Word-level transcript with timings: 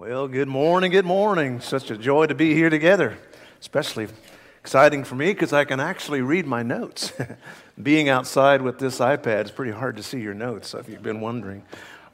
Well, 0.00 0.28
good 0.28 0.48
morning, 0.48 0.92
good 0.92 1.04
morning. 1.04 1.60
Such 1.60 1.90
a 1.90 1.98
joy 1.98 2.24
to 2.24 2.34
be 2.34 2.54
here 2.54 2.70
together. 2.70 3.18
Especially 3.60 4.08
exciting 4.62 5.04
for 5.04 5.14
me 5.14 5.26
because 5.34 5.52
I 5.52 5.66
can 5.66 5.78
actually 5.78 6.22
read 6.22 6.46
my 6.46 6.62
notes. 6.62 7.12
Being 7.82 8.08
outside 8.08 8.62
with 8.62 8.78
this 8.78 8.98
iPad 8.98 9.44
is 9.44 9.50
pretty 9.50 9.72
hard 9.72 9.98
to 9.98 10.02
see 10.02 10.18
your 10.18 10.32
notes, 10.32 10.72
if 10.72 10.88
you've 10.88 11.02
been 11.02 11.20
wondering. 11.20 11.64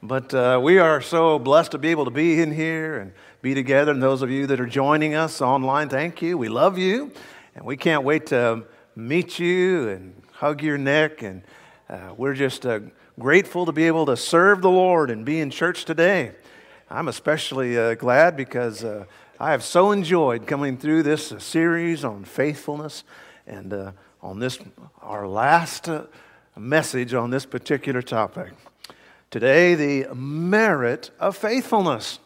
But 0.03 0.33
uh, 0.33 0.59
we 0.61 0.79
are 0.79 0.99
so 0.99 1.39
blessed 1.39 1.71
to 1.71 1.77
be 1.77 1.87
able 1.87 2.03
to 2.03 2.11
be 2.11 2.41
in 2.41 2.51
here 2.51 2.97
and 2.97 3.13
be 3.41 3.53
together. 3.53 3.93
And 3.93 4.03
those 4.03 4.21
of 4.21 4.29
you 4.29 4.47
that 4.47 4.59
are 4.59 4.65
joining 4.65 5.15
us 5.15 5.41
online, 5.41 5.87
thank 5.87 6.21
you. 6.21 6.37
We 6.37 6.49
love 6.49 6.77
you. 6.77 7.13
And 7.55 7.63
we 7.63 7.77
can't 7.77 8.03
wait 8.03 8.25
to 8.25 8.65
meet 8.97 9.39
you 9.39 9.87
and 9.87 10.23
hug 10.33 10.61
your 10.61 10.77
neck. 10.77 11.21
And 11.23 11.41
uh, 11.89 12.15
we're 12.17 12.33
just 12.33 12.65
uh, 12.65 12.81
grateful 13.17 13.65
to 13.65 13.71
be 13.71 13.87
able 13.87 14.07
to 14.07 14.17
serve 14.17 14.61
the 14.61 14.69
Lord 14.69 15.09
and 15.09 15.23
be 15.23 15.39
in 15.39 15.51
church 15.51 15.85
today. 15.85 16.33
I'm 16.89 17.09
especially 17.09 17.77
uh, 17.77 17.95
glad 17.95 18.37
because 18.37 18.81
uh, 18.81 19.03
I 19.41 19.51
have 19.51 19.61
so 19.61 19.91
enjoyed 19.91 20.47
coming 20.47 20.77
through 20.77 21.03
this 21.03 21.33
uh, 21.33 21.39
series 21.39 22.05
on 22.05 22.23
faithfulness 22.23 23.03
and 23.45 23.73
uh, 23.73 23.91
on 24.21 24.39
this, 24.39 24.57
our 25.01 25.27
last 25.27 25.89
uh, 25.89 26.03
message 26.55 27.13
on 27.13 27.29
this 27.29 27.45
particular 27.45 28.01
topic. 28.01 28.53
Today, 29.31 29.75
the 29.75 30.15
merit 30.15 31.11
of 31.19 31.35
faithfulness. 31.35 32.19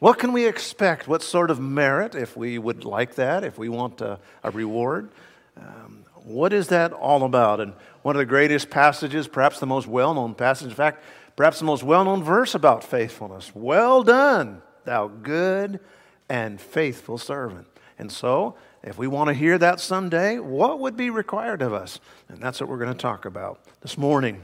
What 0.00 0.18
can 0.18 0.32
we 0.32 0.48
expect? 0.48 1.06
What 1.06 1.22
sort 1.22 1.52
of 1.52 1.60
merit, 1.60 2.16
if 2.16 2.36
we 2.36 2.58
would 2.58 2.84
like 2.84 3.14
that, 3.14 3.44
if 3.44 3.56
we 3.56 3.68
want 3.68 4.00
a, 4.00 4.18
a 4.42 4.50
reward? 4.50 5.10
Um, 5.56 6.04
what 6.24 6.52
is 6.52 6.66
that 6.68 6.92
all 6.92 7.22
about? 7.22 7.60
And 7.60 7.72
one 8.02 8.16
of 8.16 8.18
the 8.18 8.26
greatest 8.26 8.68
passages, 8.68 9.28
perhaps 9.28 9.60
the 9.60 9.66
most 9.66 9.86
well 9.86 10.12
known 10.12 10.34
passage, 10.34 10.70
in 10.70 10.74
fact, 10.74 11.04
Perhaps 11.36 11.58
the 11.58 11.66
most 11.66 11.82
well 11.82 12.04
known 12.04 12.24
verse 12.24 12.54
about 12.54 12.82
faithfulness 12.82 13.52
Well 13.54 14.02
done, 14.02 14.62
thou 14.84 15.08
good 15.08 15.80
and 16.28 16.60
faithful 16.60 17.18
servant. 17.18 17.66
And 17.98 18.10
so, 18.10 18.56
if 18.82 18.98
we 18.98 19.06
want 19.06 19.28
to 19.28 19.34
hear 19.34 19.58
that 19.58 19.80
someday, 19.80 20.38
what 20.38 20.80
would 20.80 20.96
be 20.96 21.10
required 21.10 21.62
of 21.62 21.72
us? 21.72 22.00
And 22.28 22.42
that's 22.42 22.60
what 22.60 22.68
we're 22.68 22.78
going 22.78 22.92
to 22.92 22.98
talk 22.98 23.24
about 23.24 23.60
this 23.80 23.96
morning. 23.96 24.42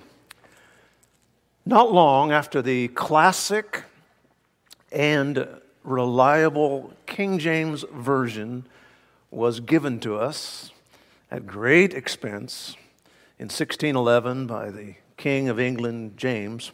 Not 1.65 1.93
long 1.93 2.33
after 2.33 2.61
the 2.61 2.89
classic 2.89 3.85
and 4.91 5.47
reliable 5.85 6.93
King 7.07 7.39
James 7.39 7.85
Version 7.93 8.67
was 9.31 9.61
given 9.61 10.01
to 10.01 10.17
us 10.17 10.71
at 11.31 11.47
great 11.47 11.95
expense 11.95 12.77
in 13.39 13.45
1611 13.45 14.47
by 14.47 14.71
the 14.71 14.95
King 15.17 15.49
of 15.49 15.61
England, 15.61 16.17
James, 16.17 16.73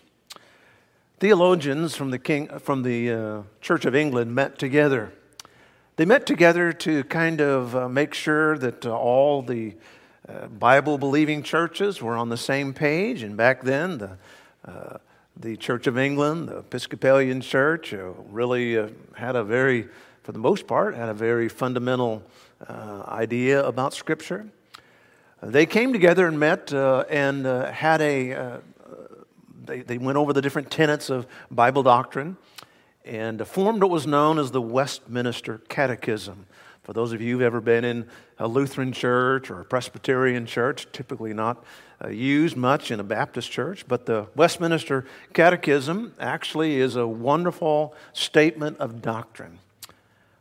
Theologians 1.20 1.96
from 1.96 2.12
the, 2.12 2.18
King, 2.20 2.46
from 2.60 2.84
the 2.84 3.10
uh, 3.10 3.42
Church 3.60 3.84
of 3.84 3.96
England 3.96 4.32
met 4.36 4.56
together. 4.56 5.10
They 5.96 6.04
met 6.04 6.26
together 6.26 6.72
to 6.74 7.02
kind 7.02 7.40
of 7.40 7.74
uh, 7.74 7.88
make 7.88 8.14
sure 8.14 8.56
that 8.58 8.86
uh, 8.86 8.96
all 8.96 9.42
the 9.42 9.74
uh, 10.28 10.46
Bible 10.46 10.96
believing 10.96 11.42
churches 11.42 12.00
were 12.00 12.14
on 12.16 12.28
the 12.28 12.36
same 12.36 12.72
page. 12.72 13.24
And 13.24 13.36
back 13.36 13.62
then, 13.62 13.98
the, 13.98 14.10
uh, 14.64 14.98
the 15.36 15.56
Church 15.56 15.88
of 15.88 15.98
England, 15.98 16.50
the 16.50 16.58
Episcopalian 16.58 17.40
Church, 17.40 17.92
uh, 17.92 18.10
really 18.30 18.74
had 19.14 19.34
a 19.34 19.42
very, 19.42 19.88
for 20.22 20.30
the 20.30 20.38
most 20.38 20.68
part, 20.68 20.94
had 20.94 21.08
a 21.08 21.14
very 21.14 21.48
fundamental 21.48 22.22
idea 23.08 23.64
about 23.64 23.92
Scripture. 23.92 24.46
They 25.42 25.66
came 25.66 25.92
together 25.92 26.28
and 26.28 26.38
met 26.38 26.72
and 26.72 27.44
had 27.44 28.00
a 28.02 28.60
they, 29.68 29.82
they 29.82 29.98
went 29.98 30.18
over 30.18 30.32
the 30.32 30.42
different 30.42 30.70
tenets 30.70 31.10
of 31.10 31.26
Bible 31.50 31.84
doctrine 31.84 32.36
and 33.04 33.46
formed 33.46 33.82
what 33.82 33.90
was 33.90 34.06
known 34.06 34.38
as 34.38 34.50
the 34.50 34.60
Westminster 34.60 35.58
Catechism. 35.68 36.46
For 36.82 36.92
those 36.92 37.12
of 37.12 37.20
you 37.20 37.34
who've 37.34 37.42
ever 37.42 37.60
been 37.60 37.84
in 37.84 38.06
a 38.38 38.48
Lutheran 38.48 38.92
church 38.92 39.50
or 39.50 39.60
a 39.60 39.64
Presbyterian 39.64 40.46
church, 40.46 40.86
typically 40.90 41.34
not 41.34 41.62
uh, 42.02 42.08
used 42.08 42.56
much 42.56 42.90
in 42.90 42.98
a 42.98 43.04
Baptist 43.04 43.50
church, 43.50 43.84
but 43.86 44.06
the 44.06 44.26
Westminster 44.34 45.04
Catechism 45.34 46.14
actually 46.18 46.80
is 46.80 46.96
a 46.96 47.06
wonderful 47.06 47.94
statement 48.14 48.78
of 48.78 49.02
doctrine. 49.02 49.58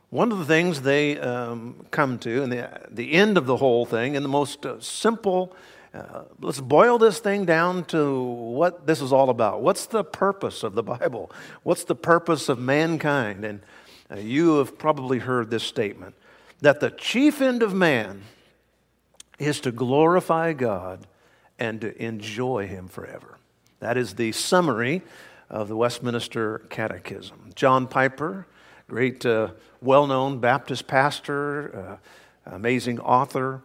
One 0.10 0.32
of 0.32 0.40
the 0.40 0.46
things 0.46 0.84
they 0.84 1.20
um, 1.20 1.86
come 1.92 2.18
to, 2.20 2.44
and 2.44 2.52
the, 2.52 2.70
the 2.90 3.12
end 3.12 3.38
of 3.38 3.46
the 3.46 3.58
whole 3.58 3.86
thing, 3.86 4.16
in 4.16 4.24
the 4.24 4.30
most 4.30 4.66
uh, 4.66 4.80
simple 4.80 5.54
uh, 5.94 6.24
let's 6.42 6.60
boil 6.60 6.98
this 6.98 7.20
thing 7.20 7.46
down 7.46 7.86
to 7.86 8.22
what 8.22 8.86
this 8.86 9.02
is 9.02 9.14
all 9.14 9.30
about. 9.30 9.62
What's 9.62 9.86
the 9.86 10.04
purpose 10.04 10.64
of 10.64 10.76
the 10.76 10.84
Bible? 10.84 11.32
What's 11.64 11.84
the 11.84 11.96
purpose 11.96 12.50
of 12.50 12.60
mankind? 12.60 13.46
And 13.46 13.62
uh, 14.12 14.18
you 14.18 14.58
have 14.58 14.78
probably 14.78 15.20
heard 15.20 15.50
this 15.50 15.64
statement 15.64 16.16
that 16.62 16.80
the 16.80 16.90
chief 16.90 17.42
end 17.42 17.64
of 17.64 17.74
man 17.74 18.24
is 19.40 19.60
to 19.62 19.72
glorify 19.72 20.54
God 20.54 21.06
and 21.60 21.82
to 21.82 22.04
enjoy 22.04 22.68
Him 22.68 22.88
forever. 22.88 23.38
That 23.80 23.98
is 23.98 24.16
the 24.16 24.32
summary 24.32 25.04
of 25.50 25.68
the 25.68 25.76
Westminster 25.76 26.60
Catechism. 26.70 27.52
John 27.56 27.88
Piper, 27.88 28.48
great, 28.88 29.26
uh, 29.26 29.50
well 29.82 30.08
known 30.08 30.40
Baptist 30.40 30.88
pastor, 30.88 32.00
uh, 32.46 32.56
amazing 32.56 33.00
author, 33.00 33.62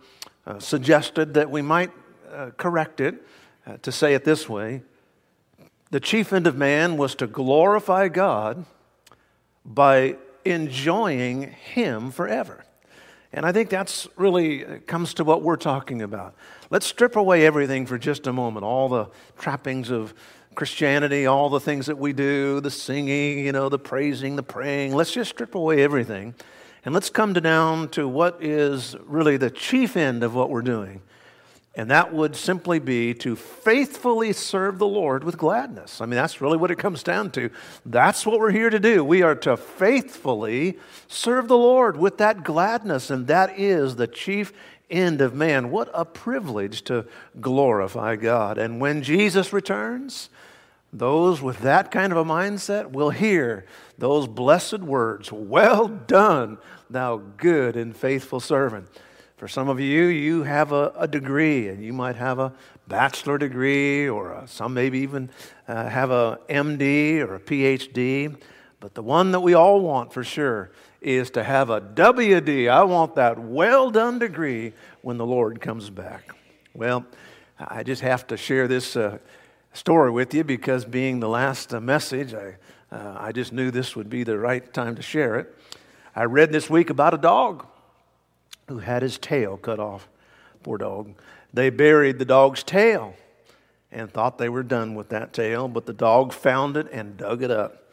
uh, 0.47 0.59
suggested 0.59 1.35
that 1.35 1.51
we 1.51 1.63
might 1.63 1.91
uh, 2.33 2.51
correct 2.57 3.01
it 3.01 3.27
uh, 3.67 3.77
to 3.83 3.93
say 3.93 4.15
it 4.15 4.25
this 4.25 4.49
way 4.49 4.83
the 5.91 6.01
chief 6.01 6.33
end 6.33 6.47
of 6.47 6.57
man 6.57 6.97
was 6.97 7.15
to 7.17 7.27
glorify 7.27 8.09
God 8.09 8.65
by 9.65 10.17
enjoying 10.45 11.43
Him 11.43 12.11
forever. 12.11 12.65
And 13.31 13.45
I 13.45 13.53
think 13.53 13.69
that's 13.69 14.09
really 14.17 14.65
uh, 14.65 14.79
comes 14.87 15.15
to 15.15 15.25
what 15.25 15.43
we're 15.43 15.57
talking 15.57 16.01
about. 16.01 16.35
Let's 16.71 16.87
strip 16.87 17.17
away 17.17 17.45
everything 17.45 17.85
for 17.85 17.99
just 17.99 18.27
a 18.27 18.33
moment, 18.33 18.65
all 18.65 18.89
the 18.89 19.09
trappings 19.39 19.91
of 19.91 20.15
Christianity, 20.55 21.27
all 21.27 21.51
the 21.51 21.61
things 21.61 21.87
that 21.87 21.99
we 21.99 22.15
do, 22.15 22.61
the 22.61 22.71
singing, 22.71 23.45
you 23.45 23.53
know, 23.53 23.69
the 23.69 23.79
praising, 23.79 24.37
the 24.37 24.43
praying. 24.43 24.95
Let's 24.95 25.13
just 25.13 25.31
strip 25.31 25.55
away 25.55 25.83
everything. 25.83 26.35
And 26.85 26.95
let's 26.95 27.11
come 27.11 27.33
down 27.33 27.89
to 27.91 28.09
what 28.09 28.43
is 28.43 28.97
really 29.05 29.37
the 29.37 29.51
chief 29.51 29.97
end 29.97 30.23
of 30.23 30.35
what 30.35 30.51
we're 30.51 30.63
doing. 30.63 31.01
And 31.75 31.91
that 31.91 32.13
would 32.13 32.37
simply 32.37 32.79
be 32.79 33.15
to 33.15 33.35
faithfully 33.35 34.35
serve 34.35 34.79
the 34.79 34.87
Lord 34.87 35.25
with 35.25 35.39
gladness. 35.39 36.03
I 36.03 36.05
mean, 36.05 36.17
that's 36.17 36.43
really 36.43 36.59
what 36.59 36.71
it 36.71 36.79
comes 36.79 37.03
down 37.03 37.31
to. 37.31 37.49
That's 37.87 38.27
what 38.27 38.39
we're 38.39 38.51
here 38.51 38.69
to 38.69 38.79
do. 38.79 39.03
We 39.03 39.23
are 39.23 39.35
to 39.37 39.57
faithfully 39.57 40.79
serve 41.09 41.49
the 41.49 41.57
Lord 41.57 41.97
with 41.97 42.19
that 42.19 42.45
gladness, 42.45 43.09
and 43.09 43.27
that 43.29 43.59
is 43.59 43.97
the 43.97 44.07
chief 44.07 44.53
end 44.91 45.23
of 45.23 45.35
man. 45.35 45.71
What 45.71 45.89
a 45.95 46.05
privilege 46.05 46.83
to 46.85 47.07
glorify 47.41 48.17
God. 48.17 48.59
And 48.59 48.79
when 48.79 49.03
Jesus 49.03 49.51
returns, 49.51 50.29
those 50.93 51.41
with 51.41 51.61
that 51.61 51.91
kind 51.91 52.13
of 52.13 52.19
a 52.19 52.25
mindset 52.25 52.91
will 52.91 53.11
hear 53.11 53.65
those 53.97 54.27
blessed 54.27 54.81
words 54.81 55.33
Well 55.33 55.89
done, 55.89 56.59
thou 56.91 57.17
good 57.39 57.77
and 57.77 57.97
faithful 57.97 58.41
servant. 58.41 58.89
For 59.43 59.49
some 59.49 59.69
of 59.69 59.81
you, 59.81 60.05
you 60.05 60.45
have 60.45 60.71
a, 60.71 60.93
a 60.97 61.09
degree, 61.09 61.67
and 61.67 61.83
you 61.83 61.93
might 61.93 62.15
have 62.15 62.39
a 62.39 62.53
bachelor 62.87 63.39
degree, 63.39 64.09
or 64.09 64.31
a, 64.31 64.47
some 64.47 64.73
maybe 64.73 65.01
even 65.01 65.31
uh, 65.67 65.89
have 65.89 66.13
a 66.13 66.39
MD 66.49 67.19
or 67.19 67.35
a 67.35 67.41
PhD. 67.41 68.41
But 68.79 68.95
the 68.95 69.03
one 69.03 69.33
that 69.33 69.41
we 69.41 69.55
all 69.55 69.81
want 69.81 70.13
for 70.13 70.23
sure 70.23 70.71
is 71.01 71.29
to 71.31 71.43
have 71.43 71.71
a 71.71 71.81
WD. 71.81 72.71
I 72.71 72.85
want 72.85 73.17
that 73.17 73.37
well 73.37 73.91
done 73.91 74.21
degree 74.21 74.75
when 75.01 75.17
the 75.17 75.27
Lord 75.27 75.61
comes 75.61 75.91
back. 75.91 76.37
Well, 76.73 77.05
I 77.59 77.83
just 77.83 78.03
have 78.03 78.29
to 78.29 78.37
share 78.37 78.69
this 78.69 78.95
uh, 78.95 79.19
story 79.73 80.13
with 80.13 80.33
you 80.35 80.45
because 80.45 80.85
being 80.85 81.19
the 81.19 81.29
last 81.29 81.75
uh, 81.75 81.81
message, 81.81 82.33
I, 82.33 82.59
uh, 82.95 83.17
I 83.19 83.33
just 83.33 83.53
knew 83.53 83.73
this 83.73 83.97
would 83.97 84.09
be 84.09 84.23
the 84.23 84.39
right 84.39 84.73
time 84.73 84.95
to 84.95 85.03
share 85.03 85.35
it. 85.41 85.59
I 86.15 86.27
read 86.27 86.53
this 86.53 86.71
week 86.71 86.91
about 86.91 87.13
a 87.13 87.19
dog 87.19 87.67
who 88.73 88.79
had 88.79 89.03
his 89.03 89.19
tail 89.19 89.57
cut 89.57 89.79
off. 89.79 90.09
Poor 90.63 90.79
dog. 90.79 91.15
They 91.53 91.71
buried 91.71 92.19
the 92.19 92.25
dog's 92.25 92.63
tail 92.63 93.15
and 93.91 94.11
thought 94.11 94.39
they 94.39 94.49
were 94.49 94.63
done 94.63 94.95
with 94.95 95.11
that 95.11 95.33
tail, 95.33 95.69
but 95.69 95.87
the 95.87 95.93
dog 95.93 96.33
found 96.33 96.77
it 96.77 96.89
and 96.91 97.17
dug 97.17 97.43
it 97.43 97.51
up. 97.51 97.93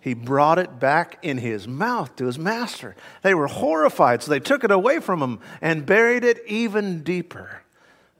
He 0.00 0.14
brought 0.14 0.58
it 0.58 0.78
back 0.78 1.18
in 1.22 1.38
his 1.38 1.68
mouth 1.68 2.14
to 2.16 2.26
his 2.26 2.38
master. 2.38 2.96
They 3.22 3.34
were 3.34 3.48
horrified, 3.48 4.22
so 4.22 4.30
they 4.30 4.40
took 4.40 4.64
it 4.64 4.70
away 4.70 5.00
from 5.00 5.20
him 5.22 5.40
and 5.60 5.84
buried 5.84 6.24
it 6.24 6.42
even 6.46 7.02
deeper. 7.02 7.62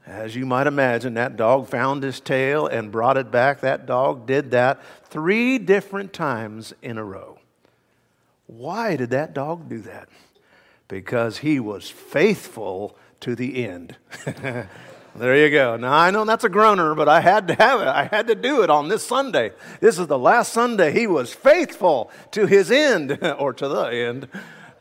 As 0.07 0.35
you 0.35 0.45
might 0.45 0.67
imagine, 0.67 1.15
that 1.15 1.37
dog 1.37 1.69
found 1.69 2.03
his 2.03 2.21
tail 2.21 2.67
and 2.67 2.91
brought 2.91 3.17
it 3.17 3.31
back. 3.31 3.61
That 3.61 3.87
dog 3.87 4.27
did 4.27 4.51
that 4.51 4.81
three 5.05 5.59
different 5.59 6.12
times 6.12 6.75
in 6.83 6.99
a 6.99 7.05
row. 7.05 7.39
Why 8.47 8.97
did 8.97 9.11
that 9.11 9.33
dog 9.33 9.69
do 9.69 9.79
that? 9.83 10.09
Because 10.91 11.39
he 11.39 11.59
was 11.59 11.89
faithful 11.89 12.97
to 13.21 13.35
the 13.35 13.65
end. 13.65 13.97
There 15.17 15.37
you 15.37 15.51
go. 15.51 15.77
Now, 15.77 15.93
I 15.93 16.13
know 16.13 16.25
that's 16.25 16.45
a 16.45 16.49
groaner, 16.49 16.95
but 16.95 17.09
I 17.09 17.21
had 17.21 17.49
to 17.49 17.55
have 17.55 17.81
it. 17.81 17.89
I 17.89 18.05
had 18.05 18.29
to 18.29 18.37
do 18.37 18.63
it 18.63 18.71
on 18.71 18.89
this 18.89 19.05
Sunday. 19.05 19.51
This 19.81 19.99
is 19.99 20.07
the 20.07 20.19
last 20.19 20.53
Sunday 20.53 20.93
he 20.93 21.09
was 21.09 21.35
faithful 21.35 22.13
to 22.31 22.47
his 22.47 22.71
end, 22.71 23.19
or 23.39 23.53
to 23.55 23.67
the 23.67 23.87
end. 23.87 24.29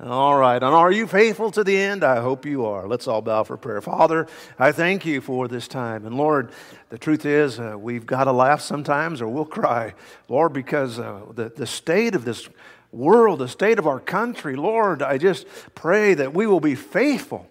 All 0.02 0.38
right. 0.38 0.62
And 0.62 0.64
are 0.64 0.92
you 0.92 1.08
faithful 1.08 1.52
to 1.52 1.64
the 1.64 1.76
end? 1.76 2.04
I 2.04 2.22
hope 2.22 2.46
you 2.46 2.66
are. 2.66 2.88
Let's 2.88 3.08
all 3.08 3.22
bow 3.22 3.44
for 3.44 3.58
prayer. 3.58 3.82
Father, 3.82 4.28
I 4.58 4.72
thank 4.72 5.06
you 5.06 5.20
for 5.20 5.48
this 5.48 5.68
time. 5.68 6.06
And 6.06 6.16
Lord, 6.16 6.52
the 6.90 6.98
truth 6.98 7.26
is, 7.26 7.60
uh, 7.60 7.76
we've 7.78 8.06
got 8.06 8.26
to 8.26 8.32
laugh 8.32 8.62
sometimes 8.62 9.22
or 9.22 9.28
we'll 9.28 9.46
cry. 9.46 9.96
Lord, 10.30 10.54
because 10.54 11.00
uh, 11.00 11.22
the, 11.34 11.50
the 11.50 11.68
state 11.68 12.16
of 12.16 12.24
this 12.24 12.48
world, 12.92 13.40
the 13.40 13.48
state 13.48 13.80
of 13.80 13.88
our 13.88 14.00
country, 14.00 14.56
Lord, 14.56 15.02
I 15.02 15.18
just 15.18 15.46
pray 15.76 16.14
that 16.16 16.34
we 16.34 16.48
will 16.48 16.60
be 16.60 16.76
faithful 16.76 17.48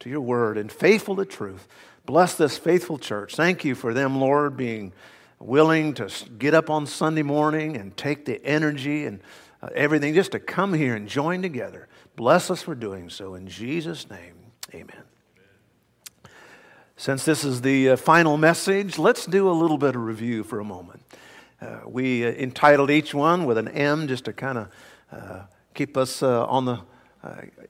to 0.00 0.10
your 0.10 0.20
word 0.20 0.58
and 0.58 0.70
faithful 0.70 1.16
to 1.16 1.24
truth. 1.24 1.66
Bless 2.06 2.34
this 2.34 2.56
faithful 2.56 2.98
church. 2.98 3.34
Thank 3.34 3.64
you 3.64 3.74
for 3.74 3.92
them, 3.92 4.18
Lord, 4.18 4.56
being 4.56 4.92
willing 5.40 5.94
to 5.94 6.10
get 6.38 6.54
up 6.54 6.70
on 6.70 6.86
Sunday 6.86 7.22
morning 7.22 7.76
and 7.76 7.96
take 7.96 8.24
the 8.24 8.44
energy 8.44 9.04
and 9.06 9.20
uh, 9.62 9.68
everything 9.74 10.14
just 10.14 10.32
to 10.32 10.40
come 10.40 10.72
here 10.72 10.94
and 10.94 11.08
join 11.08 11.42
together. 11.42 11.88
Bless 12.16 12.50
us 12.50 12.62
for 12.62 12.74
doing 12.74 13.10
so. 13.10 13.34
In 13.34 13.46
Jesus' 13.46 14.08
name, 14.08 14.34
amen. 14.74 15.02
Since 16.96 17.24
this 17.24 17.44
is 17.44 17.60
the 17.60 17.90
uh, 17.90 17.96
final 17.96 18.36
message, 18.36 18.98
let's 18.98 19.24
do 19.26 19.48
a 19.48 19.52
little 19.52 19.78
bit 19.78 19.94
of 19.94 20.02
review 20.02 20.42
for 20.42 20.58
a 20.58 20.64
moment. 20.64 21.02
Uh, 21.60 21.80
we 21.86 22.24
uh, 22.24 22.30
entitled 22.30 22.90
each 22.90 23.12
one 23.12 23.44
with 23.44 23.58
an 23.58 23.68
M 23.68 24.06
just 24.06 24.26
to 24.26 24.32
kind 24.32 24.58
of 24.58 24.68
uh, 25.10 25.42
keep 25.74 25.96
us 25.96 26.22
uh, 26.22 26.46
on 26.46 26.64
the 26.64 26.80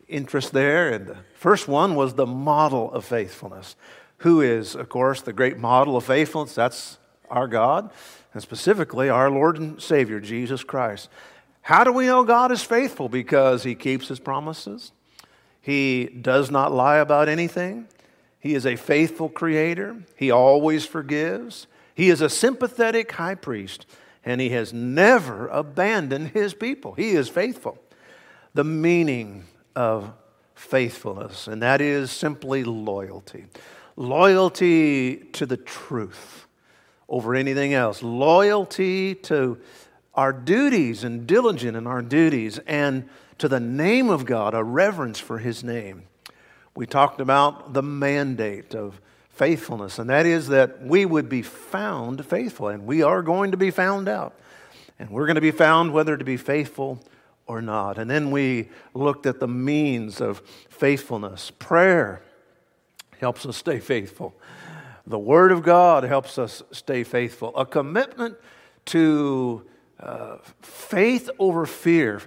interest 0.07 0.53
there. 0.53 0.91
And 0.91 1.07
the 1.07 1.17
first 1.35 1.69
one 1.69 1.95
was 1.95 2.15
the 2.15 2.27
model 2.27 2.93
of 2.93 3.05
faithfulness 3.05 3.77
who 4.19 4.41
is, 4.41 4.75
of 4.75 4.89
course, 4.89 5.23
the 5.23 5.33
great 5.33 5.59
model 5.59 5.97
of 5.97 6.05
faithfulness. 6.05 6.55
That's 6.55 6.99
our 7.31 7.47
God, 7.47 7.91
and 8.33 8.43
specifically 8.43 9.09
our 9.09 9.31
Lord 9.31 9.59
and 9.59 9.81
Savior, 9.81 10.21
Jesus 10.21 10.65
Christ. 10.65 11.09
How 11.63 11.85
do 11.85 11.93
we 11.93 12.07
know 12.07 12.25
God 12.25 12.51
is 12.51 12.63
faithful? 12.63 13.09
Because 13.09 13.63
He 13.63 13.75
keeps 13.75 14.09
His 14.09 14.19
promises, 14.19 14.93
He 15.61 16.07
does 16.07 16.51
not 16.51 16.73
lie 16.73 16.97
about 16.97 17.29
anything, 17.29 17.87
He 18.41 18.55
is 18.55 18.67
a 18.67 18.77
faithful 18.77 19.29
Creator, 19.29 19.97
He 20.17 20.31
always 20.31 20.85
forgives, 20.85 21.67
He 21.99 22.11
is 22.11 22.21
a 22.21 22.31
sympathetic 22.31 23.11
high 23.13 23.35
priest, 23.35 23.85
and 24.25 24.41
He 24.41 24.51
has 24.51 24.73
never 24.73 25.49
abandoned 25.49 26.29
His 26.29 26.55
people. 26.55 26.95
He 26.95 27.11
is 27.11 27.29
faithful. 27.29 27.77
The 28.55 28.65
meaning 28.65 29.45
of 29.77 30.13
faithfulness, 30.55 31.49
and 31.49 31.61
that 31.63 31.81
is 31.81 32.11
simply 32.11 32.65
loyalty 32.65 33.47
loyalty 33.99 35.17
to 35.17 35.45
the 35.45 35.57
truth 35.57 36.47
over 37.09 37.35
anything 37.35 37.75
else, 37.75 38.01
loyalty 38.01 39.15
to 39.15 39.59
our 40.15 40.33
duties 40.33 41.03
and 41.03 41.27
diligent 41.27 41.77
in 41.77 41.87
our 41.87 42.03
duties, 42.03 42.59
and 42.67 43.09
to 43.39 43.49
the 43.49 43.61
name 43.61 44.09
of 44.09 44.25
God, 44.25 44.55
a 44.55 44.63
reverence 44.63 45.19
for 45.19 45.39
His 45.39 45.65
name. 45.65 46.05
We 46.77 46.87
talked 46.87 47.21
about 47.21 47.73
the 47.73 47.83
mandate 47.83 48.75
of 48.75 49.01
faithfulness, 49.39 49.99
and 49.99 50.11
that 50.11 50.27
is 50.27 50.49
that 50.49 50.83
we 50.83 51.07
would 51.07 51.29
be 51.29 51.43
found 51.43 52.27
faithful, 52.27 52.69
and 52.69 52.85
we 52.85 53.03
are 53.03 53.23
going 53.23 53.53
to 53.53 53.57
be 53.57 53.71
found 53.71 54.09
out. 54.09 54.35
And 54.99 55.11
we're 55.11 55.27
going 55.27 55.37
to 55.37 55.41
be 55.41 55.53
found 55.53 55.93
whether 55.93 56.17
to 56.17 56.25
be 56.25 56.37
faithful 56.37 57.01
or 57.47 57.63
not. 57.63 57.99
And 57.99 58.11
then 58.11 58.33
we 58.33 58.69
looked 58.95 59.27
at 59.27 59.39
the 59.39 59.47
means 59.47 60.21
of 60.21 60.43
faithfulness 60.69 61.53
prayer, 61.53 62.21
helps 63.21 63.47
us 63.47 63.57
stay 63.57 63.79
faithful. 63.79 64.35
The 65.07 65.19
Word 65.19 65.53
of 65.53 65.63
God 65.63 66.03
helps 66.03 66.37
us 66.37 66.63
stay 66.73 67.05
faithful. 67.05 67.57
A 67.57 67.65
commitment 67.65 68.37
to 68.87 69.65
uh, 70.01 70.39
faith 70.61 71.31
over 71.39 71.65
fear. 71.65 72.23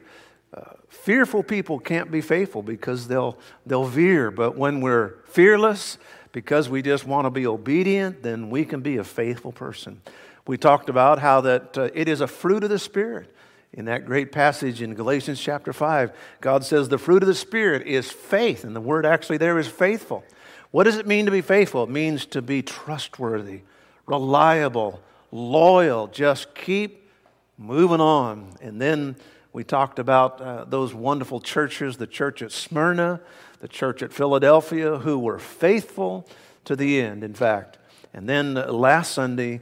Uh, 0.53 0.61
fearful 0.89 1.43
people 1.43 1.77
can't 1.77 2.09
be 2.09 2.21
faithful 2.21 2.63
because 2.63 3.07
they'll, 3.07 3.37
they'll 3.65 3.85
veer. 3.85 4.31
But 4.31 4.57
when 4.57 4.81
we're 4.81 5.15
fearless, 5.25 5.97
because 6.31 6.69
we 6.69 6.81
just 6.81 7.05
want 7.05 7.25
to 7.25 7.29
be 7.29 7.45
obedient, 7.45 8.23
then 8.23 8.49
we 8.49 8.65
can 8.65 8.81
be 8.81 8.97
a 8.97 9.03
faithful 9.03 9.51
person. 9.51 10.01
We 10.47 10.57
talked 10.57 10.89
about 10.89 11.19
how 11.19 11.41
that 11.41 11.77
uh, 11.77 11.89
it 11.93 12.07
is 12.07 12.21
a 12.21 12.27
fruit 12.27 12.63
of 12.63 12.69
the 12.69 12.79
Spirit. 12.79 13.35
In 13.73 13.85
that 13.85 14.05
great 14.05 14.33
passage 14.33 14.81
in 14.81 14.95
Galatians 14.95 15.39
chapter 15.39 15.71
5, 15.71 16.11
God 16.41 16.65
says 16.65 16.89
the 16.89 16.97
fruit 16.97 17.23
of 17.23 17.27
the 17.27 17.35
Spirit 17.35 17.87
is 17.87 18.11
faith, 18.11 18.65
and 18.65 18.75
the 18.75 18.81
word 18.81 19.05
actually 19.05 19.37
there 19.37 19.57
is 19.57 19.67
faithful. 19.67 20.25
What 20.71 20.83
does 20.83 20.97
it 20.97 21.07
mean 21.07 21.25
to 21.25 21.31
be 21.31 21.41
faithful? 21.41 21.83
It 21.83 21.89
means 21.89 22.25
to 22.27 22.41
be 22.41 22.61
trustworthy, 22.61 23.61
reliable, 24.05 25.01
loyal. 25.31 26.07
Just 26.07 26.53
keep 26.53 27.09
moving 27.57 28.01
on. 28.01 28.49
And 28.61 28.81
then 28.81 29.15
we 29.53 29.63
talked 29.63 29.99
about 29.99 30.41
uh, 30.41 30.65
those 30.65 30.93
wonderful 30.93 31.41
churches 31.41 31.97
the 31.97 32.07
church 32.07 32.41
at 32.41 32.51
Smyrna, 32.51 33.21
the 33.61 33.67
church 33.67 34.01
at 34.01 34.11
Philadelphia, 34.11 34.97
who 34.97 35.19
were 35.19 35.39
faithful 35.39 36.27
to 36.65 36.75
the 36.75 36.99
end, 36.99 37.23
in 37.23 37.33
fact. 37.33 37.77
And 38.13 38.27
then 38.27 38.55
last 38.55 39.13
Sunday, 39.13 39.61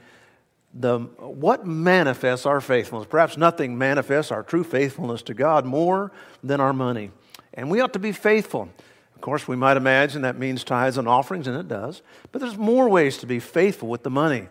the, 0.73 0.99
what 0.99 1.67
manifests 1.67 2.45
our 2.45 2.61
faithfulness? 2.61 3.07
Perhaps 3.09 3.37
nothing 3.37 3.77
manifests 3.77 4.31
our 4.31 4.41
true 4.41 4.63
faithfulness 4.63 5.21
to 5.23 5.33
God 5.33 5.65
more 5.65 6.11
than 6.43 6.61
our 6.61 6.73
money. 6.73 7.11
And 7.53 7.69
we 7.69 7.81
ought 7.81 7.93
to 7.93 7.99
be 7.99 8.13
faithful. 8.13 8.69
Of 9.15 9.21
course, 9.21 9.47
we 9.47 9.57
might 9.57 9.75
imagine 9.75 10.21
that 10.21 10.37
means 10.37 10.63
tithes 10.63 10.97
and 10.97 11.07
offerings, 11.07 11.47
and 11.47 11.57
it 11.57 11.67
does. 11.67 12.01
But 12.31 12.39
there's 12.39 12.57
more 12.57 12.87
ways 12.87 13.17
to 13.17 13.25
be 13.25 13.39
faithful 13.39 13.89
with 13.89 14.03
the 14.03 14.09
money. 14.09 14.47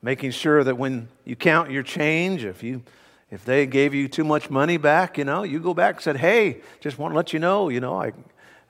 Making 0.00 0.30
sure 0.30 0.62
that 0.62 0.78
when 0.78 1.08
you 1.24 1.34
count 1.34 1.70
your 1.70 1.82
change, 1.82 2.44
if 2.44 2.62
you 2.62 2.82
if 3.30 3.46
they 3.46 3.66
gave 3.66 3.94
you 3.94 4.08
too 4.08 4.24
much 4.24 4.50
money 4.50 4.76
back, 4.76 5.16
you 5.16 5.24
know, 5.24 5.42
you 5.42 5.58
go 5.58 5.72
back 5.72 5.94
and 5.94 6.04
said, 6.04 6.16
"Hey, 6.16 6.60
just 6.80 6.98
want 6.98 7.12
to 7.12 7.16
let 7.16 7.32
you 7.32 7.38
know, 7.38 7.68
you 7.68 7.80
know, 7.80 8.00
I 8.00 8.12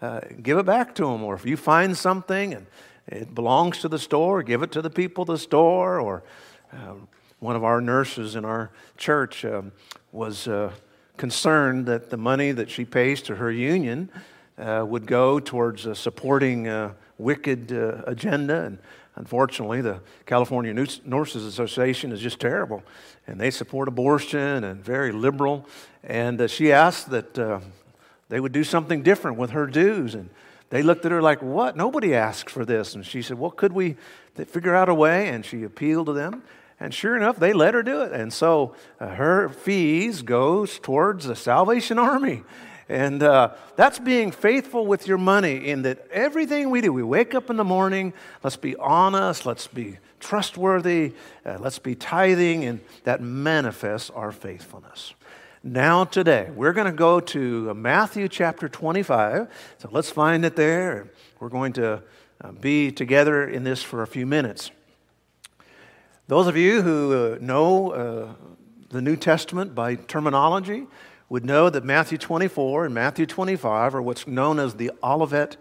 uh, 0.03 0.21
give 0.43 0.59
it 0.59 0.67
back 0.67 0.95
to 0.97 1.07
them." 1.07 1.23
Or 1.25 1.35
if 1.35 1.47
you 1.47 1.57
find 1.57 1.97
something 1.97 2.53
and 2.53 2.67
it 3.07 3.35
belongs 3.35 3.79
to 3.81 3.89
the 3.89 3.99
store, 3.99 4.43
give 4.43 4.63
it 4.63 4.73
to 4.73 4.83
the 4.83 4.91
people 4.91 5.23
of 5.23 5.29
the 5.29 5.39
store. 5.39 6.01
Or 6.01 6.23
uh, 6.73 6.95
one 7.41 7.57
of 7.57 7.65
our 7.65 7.81
nurses 7.81 8.37
in 8.37 8.45
our 8.45 8.71
church 8.97 9.45
um, 9.45 9.73
was 10.13 10.47
uh, 10.47 10.73
concerned 11.17 11.87
that 11.87 12.11
the 12.11 12.17
money 12.17 12.53
that 12.53 12.71
she 12.71 12.85
pays 12.85 13.23
to 13.23 13.37
her 13.37 13.51
union 13.51 14.11
uh, 14.59 14.85
would 14.87 15.07
go 15.07 15.41
towards 15.41 15.87
uh, 15.87 15.95
supporting 15.95 16.69
a 16.69 16.95
wicked 17.19 17.73
agenda. 18.07 18.65
And 18.65 18.79
unfortunately, 19.17 19.81
the 19.81 20.01
California 20.27 20.73
Nurses 21.05 21.45
Association 21.45 22.13
is 22.13 22.21
just 22.21 22.41
terrible. 22.41 22.83
And 23.27 23.41
they 23.41 23.51
support 23.51 23.89
abortion 23.89 24.65
and 24.65 24.85
very 24.85 25.13
liberal. 25.13 25.67
And 26.03 26.51
she 26.51 26.73
asked 26.73 27.11
that 27.11 27.63
they 28.33 28.41
would 28.41 28.53
do 28.53 28.65
something 28.65 29.03
different 29.03 29.37
with 29.37 29.51
her 29.51 29.67
dues. 29.67 30.15
And 30.15 30.31
they 30.71 30.83
looked 30.83 31.05
at 31.05 31.13
her 31.13 31.21
like, 31.21 31.43
What? 31.43 31.77
Nobody 31.77 32.15
asked 32.15 32.49
for 32.49 32.65
this. 32.65 32.95
And 32.95 33.05
she 33.05 33.21
said, 33.21 33.39
Well, 33.39 33.51
could 33.51 33.75
we 33.75 33.97
figure 34.47 34.75
out 34.75 34.89
a 34.89 34.95
way? 34.95 35.29
And 35.29 35.45
she 35.45 35.65
appealed 35.65 36.07
to 36.07 36.15
them. 36.15 36.43
And 36.81 36.95
sure 36.95 37.15
enough, 37.15 37.39
they 37.39 37.53
let 37.53 37.75
her 37.75 37.83
do 37.83 38.01
it. 38.01 38.13
And 38.13 38.33
so 38.33 38.75
uh, 38.99 39.09
her 39.09 39.51
fees 39.51 40.23
goes 40.23 40.79
towards 40.79 41.27
the 41.27 41.37
Salvation 41.37 41.99
Army. 41.99 42.43
And 42.89 43.23
uh, 43.23 43.51
that's 43.77 43.99
being 43.99 44.33
faithful 44.33 44.87
with 44.87 45.07
your 45.07 45.19
money 45.19 45.69
in 45.69 45.83
that 45.83 46.09
everything 46.11 46.71
we 46.71 46.81
do, 46.81 46.91
we 46.91 47.03
wake 47.03 47.35
up 47.35 47.51
in 47.51 47.59
the 47.59 47.65
morning, 47.65 48.15
let's 48.43 48.57
be 48.57 48.75
honest, 48.77 49.45
let's 49.45 49.67
be 49.67 49.99
trustworthy, 50.21 51.13
uh, 51.45 51.59
let's 51.61 51.79
be 51.79 51.95
tithing, 51.95 52.65
and 52.65 52.81
that 53.05 53.21
manifests 53.21 54.09
our 54.09 54.33
faithfulness. 54.33 55.13
Now, 55.65 56.03
today, 56.03 56.51
we're 56.57 56.73
going 56.73 56.87
to 56.87 56.93
go 56.93 57.21
to 57.21 57.73
Matthew 57.75 58.29
chapter 58.29 58.69
25. 58.69 59.49
So 59.79 59.89
let's 59.93 60.11
find 60.11 60.45
it 60.45 60.57
there. 60.57 61.09
We're 61.39 61.51
going 61.51 61.73
to 61.75 62.03
uh, 62.41 62.53
be 62.53 62.91
together 62.91 63.49
in 63.49 63.63
this 63.63 63.81
for 63.81 64.03
a 64.03 64.07
few 64.09 64.27
minutes. 64.27 64.73
Those 66.27 66.49
of 66.49 66.57
you 66.57 66.83
who 66.83 67.15
uh, 67.15 67.39
know 67.41 67.91
uh, 67.93 68.35
the 68.91 69.01
New 69.01 69.15
Testament 69.15 69.73
by 69.73 69.95
terminology, 69.95 70.89
would 71.29 71.47
know 71.47 71.71
that 71.71 71.83
Matthew 71.83 72.19
24 72.19 72.87
and 72.87 72.95
Matthew 72.95 73.25
25 73.25 73.95
are 73.95 74.03
what's 74.03 74.27
known 74.27 74.59
as 74.59 74.75
the 74.75 74.91
Olivet 75.03 75.57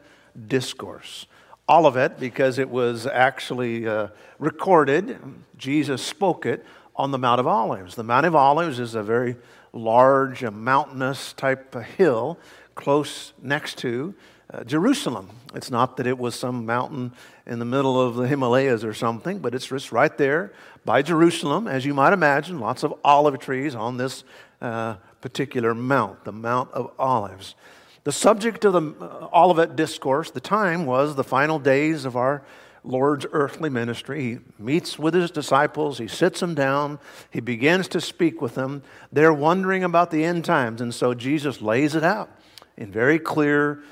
Discourse. 0.48 1.28
Olivet 1.70 2.20
because 2.20 2.58
it 2.58 2.70
was 2.70 3.06
actually 3.06 3.88
uh, 3.88 4.08
recorded, 4.38 5.18
Jesus 5.58 6.02
spoke 6.02 6.46
it 6.46 6.66
on 6.96 7.12
the 7.12 7.18
Mount 7.18 7.40
of 7.40 7.48
Olives. 7.48 7.96
The 7.96 8.04
Mount 8.04 8.26
of 8.26 8.36
Olives 8.36 8.80
is 8.80 8.96
a 8.96 9.04
very 9.04 9.38
large, 9.74 10.44
a 10.44 10.52
mountainous 10.52 11.34
type 11.34 11.76
of 11.76 11.84
hill 11.84 12.38
close 12.76 13.34
next 13.42 13.78
to 13.80 14.14
uh, 14.54 14.64
Jerusalem. 14.64 15.30
It's 15.54 15.72
not 15.72 15.98
that 15.98 16.08
it 16.08 16.18
was 16.18 16.36
some 16.36 16.66
mountain 16.66 17.14
in 17.46 17.60
the 17.60 17.66
middle 17.66 18.00
of 18.00 18.16
the 18.16 18.28
Himalayas 18.28 18.84
or 18.84 18.94
something, 18.94 19.40
but 19.40 19.56
it's 19.56 19.68
just 19.68 19.92
right 19.92 20.18
there 20.18 20.52
by 20.84 21.02
Jerusalem, 21.02 21.68
as 21.68 21.86
you 21.86 21.94
might 21.94 22.14
imagine, 22.14 22.60
lots 22.60 22.84
of 22.84 22.94
olive 23.04 23.40
trees 23.40 23.76
on 23.76 23.98
this 23.98 24.24
uh, 24.62 24.96
particular 25.22 25.74
mount, 25.74 26.24
the 26.26 26.32
Mount 26.32 26.72
of 26.72 26.92
Olives. 26.98 27.56
The 28.04 28.12
subject 28.12 28.66
of 28.66 28.74
the 28.74 29.06
uh, 29.06 29.30
Olivet 29.34 29.76
Discourse, 29.76 30.32
the 30.32 30.42
time 30.42 30.86
was 30.86 31.16
the 31.16 31.24
final 31.24 31.60
days 31.60 32.04
of 32.04 32.16
our 32.16 32.42
Lord's 32.84 33.26
earthly 33.32 33.70
ministry. 33.70 34.22
He 34.22 34.40
meets 34.58 34.98
with 34.98 35.14
his 35.14 35.32
disciples, 35.32 35.98
he 35.98 36.08
sits 36.08 36.40
them 36.40 36.56
down, 36.56 37.00
he 37.30 37.40
begins 37.40 37.88
to 37.90 38.02
speak 38.02 38.42
with 38.42 38.56
them. 38.56 38.84
They're 39.12 39.34
wondering 39.34 39.84
about 39.84 40.12
the 40.12 40.24
end 40.24 40.46
times, 40.46 40.82
and 40.82 40.94
so 40.94 41.14
Jesus 41.14 41.62
lays 41.62 41.96
it 41.96 42.04
out 42.04 42.30
in 42.78 42.92
very 42.92 43.20
clear, 43.20 43.84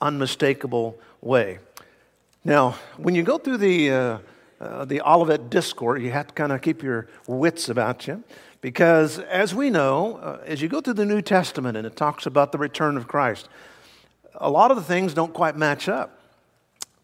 unmistakable 0.00 0.98
way. 1.22 1.58
Now, 2.44 2.72
when 2.98 3.14
you 3.14 3.22
go 3.22 3.38
through 3.38 3.56
the, 3.56 3.90
uh, 3.90 4.18
uh, 4.60 4.84
the 4.84 5.00
Olivet 5.00 5.48
Discourse, 5.48 6.02
you 6.02 6.10
have 6.10 6.26
to 6.26 6.34
kind 6.34 6.52
of 6.52 6.60
keep 6.60 6.82
your 6.82 7.08
wits 7.26 7.70
about 7.70 8.06
you. 8.06 8.22
Because 8.60 9.18
as 9.18 9.54
we 9.54 9.68
know, 9.68 10.16
uh, 10.16 10.38
as 10.46 10.62
you 10.62 10.68
go 10.68 10.80
through 10.80 10.94
the 10.94 11.04
New 11.04 11.20
Testament 11.20 11.76
and 11.76 11.86
it 11.86 11.96
talks 11.96 12.24
about 12.24 12.52
the 12.52 12.58
return 12.58 12.96
of 12.96 13.06
Christ, 13.06 13.48
a 14.36 14.50
lot 14.50 14.70
of 14.70 14.76
the 14.76 14.82
things 14.82 15.14
don't 15.14 15.32
quite 15.32 15.56
match 15.56 15.88
up. 15.88 16.18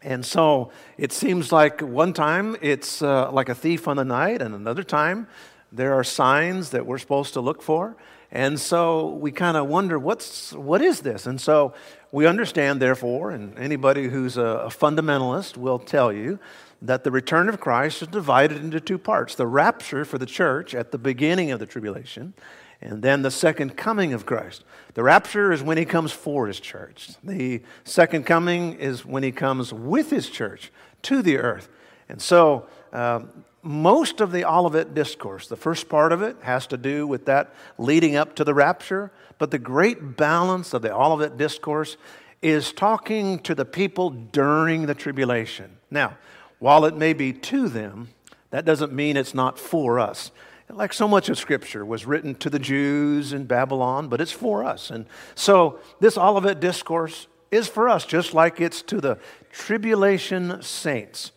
And 0.03 0.25
so 0.25 0.71
it 0.97 1.11
seems 1.11 1.51
like 1.51 1.81
one 1.81 2.13
time 2.13 2.55
it's 2.61 3.01
uh, 3.01 3.31
like 3.31 3.49
a 3.49 3.55
thief 3.55 3.87
on 3.87 3.97
the 3.97 4.05
night, 4.05 4.41
and 4.41 4.55
another 4.55 4.83
time 4.83 5.27
there 5.71 5.93
are 5.93 6.03
signs 6.03 6.71
that 6.71 6.85
we're 6.85 6.97
supposed 6.97 7.33
to 7.33 7.41
look 7.41 7.61
for. 7.61 7.95
And 8.31 8.59
so 8.59 9.09
we 9.09 9.31
kind 9.31 9.57
of 9.57 9.67
wonder, 9.67 9.99
what's, 9.99 10.53
what 10.53 10.81
is 10.81 11.01
this? 11.01 11.25
And 11.25 11.39
so 11.39 11.73
we 12.11 12.25
understand, 12.25 12.81
therefore, 12.81 13.31
and 13.31 13.57
anybody 13.57 14.07
who's 14.07 14.37
a, 14.37 14.41
a 14.41 14.69
fundamentalist 14.69 15.57
will 15.57 15.79
tell 15.79 16.13
you 16.13 16.39
that 16.81 17.03
the 17.03 17.11
return 17.11 17.49
of 17.49 17.59
Christ 17.59 18.01
is 18.01 18.07
divided 18.07 18.57
into 18.57 18.79
two 18.79 18.97
parts 18.97 19.35
the 19.35 19.45
rapture 19.47 20.05
for 20.05 20.17
the 20.17 20.25
church 20.25 20.73
at 20.73 20.91
the 20.91 20.97
beginning 20.97 21.51
of 21.51 21.59
the 21.59 21.65
tribulation, 21.65 22.33
and 22.81 23.01
then 23.01 23.21
the 23.21 23.31
second 23.31 23.77
coming 23.77 24.13
of 24.13 24.25
Christ. 24.25 24.63
The 24.95 25.03
rapture 25.03 25.51
is 25.51 25.61
when 25.61 25.77
he 25.77 25.85
comes 25.85 26.11
for 26.11 26.47
his 26.47 26.59
church. 26.59 27.11
The 27.23 27.61
second 27.83 28.25
coming 28.25 28.73
is 28.73 29.05
when 29.05 29.23
he 29.23 29.31
comes 29.31 29.71
with 29.71 30.09
his 30.09 30.29
church 30.29 30.71
to 31.03 31.21
the 31.21 31.37
earth. 31.37 31.69
And 32.09 32.21
so, 32.21 32.67
uh, 32.91 33.21
most 33.63 34.19
of 34.19 34.31
the 34.31 34.43
Olivet 34.43 34.95
Discourse, 34.95 35.47
the 35.47 35.55
first 35.55 35.87
part 35.87 36.11
of 36.11 36.23
it, 36.23 36.35
has 36.41 36.65
to 36.67 36.77
do 36.77 37.05
with 37.05 37.25
that 37.25 37.53
leading 37.77 38.15
up 38.15 38.35
to 38.35 38.43
the 38.43 38.55
rapture. 38.55 39.11
But 39.37 39.51
the 39.51 39.59
great 39.59 40.17
balance 40.17 40.73
of 40.73 40.81
the 40.81 40.93
Olivet 40.93 41.37
Discourse 41.37 41.97
is 42.41 42.73
talking 42.73 43.37
to 43.39 43.53
the 43.53 43.65
people 43.65 44.09
during 44.09 44.87
the 44.87 44.95
tribulation. 44.95 45.77
Now, 45.91 46.17
while 46.57 46.85
it 46.85 46.97
may 46.97 47.13
be 47.13 47.33
to 47.33 47.69
them, 47.69 48.09
that 48.49 48.65
doesn't 48.65 48.91
mean 48.91 49.15
it's 49.15 49.35
not 49.35 49.59
for 49.59 49.99
us 49.99 50.31
like 50.75 50.93
so 50.93 51.07
much 51.07 51.29
of 51.29 51.37
Scripture, 51.37 51.85
was 51.85 52.05
written 52.05 52.35
to 52.35 52.49
the 52.49 52.59
Jews 52.59 53.33
in 53.33 53.45
Babylon, 53.45 54.07
but 54.07 54.21
it's 54.21 54.31
for 54.31 54.63
us. 54.63 54.89
And 54.91 55.05
so 55.35 55.79
this 55.99 56.17
Olivet 56.17 56.59
Discourse 56.59 57.27
is 57.51 57.67
for 57.67 57.89
us, 57.89 58.05
just 58.05 58.33
like 58.33 58.61
it's 58.61 58.81
to 58.83 59.01
the 59.01 59.17
tribulation 59.51 60.61
saints. 60.61 61.31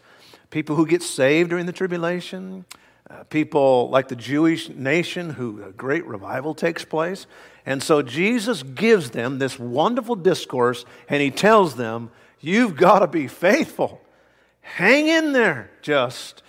People 0.50 0.76
who 0.76 0.86
get 0.86 1.02
saved 1.02 1.50
during 1.50 1.66
the 1.66 1.72
tribulation, 1.72 2.64
uh, 3.10 3.24
people 3.24 3.90
like 3.90 4.08
the 4.08 4.16
Jewish 4.16 4.68
nation 4.68 5.30
who 5.30 5.62
a 5.62 5.72
great 5.72 6.06
revival 6.06 6.54
takes 6.54 6.84
place. 6.84 7.26
And 7.66 7.82
so 7.82 8.02
Jesus 8.02 8.62
gives 8.62 9.10
them 9.10 9.38
this 9.38 9.58
wonderful 9.58 10.16
discourse 10.16 10.84
and 11.08 11.20
he 11.20 11.30
tells 11.30 11.76
them, 11.76 12.10
You've 12.40 12.76
got 12.76 12.98
to 12.98 13.06
be 13.06 13.26
faithful. 13.26 14.02
Hang 14.60 15.08
in 15.08 15.32
there. 15.32 15.70
Just 15.80 16.42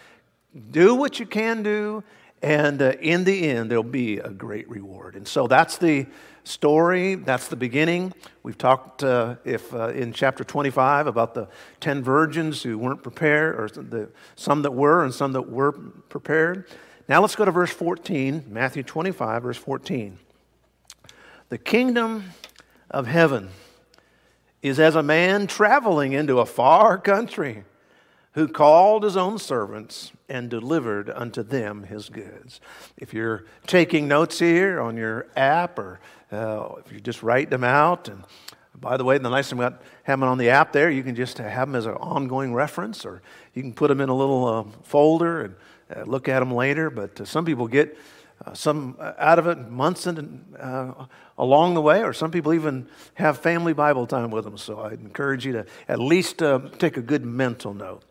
do 0.71 0.93
what 0.93 1.19
you 1.19 1.25
can 1.25 1.63
do 1.63 2.03
and 2.45 2.79
uh, 2.79 2.93
in 3.01 3.23
the 3.23 3.49
end, 3.49 3.71
there'll 3.71 3.83
be 3.83 4.19
a 4.19 4.29
great 4.29 4.69
reward. 4.69 5.15
And 5.15 5.27
so 5.27 5.47
that's 5.47 5.79
the 5.79 6.05
story. 6.43 7.15
That's 7.15 7.47
the 7.47 7.55
beginning. 7.55 8.13
We've 8.43 8.57
talked 8.57 9.03
uh, 9.03 9.37
if 9.43 9.73
uh, 9.73 9.87
in 9.89 10.13
chapter 10.13 10.43
25 10.43 11.07
about 11.07 11.33
the 11.33 11.47
10 11.79 12.03
virgins 12.03 12.61
who 12.61 12.77
weren't 12.77 13.01
prepared, 13.01 13.59
or 13.59 13.67
the, 13.67 14.11
some 14.35 14.61
that 14.61 14.75
were 14.75 15.03
and 15.03 15.11
some 15.11 15.31
that 15.31 15.49
were 15.49 15.71
prepared. 15.71 16.67
Now 17.09 17.19
let's 17.19 17.35
go 17.35 17.45
to 17.45 17.51
verse 17.51 17.71
14, 17.71 18.45
Matthew 18.47 18.83
25, 18.83 19.41
verse 19.41 19.57
14. 19.57 20.19
The 21.49 21.57
kingdom 21.57 22.25
of 22.91 23.07
heaven 23.07 23.49
is 24.61 24.79
as 24.79 24.93
a 24.93 25.01
man 25.01 25.47
traveling 25.47 26.13
into 26.13 26.37
a 26.37 26.45
far 26.45 26.99
country 26.99 27.63
who 28.35 28.49
called 28.49 29.03
his 29.03 29.15
own 29.15 29.39
servants 29.39 30.11
and 30.27 30.49
delivered 30.49 31.09
unto 31.09 31.41
them 31.41 31.83
his 31.83 32.09
goods. 32.09 32.59
If 32.97 33.13
you're 33.13 33.45
taking 33.65 34.07
notes 34.07 34.39
here 34.39 34.79
on 34.79 34.97
your 34.97 35.27
app 35.37 35.79
or 35.79 35.99
uh, 36.31 36.75
if 36.85 36.91
you 36.91 36.99
just 36.99 37.23
write 37.23 37.49
them 37.49 37.63
out, 37.63 38.09
and 38.09 38.23
by 38.75 38.97
the 38.97 39.05
way, 39.05 39.17
the 39.17 39.29
nice 39.29 39.49
thing 39.49 39.57
about 39.57 39.81
having 40.03 40.21
them 40.21 40.29
on 40.29 40.37
the 40.37 40.49
app 40.49 40.73
there, 40.73 40.89
you 40.89 41.01
can 41.01 41.15
just 41.15 41.37
have 41.37 41.69
them 41.69 41.75
as 41.75 41.85
an 41.85 41.93
ongoing 41.93 42.53
reference, 42.53 43.05
or 43.05 43.21
you 43.53 43.61
can 43.61 43.73
put 43.73 43.87
them 43.87 44.01
in 44.01 44.09
a 44.09 44.15
little 44.15 44.45
uh, 44.45 44.63
folder 44.83 45.41
and 45.43 45.55
uh, 45.95 46.03
look 46.03 46.27
at 46.27 46.39
them 46.39 46.51
later. 46.53 46.89
But 46.89 47.21
uh, 47.21 47.25
some 47.25 47.45
people 47.45 47.67
get 47.67 47.97
uh, 48.45 48.53
some 48.53 48.95
uh, 48.99 49.13
out 49.17 49.39
of 49.39 49.47
it 49.47 49.69
months 49.69 50.05
and 50.07 50.55
along 51.37 51.73
the 51.73 51.81
way, 51.81 52.03
or 52.03 52.13
some 52.13 52.31
people 52.31 52.53
even 52.53 52.87
have 53.15 53.39
family 53.39 53.73
Bible 53.73 54.07
time 54.07 54.31
with 54.31 54.45
them. 54.45 54.57
So 54.57 54.81
I'd 54.81 54.99
encourage 55.01 55.45
you 55.45 55.53
to 55.53 55.65
at 55.87 55.99
least 55.99 56.39
take 56.79 56.97
a 56.97 57.01
good 57.01 57.25
mental 57.25 57.73
note. 57.73 58.03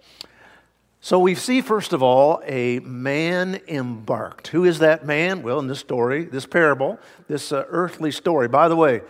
So 1.05 1.19
we 1.19 1.35
see, 1.35 1.61
first 1.61 1.93
of 1.93 2.03
all, 2.03 2.41
a 2.47 2.79
man 2.79 3.61
embarked. 3.69 4.49
Who 4.49 4.65
is 4.65 4.79
that 4.79 5.05
man? 5.05 5.43
Well, 5.43 5.59
in 5.59 5.67
this 5.67 5.79
story, 5.79 6.25
this 6.25 6.47
parable, 6.47 6.99
this 7.29 7.53
uh, 7.53 7.67
earthly 7.69 8.11
story. 8.11 8.49
By 8.49 8.69
the 8.69 8.77
way, 8.77 9.03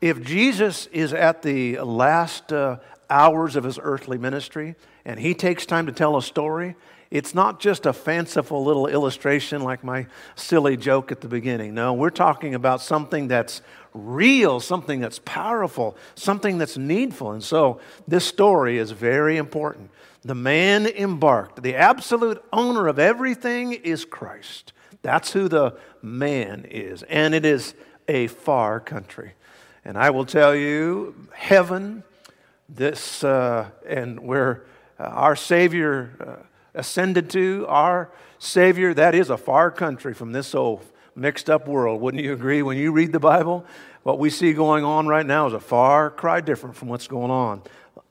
if 0.00 0.20
Jesus 0.20 0.86
is 0.86 1.12
at 1.12 1.42
the 1.42 1.78
last 1.78 2.52
uh, 2.52 2.78
hours 3.08 3.54
of 3.54 3.62
his 3.62 3.78
earthly 3.80 4.18
ministry 4.18 4.74
and 5.04 5.20
he 5.20 5.32
takes 5.32 5.64
time 5.64 5.86
to 5.86 5.92
tell 5.92 6.16
a 6.16 6.22
story, 6.22 6.74
it's 7.10 7.34
not 7.34 7.60
just 7.60 7.86
a 7.86 7.92
fanciful 7.92 8.64
little 8.64 8.86
illustration 8.86 9.62
like 9.62 9.84
my 9.84 10.06
silly 10.34 10.76
joke 10.76 11.12
at 11.12 11.20
the 11.20 11.28
beginning. 11.28 11.74
No, 11.74 11.94
we're 11.94 12.10
talking 12.10 12.54
about 12.54 12.80
something 12.80 13.28
that's 13.28 13.62
real, 13.94 14.60
something 14.60 15.00
that's 15.00 15.20
powerful, 15.20 15.96
something 16.14 16.58
that's 16.58 16.76
needful. 16.76 17.32
And 17.32 17.42
so 17.42 17.80
this 18.08 18.24
story 18.24 18.78
is 18.78 18.90
very 18.90 19.36
important. 19.36 19.90
The 20.22 20.34
man 20.34 20.86
embarked, 20.86 21.62
the 21.62 21.76
absolute 21.76 22.42
owner 22.52 22.88
of 22.88 22.98
everything 22.98 23.72
is 23.72 24.04
Christ. 24.04 24.72
That's 25.02 25.32
who 25.32 25.48
the 25.48 25.76
man 26.02 26.66
is. 26.68 27.04
And 27.04 27.32
it 27.34 27.44
is 27.44 27.74
a 28.08 28.26
far 28.26 28.80
country. 28.80 29.34
And 29.84 29.96
I 29.96 30.10
will 30.10 30.24
tell 30.24 30.54
you, 30.54 31.14
heaven, 31.32 32.02
this, 32.68 33.22
uh, 33.22 33.70
and 33.86 34.18
where 34.18 34.64
uh, 34.98 35.04
our 35.04 35.36
Savior 35.36 36.10
uh, 36.18 36.46
ascended 36.76 37.30
to, 37.30 37.66
our 37.68 38.10
Savior, 38.38 38.94
that 38.94 39.14
is 39.14 39.30
a 39.30 39.36
far 39.36 39.70
country 39.70 40.14
from 40.14 40.32
this 40.32 40.54
old 40.54 40.84
mixed 41.14 41.50
up 41.50 41.66
world. 41.66 42.00
Wouldn't 42.00 42.22
you 42.22 42.32
agree? 42.32 42.62
When 42.62 42.76
you 42.76 42.92
read 42.92 43.12
the 43.12 43.20
Bible, 43.20 43.64
what 44.02 44.18
we 44.18 44.30
see 44.30 44.52
going 44.52 44.84
on 44.84 45.06
right 45.06 45.26
now 45.26 45.46
is 45.46 45.52
a 45.52 45.60
far 45.60 46.10
cry 46.10 46.40
different 46.40 46.76
from 46.76 46.88
what's 46.88 47.08
going 47.08 47.30
on 47.30 47.62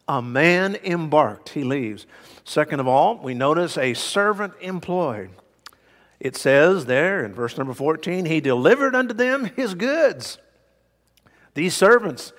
a 0.07 0.21
man 0.21 0.77
embarked, 0.83 1.49
he 1.49 1.63
leaves. 1.63 2.05
Second 2.43 2.79
of 2.79 2.87
all, 2.87 3.17
we 3.17 3.33
notice 3.33 3.77
a 3.77 3.93
servant 3.93 4.53
employed. 4.61 5.29
It 6.19 6.35
says 6.35 6.85
there 6.85 7.25
in 7.25 7.33
verse 7.33 7.57
number 7.57 7.73
14, 7.73 8.25
he 8.25 8.39
delivered 8.39 8.95
unto 8.95 9.13
them 9.13 9.45
his 9.55 9.73
goods. 9.73 10.37
These 11.55 11.75
servants, 11.75 12.33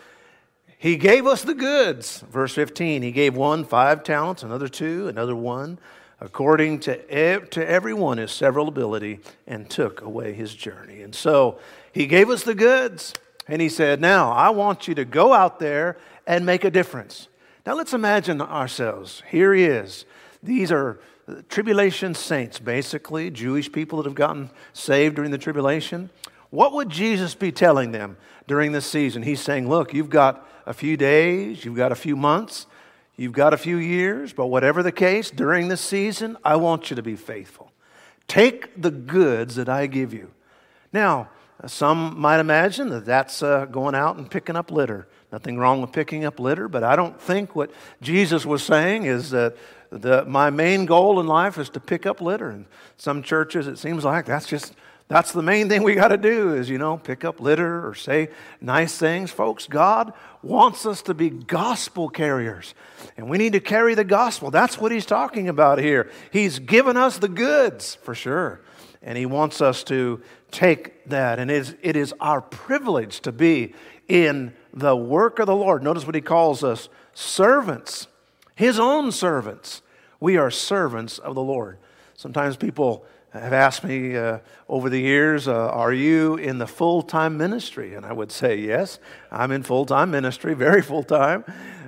he 0.79 0.97
gave 0.97 1.27
us 1.27 1.43
the 1.43 1.55
goods. 1.55 2.21
Verse 2.31 2.55
15, 2.55 3.03
he 3.03 3.11
gave 3.11 3.37
one 3.37 3.65
five 3.65 4.03
talents, 4.05 4.43
another 4.43 4.69
two, 4.69 5.09
another 5.09 5.35
one, 5.35 5.79
according 6.21 6.81
to, 6.81 7.11
ev- 7.11 7.51
to 7.51 7.69
everyone 7.69 8.19
his 8.19 8.33
several 8.33 8.69
ability, 8.69 9.21
and 9.47 9.69
took 9.69 10.01
away 10.01 10.33
his 10.33 10.55
journey. 10.55 11.03
And 11.03 11.15
so 11.15 11.59
he 11.93 12.07
gave 12.07 12.31
us 12.31 12.43
the 12.43 12.55
goods, 12.55 13.15
and 13.49 13.61
he 13.61 13.69
said, 13.69 14.01
Now 14.01 14.33
I 14.33 14.51
want 14.51 14.89
you 14.89 14.95
to 14.95 15.05
go 15.05 15.33
out 15.33 15.59
there 15.59 15.99
and 16.27 16.47
make 16.47 16.65
a 16.65 16.71
difference. 16.71 17.29
Now 17.65 17.75
let's 17.75 17.93
imagine 17.93 18.41
ourselves. 18.41 19.23
Here 19.29 19.53
he 19.53 19.65
is. 19.65 20.05
These 20.43 20.71
are 20.71 21.01
uh, 21.29 21.43
tribulation 21.49 22.15
saints, 22.15 22.59
basically, 22.59 23.31
Jewish 23.31 23.71
people 23.71 23.99
that 23.99 24.07
have 24.07 24.15
gotten 24.15 24.51
saved 24.73 25.17
during 25.17 25.33
the 25.33 25.39
tribulation. 25.39 26.11
What 26.51 26.73
would 26.73 26.89
Jesus 26.89 27.35
be 27.35 27.51
telling 27.51 27.91
them 27.91 28.17
during 28.47 28.73
this 28.73 28.87
season? 28.87 29.23
He's 29.23 29.41
saying, 29.41 29.69
Look, 29.69 29.93
you've 29.93 30.11
got 30.11 30.47
a 30.65 30.73
few 30.73 30.97
days, 30.97 31.65
you've 31.65 31.77
got 31.77 31.93
a 31.93 31.97
few 31.97 32.17
months, 32.17 32.67
you've 33.17 33.33
got 33.33 33.55
a 33.55 33.57
few 33.57 33.77
years, 33.77 34.33
but 34.33 34.47
whatever 34.47 34.83
the 34.83 34.93
case, 34.93 35.31
during 35.31 35.69
this 35.69 35.81
season, 35.81 36.37
I 36.45 36.57
want 36.57 36.91
you 36.91 36.97
to 36.97 37.03
be 37.03 37.17
faithful. 37.17 37.73
Take 38.29 38.81
the 38.81 38.91
goods 38.91 39.57
that 39.57 39.69
I 39.69 39.87
give 39.87 40.13
you. 40.13 40.33
Now, 40.93 41.29
some 41.67 42.19
might 42.21 42.41
imagine 42.41 42.91
that 42.91 43.07
that's 43.07 43.43
uh, 43.43 43.65
going 43.67 43.95
out 43.95 44.17
and 44.17 44.31
picking 44.31 44.57
up 44.57 44.71
litter. 44.71 45.09
Nothing 45.33 45.59
wrong 45.59 45.81
with 45.81 45.93
picking 45.93 46.25
up 46.25 46.39
litter, 46.39 46.69
but 46.69 46.85
I 46.85 46.97
don't 46.97 47.21
think 47.21 47.57
what 47.57 47.71
Jesus 48.03 48.45
was 48.45 48.63
saying 48.63 49.05
is 49.05 49.31
that 49.31 49.57
the, 49.91 50.25
my 50.25 50.51
main 50.51 50.87
goal 50.87 51.19
in 51.21 51.27
life 51.27 51.59
is 51.59 51.71
to 51.71 51.81
pick 51.81 52.07
up 52.07 52.21
litter. 52.21 52.51
And 52.51 52.67
some 52.97 53.23
churches, 53.23 53.67
it 53.67 53.79
seems 53.79 54.05
like 54.05 54.27
that's 54.27 54.47
just 54.47 54.75
That's 55.09 55.31
the 55.31 55.43
main 55.43 55.69
thing 55.69 55.85
we 55.85 55.95
got 55.95 56.09
to 56.09 56.17
do 56.17 56.55
is, 56.55 56.69
you 56.69 56.79
know, 56.79 56.97
pick 56.97 57.25
up 57.25 57.41
litter 57.41 57.87
or 57.87 57.95
say 57.95 58.29
nice 58.61 58.99
things. 58.99 59.31
Folks, 59.31 59.69
God 59.69 60.13
wants 60.43 60.85
us 60.85 61.03
to 61.03 61.15
be 61.15 61.31
gospel 61.31 62.09
carriers. 62.09 62.75
And 63.17 63.31
we 63.31 63.39
need 63.39 63.53
to 63.53 63.61
carry 63.61 63.95
the 63.95 64.05
gospel. 64.05 64.51
That's 64.51 64.79
what 64.79 64.91
he's 64.91 65.07
talking 65.07 65.49
about 65.49 65.79
here. 65.79 66.11
He's 66.33 66.59
given 66.59 66.97
us 66.97 67.19
the 67.19 67.29
goods, 67.29 67.95
for 68.03 68.17
sure. 68.17 68.61
And 69.01 69.17
he 69.17 69.27
wants 69.27 69.61
us 69.61 69.85
to 69.85 70.21
take 70.51 71.09
that. 71.09 71.39
And 71.39 71.53
it 71.53 71.57
is, 71.57 71.77
it 71.83 71.95
is 71.95 72.13
our 72.19 72.41
privilege 72.41 73.21
to 73.21 73.31
be 73.31 73.75
in 74.09 74.55
the 74.75 74.97
work 74.97 75.39
of 75.39 75.47
the 75.47 75.55
Lord. 75.55 75.85
Notice 75.85 76.05
what 76.05 76.17
he 76.17 76.21
calls 76.21 76.65
us 76.65 76.89
servants, 77.15 78.09
his 78.57 78.81
own 78.81 79.13
servants. 79.13 79.83
We 80.19 80.37
are 80.37 80.51
servants 80.51 81.19
of 81.19 81.37
the 81.37 81.43
Lord. 81.43 81.79
Sometimes 82.15 82.57
people 82.57 83.07
have 83.39 83.53
asked 83.53 83.85
me 83.85 84.17
uh, 84.17 84.39
over 84.69 84.91
the 84.91 85.01
years, 85.01 85.49
uh, 85.49 85.69
Are 85.69 85.93
you 85.93 86.37
in 86.37 86.59
the 86.59 86.67
full 86.67 87.03
time 87.03 87.37
ministry? 87.37 87.95
And 87.95 88.05
I 88.05 88.13
would 88.13 88.33
say, 88.33 88.57
Yes, 88.57 88.99
I'm 89.31 89.53
in 89.53 89.63
full 89.63 89.87
time 89.87 90.11
ministry, 90.11 90.55
very 90.69 90.83
full 90.83 91.03
time. 91.03 91.45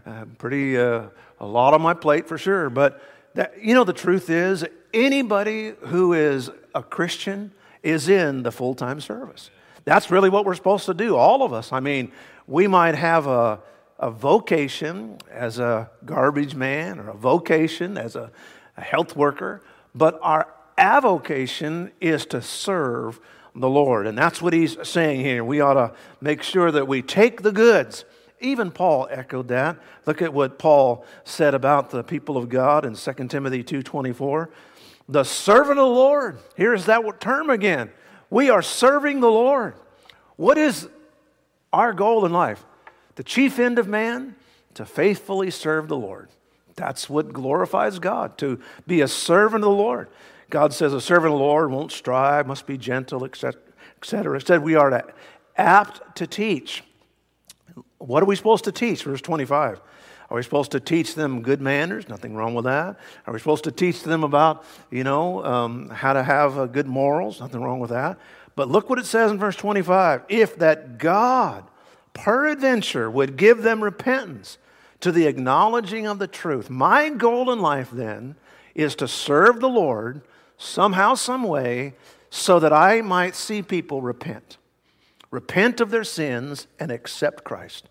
Uh, 0.06 0.24
pretty, 0.38 0.78
uh, 0.78 1.08
a 1.40 1.46
lot 1.46 1.74
on 1.74 1.82
my 1.82 1.94
plate 1.94 2.26
for 2.26 2.38
sure. 2.38 2.70
But, 2.70 3.00
that, 3.34 3.62
you 3.62 3.74
know, 3.74 3.84
the 3.84 3.92
truth 3.92 4.30
is, 4.30 4.64
anybody 4.92 5.74
who 5.80 6.12
is 6.12 6.50
a 6.74 6.82
Christian 6.82 7.52
is 7.82 8.08
in 8.08 8.42
the 8.42 8.50
full 8.50 8.74
time 8.74 9.00
service. 9.00 9.50
That's 9.84 10.10
really 10.10 10.28
what 10.28 10.44
we're 10.44 10.54
supposed 10.54 10.86
to 10.86 10.94
do, 10.94 11.16
all 11.16 11.42
of 11.42 11.52
us. 11.52 11.72
I 11.72 11.80
mean, 11.80 12.12
we 12.46 12.66
might 12.66 12.94
have 12.94 13.26
a, 13.26 13.60
a 13.98 14.10
vocation 14.10 15.18
as 15.30 15.58
a 15.58 15.90
garbage 16.04 16.54
man 16.54 16.98
or 16.98 17.10
a 17.10 17.16
vocation 17.16 17.96
as 17.96 18.16
a, 18.16 18.30
a 18.76 18.80
health 18.82 19.16
worker, 19.16 19.62
but 19.94 20.18
our 20.22 20.48
avocation 20.78 21.90
is 22.00 22.24
to 22.26 22.40
serve 22.40 23.20
the 23.54 23.68
Lord. 23.68 24.06
And 24.06 24.16
that's 24.16 24.40
what 24.40 24.52
he's 24.52 24.76
saying 24.82 25.20
here. 25.20 25.44
We 25.44 25.60
ought 25.60 25.74
to 25.74 25.92
make 26.20 26.42
sure 26.42 26.70
that 26.70 26.86
we 26.86 27.02
take 27.02 27.42
the 27.42 27.52
goods. 27.52 28.04
Even 28.40 28.70
Paul 28.70 29.08
echoed 29.10 29.48
that. 29.48 29.78
Look 30.06 30.22
at 30.22 30.32
what 30.32 30.58
Paul 30.58 31.04
said 31.24 31.54
about 31.54 31.90
the 31.90 32.04
people 32.04 32.36
of 32.36 32.48
God 32.48 32.84
in 32.84 32.94
2 32.94 33.28
Timothy 33.28 33.64
2:24. 33.64 34.48
The 35.08 35.24
servant 35.24 35.78
of 35.78 35.86
the 35.86 35.94
Lord. 35.94 36.38
Here's 36.54 36.84
that 36.84 37.20
term 37.20 37.50
again. 37.50 37.90
We 38.30 38.50
are 38.50 38.62
serving 38.62 39.20
the 39.20 39.30
Lord. 39.30 39.74
What 40.36 40.58
is 40.58 40.88
our 41.72 41.92
goal 41.92 42.24
in 42.24 42.32
life? 42.32 42.64
The 43.16 43.24
chief 43.24 43.58
end 43.58 43.78
of 43.78 43.88
man 43.88 44.36
to 44.74 44.84
faithfully 44.84 45.50
serve 45.50 45.88
the 45.88 45.96
Lord. 45.96 46.28
That's 46.76 47.10
what 47.10 47.32
glorifies 47.32 47.98
God, 47.98 48.38
to 48.38 48.60
be 48.86 49.00
a 49.00 49.08
servant 49.08 49.64
of 49.64 49.70
the 49.70 49.76
Lord. 49.76 50.08
God 50.50 50.72
says 50.72 50.94
a 50.94 51.00
servant 51.00 51.32
of 51.32 51.38
the 51.38 51.44
Lord 51.44 51.70
won't 51.70 51.92
strive, 51.92 52.46
must 52.46 52.66
be 52.66 52.78
gentle, 52.78 53.24
etc. 53.24 53.60
etc. 53.98 54.34
Instead, 54.34 54.62
we 54.62 54.74
are 54.74 55.12
apt 55.56 56.16
to 56.16 56.26
teach. 56.26 56.82
What 57.98 58.22
are 58.22 58.26
we 58.26 58.36
supposed 58.36 58.64
to 58.64 58.72
teach? 58.72 59.02
Verse 59.02 59.20
25. 59.20 59.80
Are 60.30 60.36
we 60.36 60.42
supposed 60.42 60.72
to 60.72 60.80
teach 60.80 61.14
them 61.14 61.40
good 61.42 61.60
manners? 61.60 62.08
Nothing 62.08 62.34
wrong 62.34 62.54
with 62.54 62.66
that. 62.66 62.98
Are 63.26 63.32
we 63.32 63.38
supposed 63.38 63.64
to 63.64 63.72
teach 63.72 64.02
them 64.02 64.24
about, 64.24 64.64
you 64.90 65.02
know, 65.02 65.44
um, 65.44 65.88
how 65.88 66.12
to 66.12 66.22
have 66.22 66.58
uh, 66.58 66.66
good 66.66 66.86
morals? 66.86 67.40
Nothing 67.40 67.62
wrong 67.62 67.80
with 67.80 67.90
that. 67.90 68.18
But 68.54 68.68
look 68.68 68.90
what 68.90 68.98
it 68.98 69.06
says 69.06 69.30
in 69.30 69.38
verse 69.38 69.56
25. 69.56 70.22
If 70.28 70.56
that 70.58 70.98
God, 70.98 71.64
peradventure, 72.12 73.10
would 73.10 73.36
give 73.36 73.62
them 73.62 73.82
repentance 73.82 74.58
to 75.00 75.12
the 75.12 75.26
acknowledging 75.26 76.06
of 76.06 76.18
the 76.18 76.26
truth. 76.26 76.68
My 76.68 77.08
goal 77.08 77.50
in 77.50 77.60
life 77.60 77.90
then 77.90 78.36
is 78.74 78.94
to 78.96 79.08
serve 79.08 79.60
the 79.60 79.68
Lord 79.68 80.22
somehow, 80.58 81.14
some 81.14 81.44
way, 81.44 81.94
so 82.28 82.58
that 82.60 82.72
I 82.72 83.00
might 83.00 83.34
see 83.34 83.62
people 83.62 84.02
repent. 84.02 84.58
Repent 85.30 85.80
of 85.80 85.90
their 85.90 86.04
sins 86.04 86.66
and 86.78 86.90
accept 86.90 87.44
Christ. 87.44 87.88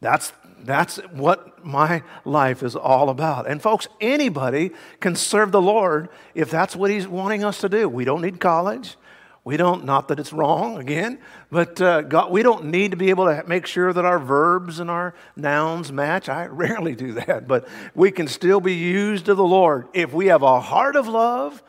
That's, 0.00 0.32
that's 0.60 0.96
what 1.12 1.64
my 1.64 2.02
life 2.24 2.62
is 2.62 2.76
all 2.76 3.08
about. 3.08 3.48
And, 3.48 3.60
folks, 3.60 3.88
anybody 4.00 4.70
can 5.00 5.16
serve 5.16 5.52
the 5.52 5.62
Lord 5.62 6.08
if 6.34 6.50
that's 6.50 6.76
what 6.76 6.90
He's 6.90 7.08
wanting 7.08 7.44
us 7.44 7.60
to 7.62 7.68
do. 7.68 7.88
We 7.88 8.04
don't 8.04 8.22
need 8.22 8.40
college. 8.40 8.96
We 9.44 9.56
don't, 9.56 9.84
not 9.84 10.08
that 10.08 10.20
it's 10.20 10.32
wrong, 10.32 10.76
again, 10.76 11.20
but 11.50 11.80
uh, 11.80 12.02
God, 12.02 12.30
we 12.30 12.42
don't 12.42 12.66
need 12.66 12.90
to 12.90 12.98
be 12.98 13.08
able 13.08 13.24
to 13.24 13.42
make 13.46 13.66
sure 13.66 13.94
that 13.94 14.04
our 14.04 14.18
verbs 14.18 14.78
and 14.78 14.90
our 14.90 15.14
nouns 15.36 15.90
match. 15.90 16.28
I 16.28 16.46
rarely 16.50 16.94
do 16.94 17.14
that, 17.14 17.48
but 17.48 17.66
we 17.94 18.10
can 18.10 18.28
still 18.28 18.60
be 18.60 18.74
used 18.74 19.28
of 19.28 19.38
the 19.38 19.44
Lord. 19.44 19.88
If 19.94 20.12
we 20.12 20.26
have 20.26 20.42
a 20.42 20.60
heart 20.60 20.96
of 20.96 21.08
love 21.08 21.62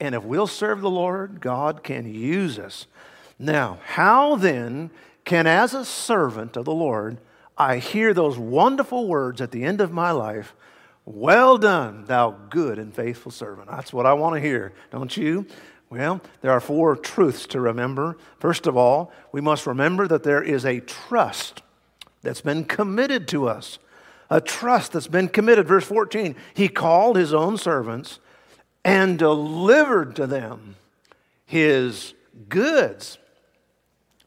and 0.00 0.14
if 0.14 0.22
we'll 0.22 0.46
serve 0.46 0.80
the 0.80 0.90
Lord, 0.90 1.40
God 1.40 1.82
can 1.82 2.12
use 2.12 2.58
us. 2.58 2.86
Now, 3.38 3.78
how 3.84 4.36
then 4.36 4.90
can, 5.24 5.46
as 5.46 5.74
a 5.74 5.84
servant 5.84 6.56
of 6.56 6.64
the 6.64 6.74
Lord, 6.74 7.18
I 7.56 7.78
hear 7.78 8.14
those 8.14 8.38
wonderful 8.38 9.06
words 9.08 9.40
at 9.40 9.50
the 9.50 9.64
end 9.64 9.80
of 9.80 9.92
my 9.92 10.10
life? 10.10 10.54
Well 11.04 11.58
done, 11.58 12.04
thou 12.04 12.36
good 12.50 12.78
and 12.78 12.94
faithful 12.94 13.32
servant. 13.32 13.70
That's 13.70 13.92
what 13.92 14.06
I 14.06 14.12
want 14.12 14.34
to 14.34 14.40
hear, 14.40 14.72
don't 14.90 15.16
you? 15.16 15.46
Well, 15.90 16.20
there 16.42 16.50
are 16.50 16.60
four 16.60 16.96
truths 16.96 17.46
to 17.48 17.60
remember. 17.60 18.18
First 18.38 18.66
of 18.66 18.76
all, 18.76 19.10
we 19.32 19.40
must 19.40 19.66
remember 19.66 20.06
that 20.06 20.22
there 20.22 20.42
is 20.42 20.66
a 20.66 20.80
trust 20.80 21.62
that's 22.22 22.42
been 22.42 22.64
committed 22.64 23.26
to 23.28 23.48
us. 23.48 23.78
A 24.30 24.40
trust 24.40 24.92
that's 24.92 25.06
been 25.06 25.28
committed. 25.28 25.66
Verse 25.66 25.84
14, 25.84 26.36
he 26.52 26.68
called 26.68 27.16
his 27.16 27.32
own 27.32 27.56
servants 27.56 28.18
and 28.88 29.18
delivered 29.18 30.16
to 30.16 30.26
them 30.26 30.76
his 31.44 32.14
goods. 32.48 33.18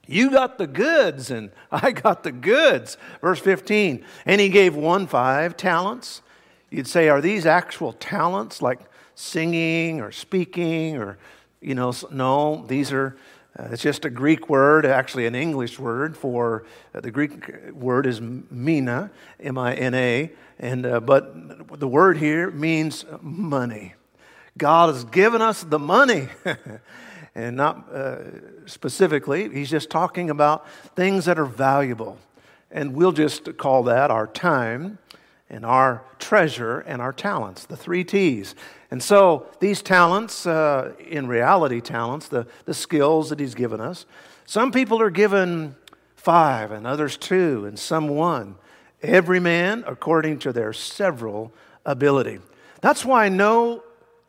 You 0.07 0.29
got 0.29 0.57
the 0.57 0.67
goods, 0.67 1.31
and 1.31 1.51
I 1.71 1.91
got 1.91 2.23
the 2.23 2.31
goods. 2.31 2.97
Verse 3.21 3.39
15, 3.39 4.05
and 4.25 4.41
he 4.41 4.49
gave 4.49 4.75
one 4.75 5.07
five 5.07 5.57
talents. 5.57 6.21
You'd 6.69 6.87
say, 6.87 7.09
are 7.09 7.21
these 7.21 7.45
actual 7.45 7.93
talents 7.93 8.61
like 8.61 8.79
singing 9.15 9.99
or 9.99 10.11
speaking 10.11 10.97
or 10.97 11.17
you 11.59 11.75
know, 11.75 11.93
no, 12.09 12.65
these 12.67 12.91
are, 12.91 13.15
uh, 13.57 13.67
it's 13.71 13.83
just 13.83 14.03
a 14.03 14.09
Greek 14.09 14.49
word, 14.49 14.83
actually 14.83 15.27
an 15.27 15.35
English 15.35 15.77
word 15.77 16.17
for, 16.17 16.65
uh, 16.95 17.01
the 17.01 17.11
Greek 17.11 17.71
word 17.71 18.07
is 18.07 18.19
mina, 18.19 19.11
M 19.39 19.59
I 19.59 19.75
N 19.75 19.93
A, 19.93 20.31
and, 20.57 20.85
uh, 20.87 20.99
but 20.99 21.79
the 21.79 21.87
word 21.87 22.17
here 22.17 22.49
means 22.49 23.05
money. 23.21 23.93
God 24.61 24.93
has 24.93 25.05
given 25.05 25.41
us 25.41 25.63
the 25.63 25.79
money. 25.79 26.27
and 27.35 27.57
not 27.57 27.91
uh, 27.91 28.17
specifically, 28.67 29.49
he's 29.49 29.71
just 29.71 29.89
talking 29.89 30.29
about 30.29 30.69
things 30.95 31.25
that 31.25 31.39
are 31.39 31.45
valuable. 31.45 32.19
And 32.69 32.93
we'll 32.93 33.11
just 33.11 33.57
call 33.57 33.81
that 33.83 34.11
our 34.11 34.27
time 34.27 34.99
and 35.49 35.65
our 35.65 36.03
treasure 36.19 36.81
and 36.81 37.01
our 37.01 37.11
talents, 37.11 37.65
the 37.65 37.75
three 37.75 38.03
T's. 38.03 38.53
And 38.91 39.01
so 39.01 39.47
these 39.59 39.81
talents, 39.81 40.45
uh, 40.45 40.93
in 41.09 41.27
reality, 41.27 41.81
talents, 41.81 42.27
the, 42.27 42.45
the 42.65 42.75
skills 42.75 43.31
that 43.31 43.39
he's 43.39 43.55
given 43.55 43.81
us, 43.81 44.05
some 44.45 44.71
people 44.71 45.01
are 45.01 45.09
given 45.09 45.75
five 46.15 46.71
and 46.71 46.85
others 46.85 47.17
two 47.17 47.65
and 47.65 47.79
some 47.79 48.09
one. 48.09 48.57
Every 49.01 49.39
man 49.39 49.83
according 49.87 50.37
to 50.39 50.53
their 50.53 50.71
several 50.71 51.51
ability. 51.83 52.37
That's 52.81 53.03
why 53.03 53.27
no 53.29 53.83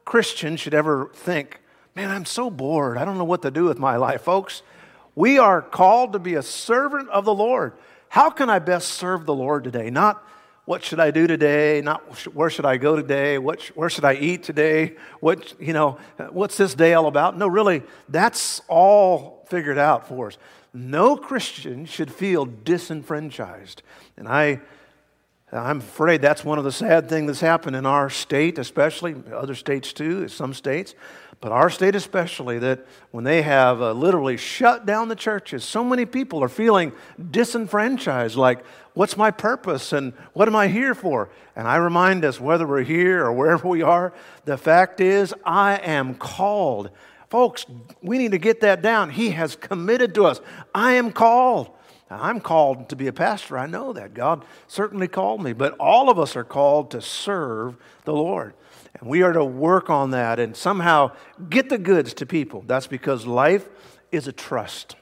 Christian 0.04 0.56
should 0.56 0.74
ever 0.74 1.10
think, 1.14 1.60
man, 1.94 2.10
I'm 2.10 2.24
so 2.24 2.50
bored. 2.50 2.98
I 2.98 3.04
don't 3.04 3.18
know 3.18 3.24
what 3.24 3.42
to 3.42 3.50
do 3.50 3.64
with 3.64 3.78
my 3.78 3.96
life. 3.96 4.22
Folks, 4.22 4.62
we 5.14 5.38
are 5.38 5.60
called 5.60 6.14
to 6.14 6.18
be 6.18 6.34
a 6.34 6.42
servant 6.42 7.08
of 7.10 7.24
the 7.24 7.34
Lord. 7.34 7.74
How 8.08 8.30
can 8.30 8.50
I 8.50 8.58
best 8.58 8.88
serve 8.88 9.26
the 9.26 9.34
Lord 9.34 9.64
today? 9.64 9.90
Not 9.90 10.22
what 10.64 10.84
should 10.84 11.00
I 11.00 11.10
do 11.10 11.26
today? 11.26 11.80
Not 11.80 12.02
where 12.34 12.48
should 12.48 12.66
I 12.66 12.76
go 12.76 12.94
today? 12.94 13.36
What, 13.38 13.62
where 13.74 13.90
should 13.90 14.04
I 14.04 14.14
eat 14.14 14.44
today? 14.44 14.96
What, 15.20 15.60
you 15.60 15.72
know, 15.72 15.98
what's 16.30 16.56
this 16.56 16.74
day 16.74 16.94
all 16.94 17.08
about? 17.08 17.36
No, 17.36 17.48
really, 17.48 17.82
that's 18.08 18.62
all 18.68 19.44
figured 19.48 19.78
out 19.78 20.06
for 20.06 20.28
us. 20.28 20.38
No 20.72 21.16
Christian 21.16 21.84
should 21.84 22.12
feel 22.12 22.46
disenfranchised. 22.46 23.82
And 24.16 24.28
I, 24.28 24.60
I'm 25.52 25.78
afraid 25.80 26.22
that's 26.22 26.44
one 26.44 26.56
of 26.56 26.64
the 26.64 26.72
sad 26.72 27.10
things 27.10 27.26
that's 27.26 27.40
happened 27.40 27.76
in 27.76 27.84
our 27.84 28.08
state, 28.08 28.58
especially 28.58 29.14
other 29.34 29.54
states 29.54 29.92
too, 29.92 30.28
some 30.28 30.54
states. 30.54 30.94
But 31.42 31.52
our 31.52 31.68
state, 31.68 31.94
especially, 31.94 32.60
that 32.60 32.86
when 33.10 33.24
they 33.24 33.42
have 33.42 33.82
uh, 33.82 33.92
literally 33.92 34.36
shut 34.36 34.86
down 34.86 35.08
the 35.08 35.16
churches, 35.16 35.64
so 35.64 35.82
many 35.82 36.06
people 36.06 36.42
are 36.42 36.48
feeling 36.48 36.92
disenfranchised 37.30 38.36
like, 38.36 38.64
what's 38.94 39.16
my 39.16 39.30
purpose 39.30 39.92
and 39.92 40.12
what 40.32 40.48
am 40.48 40.54
I 40.54 40.68
here 40.68 40.94
for? 40.94 41.30
And 41.56 41.66
I 41.66 41.76
remind 41.76 42.24
us, 42.24 42.40
whether 42.40 42.66
we're 42.66 42.82
here 42.82 43.24
or 43.24 43.32
wherever 43.32 43.66
we 43.68 43.82
are, 43.82 44.14
the 44.44 44.56
fact 44.56 45.00
is, 45.00 45.34
I 45.44 45.78
am 45.78 46.14
called. 46.14 46.90
Folks, 47.28 47.66
we 48.00 48.18
need 48.18 48.30
to 48.32 48.38
get 48.38 48.60
that 48.60 48.80
down. 48.80 49.10
He 49.10 49.30
has 49.30 49.56
committed 49.56 50.14
to 50.14 50.26
us. 50.26 50.40
I 50.74 50.92
am 50.92 51.10
called. 51.10 51.70
I'm 52.20 52.40
called 52.40 52.88
to 52.90 52.96
be 52.96 53.06
a 53.06 53.12
pastor. 53.12 53.56
I 53.56 53.66
know 53.66 53.92
that. 53.92 54.14
God 54.14 54.44
certainly 54.66 55.08
called 55.08 55.42
me. 55.42 55.52
But 55.52 55.76
all 55.78 56.10
of 56.10 56.18
us 56.18 56.36
are 56.36 56.44
called 56.44 56.90
to 56.92 57.00
serve 57.00 57.76
the 58.04 58.12
Lord. 58.12 58.54
And 58.98 59.08
we 59.08 59.22
are 59.22 59.32
to 59.32 59.44
work 59.44 59.90
on 59.90 60.10
that 60.10 60.38
and 60.38 60.56
somehow 60.56 61.12
get 61.48 61.68
the 61.68 61.78
goods 61.78 62.14
to 62.14 62.26
people. 62.26 62.64
That's 62.66 62.86
because 62.86 63.26
life 63.26 63.68
is 64.10 64.28
a 64.28 64.32
trust. 64.32 64.96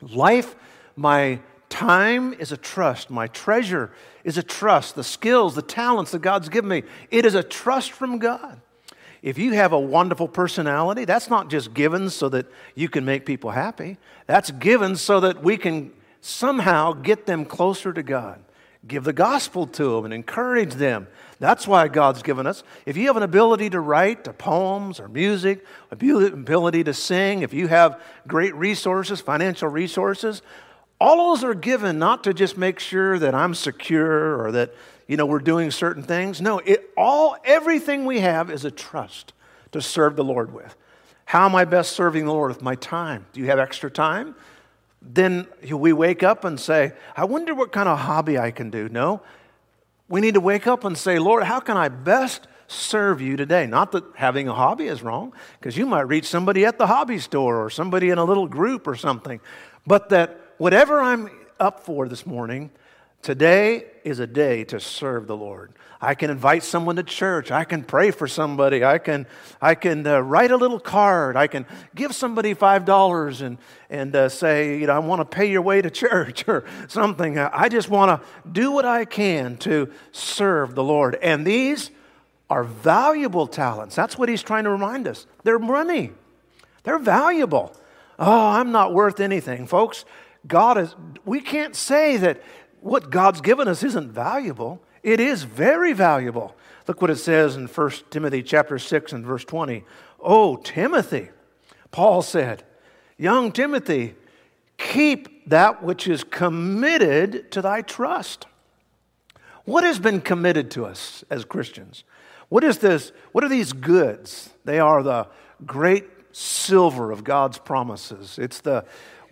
Life, 0.00 0.54
my 0.96 1.40
time 1.68 2.32
is 2.34 2.52
a 2.52 2.56
trust. 2.56 3.10
My 3.10 3.26
treasure 3.26 3.90
is 4.22 4.38
a 4.38 4.42
trust. 4.42 4.94
The 4.94 5.04
skills, 5.04 5.54
the 5.54 5.62
talents 5.62 6.12
that 6.12 6.22
God's 6.22 6.48
given 6.48 6.70
me, 6.70 6.82
it 7.10 7.26
is 7.26 7.34
a 7.34 7.42
trust 7.42 7.92
from 7.92 8.18
God. 8.18 8.60
If 9.22 9.38
you 9.38 9.52
have 9.52 9.72
a 9.72 9.80
wonderful 9.80 10.28
personality, 10.28 11.06
that's 11.06 11.30
not 11.30 11.48
just 11.48 11.72
given 11.72 12.10
so 12.10 12.28
that 12.28 12.46
you 12.74 12.88
can 12.88 13.04
make 13.06 13.24
people 13.24 13.50
happy. 13.50 13.96
That's 14.26 14.50
given 14.50 14.96
so 14.96 15.20
that 15.20 15.42
we 15.42 15.56
can 15.56 15.92
somehow 16.24 16.92
get 16.92 17.26
them 17.26 17.44
closer 17.44 17.92
to 17.92 18.02
God. 18.02 18.40
Give 18.86 19.04
the 19.04 19.12
gospel 19.12 19.66
to 19.66 19.96
them 19.96 20.04
and 20.06 20.14
encourage 20.14 20.74
them. 20.74 21.06
That's 21.38 21.66
why 21.66 21.88
God's 21.88 22.22
given 22.22 22.46
us. 22.46 22.62
If 22.86 22.96
you 22.96 23.06
have 23.06 23.16
an 23.16 23.22
ability 23.22 23.70
to 23.70 23.80
write 23.80 24.24
to 24.24 24.32
poems 24.32 25.00
or 25.00 25.08
music, 25.08 25.64
ability 25.90 26.84
to 26.84 26.94
sing, 26.94 27.42
if 27.42 27.54
you 27.54 27.66
have 27.68 28.00
great 28.26 28.54
resources, 28.54 29.20
financial 29.20 29.68
resources, 29.68 30.42
all 31.00 31.34
those 31.34 31.44
are 31.44 31.54
given 31.54 31.98
not 31.98 32.24
to 32.24 32.34
just 32.34 32.56
make 32.56 32.78
sure 32.78 33.18
that 33.18 33.34
I'm 33.34 33.54
secure 33.54 34.42
or 34.42 34.52
that 34.52 34.74
you 35.06 35.16
know 35.16 35.26
we're 35.26 35.38
doing 35.40 35.70
certain 35.70 36.02
things. 36.02 36.40
No, 36.40 36.58
it 36.60 36.90
all 36.96 37.36
everything 37.44 38.04
we 38.04 38.20
have 38.20 38.50
is 38.50 38.64
a 38.64 38.70
trust 38.70 39.32
to 39.72 39.82
serve 39.82 40.16
the 40.16 40.24
Lord 40.24 40.52
with. 40.54 40.74
How 41.26 41.46
am 41.46 41.54
I 41.54 41.64
best 41.64 41.92
serving 41.92 42.26
the 42.26 42.32
Lord 42.32 42.50
with 42.50 42.62
my 42.62 42.74
time? 42.74 43.26
Do 43.32 43.40
you 43.40 43.46
have 43.46 43.58
extra 43.58 43.90
time? 43.90 44.34
Then 45.06 45.46
we 45.62 45.92
wake 45.92 46.22
up 46.22 46.44
and 46.44 46.58
say, 46.58 46.92
I 47.16 47.24
wonder 47.24 47.54
what 47.54 47.72
kind 47.72 47.88
of 47.88 47.98
hobby 47.98 48.38
I 48.38 48.50
can 48.50 48.70
do. 48.70 48.88
No, 48.88 49.20
we 50.08 50.20
need 50.20 50.34
to 50.34 50.40
wake 50.40 50.66
up 50.66 50.84
and 50.84 50.96
say, 50.96 51.18
Lord, 51.18 51.42
how 51.42 51.60
can 51.60 51.76
I 51.76 51.88
best 51.88 52.48
serve 52.66 53.20
you 53.20 53.36
today? 53.36 53.66
Not 53.66 53.92
that 53.92 54.04
having 54.14 54.48
a 54.48 54.54
hobby 54.54 54.86
is 54.86 55.02
wrong, 55.02 55.34
because 55.60 55.76
you 55.76 55.84
might 55.86 56.08
reach 56.08 56.26
somebody 56.26 56.64
at 56.64 56.78
the 56.78 56.86
hobby 56.86 57.18
store 57.18 57.62
or 57.62 57.68
somebody 57.68 58.10
in 58.10 58.18
a 58.18 58.24
little 58.24 58.48
group 58.48 58.86
or 58.86 58.94
something, 58.94 59.40
but 59.86 60.08
that 60.08 60.40
whatever 60.56 61.00
I'm 61.00 61.30
up 61.60 61.80
for 61.80 62.08
this 62.08 62.26
morning, 62.26 62.70
today 63.24 63.86
is 64.04 64.18
a 64.18 64.26
day 64.26 64.64
to 64.64 64.78
serve 64.78 65.26
the 65.26 65.36
Lord. 65.36 65.72
I 65.98 66.14
can 66.14 66.28
invite 66.30 66.62
someone 66.62 66.96
to 66.96 67.02
church. 67.02 67.50
I 67.50 67.64
can 67.64 67.82
pray 67.82 68.10
for 68.10 68.28
somebody. 68.28 68.84
I 68.84 68.98
can, 68.98 69.26
I 69.62 69.74
can 69.74 70.06
uh, 70.06 70.20
write 70.20 70.50
a 70.50 70.58
little 70.58 70.78
card. 70.78 71.34
I 71.34 71.46
can 71.46 71.64
give 71.94 72.14
somebody 72.14 72.54
$5 72.54 73.40
and, 73.40 73.56
and 73.88 74.14
uh, 74.14 74.28
say, 74.28 74.78
you 74.78 74.86
know, 74.86 74.92
I 74.92 74.98
want 74.98 75.20
to 75.20 75.24
pay 75.24 75.50
your 75.50 75.62
way 75.62 75.80
to 75.80 75.88
church 75.88 76.44
or 76.48 76.66
something. 76.86 77.38
I 77.38 77.70
just 77.70 77.88
want 77.88 78.20
to 78.20 78.28
do 78.48 78.70
what 78.70 78.84
I 78.84 79.06
can 79.06 79.56
to 79.58 79.90
serve 80.12 80.74
the 80.74 80.84
Lord. 80.84 81.14
And 81.22 81.46
these 81.46 81.90
are 82.50 82.62
valuable 82.62 83.46
talents. 83.46 83.96
That's 83.96 84.18
what 84.18 84.28
he's 84.28 84.42
trying 84.42 84.64
to 84.64 84.70
remind 84.70 85.08
us. 85.08 85.26
They're 85.44 85.58
money, 85.58 86.12
they're 86.82 86.98
valuable. 86.98 87.74
Oh, 88.18 88.48
I'm 88.48 88.70
not 88.70 88.92
worth 88.92 89.18
anything. 89.18 89.66
Folks, 89.66 90.04
God 90.46 90.78
is, 90.78 90.94
we 91.24 91.40
can't 91.40 91.74
say 91.74 92.16
that 92.18 92.42
what 92.84 93.08
God's 93.08 93.40
given 93.40 93.66
us 93.66 93.82
isn't 93.82 94.12
valuable. 94.12 94.82
It 95.02 95.18
is 95.18 95.44
very 95.44 95.94
valuable. 95.94 96.54
Look 96.86 97.00
what 97.00 97.10
it 97.10 97.16
says 97.16 97.56
in 97.56 97.66
1 97.66 97.90
Timothy 98.10 98.42
chapter 98.42 98.78
6 98.78 99.12
and 99.14 99.24
verse 99.24 99.42
20. 99.42 99.84
Oh, 100.20 100.56
Timothy, 100.56 101.30
Paul 101.90 102.20
said, 102.20 102.62
young 103.16 103.52
Timothy, 103.52 104.14
keep 104.76 105.48
that 105.48 105.82
which 105.82 106.06
is 106.06 106.24
committed 106.24 107.50
to 107.52 107.62
thy 107.62 107.80
trust. 107.80 108.44
What 109.64 109.82
has 109.82 109.98
been 109.98 110.20
committed 110.20 110.70
to 110.72 110.84
us 110.84 111.24
as 111.30 111.46
Christians? 111.46 112.04
What 112.50 112.64
is 112.64 112.78
this? 112.78 113.12
What 113.32 113.44
are 113.44 113.48
these 113.48 113.72
goods? 113.72 114.50
They 114.66 114.78
are 114.78 115.02
the 115.02 115.28
great 115.64 116.04
silver 116.32 117.10
of 117.10 117.24
God's 117.24 117.56
promises. 117.56 118.38
It's 118.38 118.60
the 118.60 118.84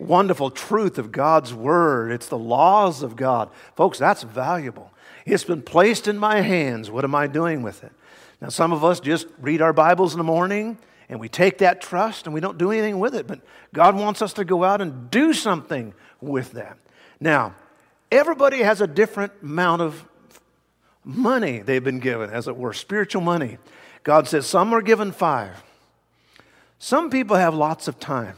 wonderful 0.03 0.51
truth 0.51 0.97
of 0.97 1.11
God's 1.11 1.53
word. 1.53 2.11
It's 2.11 2.27
the 2.27 2.37
laws 2.37 3.03
of 3.03 3.15
God. 3.15 3.49
Folks, 3.75 3.97
that's 3.97 4.23
valuable. 4.23 4.91
It's 5.25 5.43
been 5.43 5.61
placed 5.61 6.07
in 6.07 6.17
my 6.17 6.41
hands. 6.41 6.91
What 6.91 7.03
am 7.03 7.15
I 7.15 7.27
doing 7.27 7.63
with 7.63 7.83
it? 7.83 7.91
Now, 8.41 8.49
some 8.49 8.73
of 8.73 8.83
us 8.83 8.99
just 8.99 9.27
read 9.39 9.61
our 9.61 9.73
Bibles 9.73 10.13
in 10.13 10.17
the 10.17 10.23
morning 10.23 10.77
and 11.09 11.19
we 11.19 11.29
take 11.29 11.59
that 11.59 11.81
trust 11.81 12.25
and 12.25 12.33
we 12.33 12.41
don't 12.41 12.57
do 12.57 12.71
anything 12.71 12.99
with 12.99 13.15
it. 13.15 13.27
But 13.27 13.39
God 13.73 13.95
wants 13.95 14.21
us 14.21 14.33
to 14.33 14.45
go 14.45 14.63
out 14.63 14.81
and 14.81 15.09
do 15.09 15.33
something 15.33 15.93
with 16.19 16.51
that. 16.51 16.77
Now, 17.19 17.55
everybody 18.11 18.59
has 18.59 18.81
a 18.81 18.87
different 18.87 19.31
amount 19.41 19.81
of 19.81 20.05
money 21.05 21.59
they've 21.59 21.83
been 21.83 21.99
given, 21.99 22.29
as 22.29 22.47
it 22.47 22.57
were, 22.57 22.73
spiritual 22.73 23.21
money. 23.21 23.57
God 24.03 24.27
says 24.27 24.45
some 24.45 24.73
are 24.73 24.81
given 24.81 25.11
five. 25.11 25.63
Some 26.79 27.09
people 27.09 27.37
have 27.37 27.55
lots 27.55 27.87
of 27.87 27.99
time. 27.99 28.35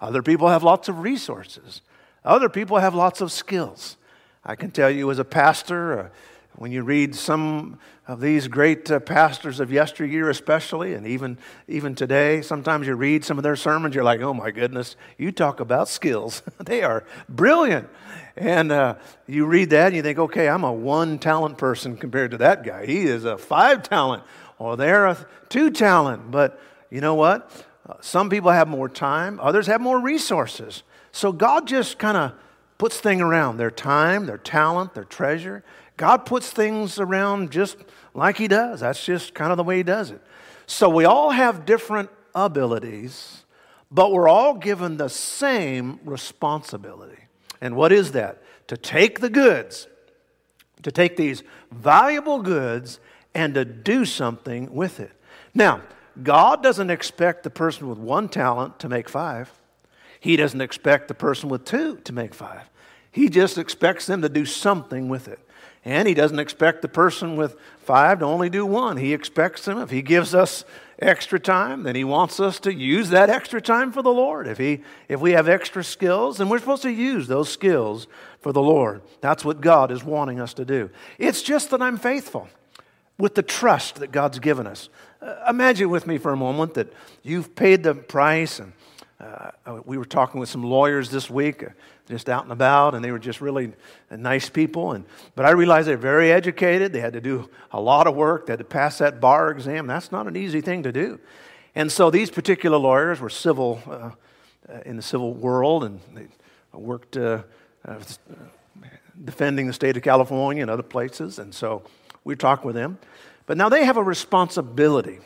Other 0.00 0.22
people 0.22 0.48
have 0.48 0.62
lots 0.62 0.88
of 0.88 1.00
resources. 1.00 1.82
Other 2.24 2.48
people 2.48 2.78
have 2.78 2.94
lots 2.94 3.20
of 3.20 3.30
skills. 3.32 3.96
I 4.44 4.54
can 4.56 4.70
tell 4.70 4.90
you 4.90 5.10
as 5.10 5.18
a 5.18 5.24
pastor, 5.24 5.98
uh, 5.98 6.08
when 6.56 6.72
you 6.72 6.82
read 6.82 7.14
some 7.14 7.78
of 8.08 8.20
these 8.20 8.48
great 8.48 8.90
uh, 8.90 8.98
pastors 8.98 9.60
of 9.60 9.70
yesteryear, 9.70 10.28
especially, 10.28 10.94
and 10.94 11.06
even, 11.06 11.38
even 11.68 11.94
today, 11.94 12.42
sometimes 12.42 12.86
you 12.86 12.94
read 12.94 13.24
some 13.24 13.38
of 13.38 13.44
their 13.44 13.56
sermons, 13.56 13.94
you're 13.94 14.04
like, 14.04 14.20
oh 14.20 14.34
my 14.34 14.50
goodness, 14.50 14.96
you 15.16 15.30
talk 15.30 15.60
about 15.60 15.88
skills. 15.88 16.42
they 16.58 16.82
are 16.82 17.04
brilliant. 17.28 17.88
And 18.36 18.72
uh, 18.72 18.96
you 19.26 19.46
read 19.46 19.70
that 19.70 19.88
and 19.88 19.96
you 19.96 20.02
think, 20.02 20.18
okay, 20.18 20.48
I'm 20.48 20.64
a 20.64 20.72
one 20.72 21.18
talent 21.18 21.56
person 21.56 21.96
compared 21.96 22.32
to 22.32 22.38
that 22.38 22.64
guy. 22.64 22.86
He 22.86 23.02
is 23.02 23.24
a 23.24 23.38
five 23.38 23.82
talent, 23.82 24.24
or 24.58 24.76
they're 24.76 25.06
a 25.06 25.26
two 25.48 25.70
talent. 25.70 26.30
But 26.30 26.60
you 26.90 27.00
know 27.00 27.14
what? 27.14 27.50
Some 28.00 28.30
people 28.30 28.50
have 28.50 28.68
more 28.68 28.88
time, 28.88 29.40
others 29.40 29.66
have 29.66 29.80
more 29.80 30.00
resources. 30.00 30.82
So 31.12 31.32
God 31.32 31.66
just 31.66 31.98
kind 31.98 32.16
of 32.16 32.32
puts 32.78 33.00
things 33.00 33.20
around 33.20 33.56
their 33.56 33.70
time, 33.70 34.26
their 34.26 34.38
talent, 34.38 34.94
their 34.94 35.04
treasure. 35.04 35.64
God 35.96 36.24
puts 36.24 36.50
things 36.50 36.98
around 36.98 37.50
just 37.50 37.76
like 38.14 38.38
He 38.38 38.48
does. 38.48 38.80
That's 38.80 39.04
just 39.04 39.34
kind 39.34 39.50
of 39.50 39.56
the 39.56 39.64
way 39.64 39.78
He 39.78 39.82
does 39.82 40.10
it. 40.10 40.22
So 40.66 40.88
we 40.88 41.04
all 41.04 41.30
have 41.30 41.66
different 41.66 42.10
abilities, 42.34 43.44
but 43.90 44.12
we're 44.12 44.28
all 44.28 44.54
given 44.54 44.96
the 44.96 45.08
same 45.08 46.00
responsibility. 46.04 47.24
And 47.60 47.76
what 47.76 47.92
is 47.92 48.12
that? 48.12 48.42
To 48.68 48.76
take 48.76 49.20
the 49.20 49.30
goods, 49.30 49.88
to 50.82 50.92
take 50.92 51.16
these 51.16 51.42
valuable 51.72 52.40
goods 52.40 53.00
and 53.34 53.54
to 53.54 53.64
do 53.64 54.04
something 54.04 54.72
with 54.72 55.00
it. 55.00 55.12
Now, 55.54 55.82
God 56.22 56.62
doesn't 56.62 56.90
expect 56.90 57.42
the 57.42 57.50
person 57.50 57.88
with 57.88 57.98
one 57.98 58.28
talent 58.28 58.78
to 58.80 58.88
make 58.88 59.08
five. 59.08 59.52
He 60.18 60.36
doesn't 60.36 60.60
expect 60.60 61.08
the 61.08 61.14
person 61.14 61.48
with 61.48 61.64
two 61.64 61.96
to 62.04 62.12
make 62.12 62.34
five. 62.34 62.68
He 63.10 63.28
just 63.28 63.58
expects 63.58 64.06
them 64.06 64.22
to 64.22 64.28
do 64.28 64.44
something 64.44 65.08
with 65.08 65.28
it. 65.28 65.40
And 65.84 66.06
he 66.06 66.12
doesn't 66.12 66.38
expect 66.38 66.82
the 66.82 66.88
person 66.88 67.36
with 67.36 67.56
five 67.78 68.18
to 68.18 68.26
only 68.26 68.50
do 68.50 68.66
one. 68.66 68.98
He 68.98 69.14
expects 69.14 69.64
them, 69.64 69.78
if 69.78 69.90
he 69.90 70.02
gives 70.02 70.34
us 70.34 70.64
extra 70.98 71.40
time, 71.40 71.84
then 71.84 71.96
he 71.96 72.04
wants 72.04 72.38
us 72.38 72.60
to 72.60 72.74
use 72.74 73.08
that 73.08 73.30
extra 73.30 73.62
time 73.62 73.90
for 73.90 74.02
the 74.02 74.12
Lord. 74.12 74.46
If, 74.46 74.58
he, 74.58 74.82
if 75.08 75.20
we 75.20 75.32
have 75.32 75.48
extra 75.48 75.82
skills, 75.82 76.36
then 76.36 76.50
we're 76.50 76.58
supposed 76.58 76.82
to 76.82 76.92
use 76.92 77.26
those 77.26 77.48
skills 77.48 78.06
for 78.40 78.52
the 78.52 78.60
Lord. 78.60 79.00
That's 79.22 79.44
what 79.44 79.62
God 79.62 79.90
is 79.90 80.04
wanting 80.04 80.38
us 80.38 80.52
to 80.54 80.66
do. 80.66 80.90
It's 81.18 81.40
just 81.40 81.70
that 81.70 81.80
I'm 81.80 81.96
faithful 81.96 82.48
with 83.16 83.34
the 83.34 83.42
trust 83.42 83.96
that 83.96 84.12
God's 84.12 84.38
given 84.38 84.66
us. 84.66 84.90
Uh, 85.22 85.34
imagine 85.50 85.90
with 85.90 86.06
me 86.06 86.16
for 86.16 86.32
a 86.32 86.36
moment 86.36 86.72
that 86.74 86.90
you've 87.22 87.54
paid 87.54 87.82
the 87.82 87.94
price, 87.94 88.58
and 88.58 88.72
uh, 89.20 89.50
we 89.84 89.98
were 89.98 90.04
talking 90.06 90.40
with 90.40 90.48
some 90.48 90.62
lawyers 90.62 91.10
this 91.10 91.28
week, 91.28 91.62
uh, 91.62 91.68
just 92.08 92.30
out 92.30 92.44
and 92.44 92.52
about, 92.52 92.94
and 92.94 93.04
they 93.04 93.12
were 93.12 93.18
just 93.18 93.42
really 93.42 93.72
nice 94.10 94.48
people. 94.48 94.92
And 94.92 95.04
but 95.34 95.44
I 95.44 95.50
realized 95.50 95.86
they're 95.88 95.98
very 95.98 96.32
educated. 96.32 96.94
They 96.94 97.00
had 97.00 97.12
to 97.12 97.20
do 97.20 97.50
a 97.70 97.78
lot 97.78 98.06
of 98.06 98.16
work. 98.16 98.46
They 98.46 98.52
had 98.52 98.60
to 98.60 98.64
pass 98.64 98.96
that 98.98 99.20
bar 99.20 99.50
exam. 99.50 99.86
That's 99.86 100.10
not 100.10 100.26
an 100.26 100.36
easy 100.36 100.62
thing 100.62 100.84
to 100.84 100.92
do. 100.92 101.20
And 101.74 101.92
so 101.92 102.10
these 102.10 102.30
particular 102.30 102.78
lawyers 102.78 103.20
were 103.20 103.30
civil 103.30 103.82
uh, 103.86 103.92
uh 103.92 104.80
in 104.86 104.96
the 104.96 105.02
civil 105.02 105.34
world, 105.34 105.84
and 105.84 106.00
they 106.14 106.28
worked 106.72 107.18
defending 109.22 109.66
the 109.66 109.74
state 109.74 109.98
of 109.98 110.02
California 110.02 110.62
and 110.62 110.70
other 110.70 110.82
places. 110.82 111.38
And 111.38 111.54
so 111.54 111.82
we 112.24 112.36
talked 112.36 112.64
with 112.64 112.74
them. 112.74 112.98
But 113.46 113.56
now 113.56 113.68
they 113.68 113.84
have 113.84 113.96
a 113.96 114.02
responsibility. 114.02 115.18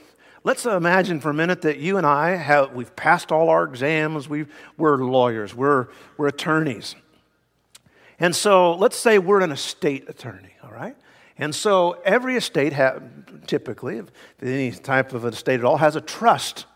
Let's 0.44 0.66
imagine 0.66 1.20
for 1.20 1.30
a 1.30 1.34
minute 1.34 1.62
that 1.62 1.78
you 1.78 1.96
and 1.96 2.06
I 2.06 2.36
have, 2.36 2.74
we've 2.74 2.94
passed 2.94 3.32
all 3.32 3.48
our 3.48 3.64
exams, 3.64 4.28
we 4.28 4.46
we're 4.76 4.98
lawyers, 4.98 5.54
we're, 5.54 5.88
we're 6.18 6.28
attorneys. 6.28 6.94
And 8.20 8.36
so 8.36 8.74
let's 8.74 8.96
say 8.96 9.18
we're 9.18 9.40
an 9.40 9.52
estate 9.52 10.08
attorney, 10.08 10.54
all 10.62 10.70
right? 10.70 10.96
And 11.38 11.54
so 11.54 11.92
every 12.04 12.36
estate, 12.36 12.74
ha- 12.74 13.00
typically, 13.46 14.02
any 14.42 14.70
type 14.70 15.12
of 15.12 15.24
estate 15.24 15.60
at 15.60 15.64
all, 15.64 15.78
has 15.78 15.96
a 15.96 16.00
trust. 16.00 16.66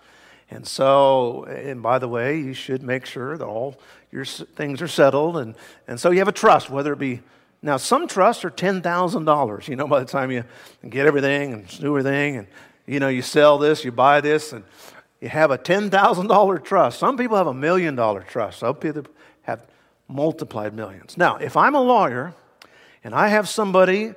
And 0.51 0.67
so, 0.67 1.45
and 1.45 1.83
by 1.83 1.99
the 1.99 2.09
way, 2.09 2.39
you 2.39 2.55
should 2.55 2.83
make 2.83 3.07
sure 3.07 3.37
that 3.37 3.45
all 3.45 3.79
your 4.11 4.25
things 4.25 4.81
are 4.81 4.89
settled. 4.89 5.37
And, 5.37 5.55
and 5.87 6.01
so 6.01 6.11
you 6.11 6.19
have 6.19 6.29
a 6.29 6.33
trust, 6.33 6.71
whether 6.71 6.93
it 6.93 6.99
be 6.99 7.21
now, 7.61 7.77
some 7.77 8.07
trusts 8.07 8.45
are 8.45 8.51
$10,000, 8.51 9.69
you 9.69 9.77
know, 9.77 9.89
by 9.89 10.01
the 10.01 10.07
time 10.07 10.31
you 10.31 10.45
get 10.89 11.07
everything 11.07 11.53
and 11.53 11.81
do 11.81 11.89
everything, 11.89 12.37
and, 12.37 12.47
you 12.87 13.01
know, 13.01 13.09
you 13.09 13.21
sell 13.21 13.59
this, 13.59 13.85
you 13.85 13.91
buy 13.91 14.21
this, 14.21 14.53
and 14.53 14.65
you 15.21 15.29
have 15.29 15.51
a 15.51 15.59
$10,000 15.59 16.65
trust. 16.65 17.01
Some 17.01 17.17
people 17.17 17.37
have 17.37 17.49
a 17.49 17.55
million 17.55 17.97
dollar 17.97 18.21
trust. 18.21 18.61
Some 18.61 18.77
people 18.77 19.05
have 19.43 19.67
multiplied 20.07 20.73
millions. 20.73 21.17
Now, 21.17 21.37
if 21.37 21.57
I'm 21.57 21.75
a 21.75 21.83
lawyer 21.83 22.33
and 23.03 23.13
I 23.13 23.29
have 23.29 23.49
somebody, 23.49 24.15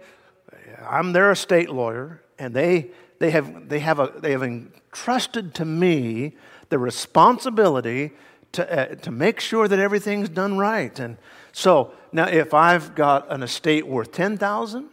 I'm 0.87 1.13
their 1.13 1.31
estate 1.31 1.69
lawyer, 1.69 2.21
and 2.37 2.53
they, 2.53 2.91
they, 3.17 3.31
have, 3.31 3.69
they, 3.69 3.79
have, 3.79 3.99
a, 3.99 4.13
they 4.19 4.31
have 4.31 4.43
entrusted 4.43 5.55
to 5.55 5.65
me 5.65 6.33
the 6.69 6.77
responsibility 6.77 8.11
to, 8.51 8.91
uh, 8.91 8.95
to 8.95 9.11
make 9.11 9.39
sure 9.39 9.67
that 9.67 9.79
everything's 9.79 10.29
done 10.29 10.57
right. 10.59 10.97
And 10.99 11.17
so 11.51 11.93
now, 12.13 12.27
if 12.27 12.53
I've 12.53 12.93
got 12.93 13.31
an 13.31 13.41
estate 13.41 13.87
worth 13.87 14.11
10,000, 14.11 14.89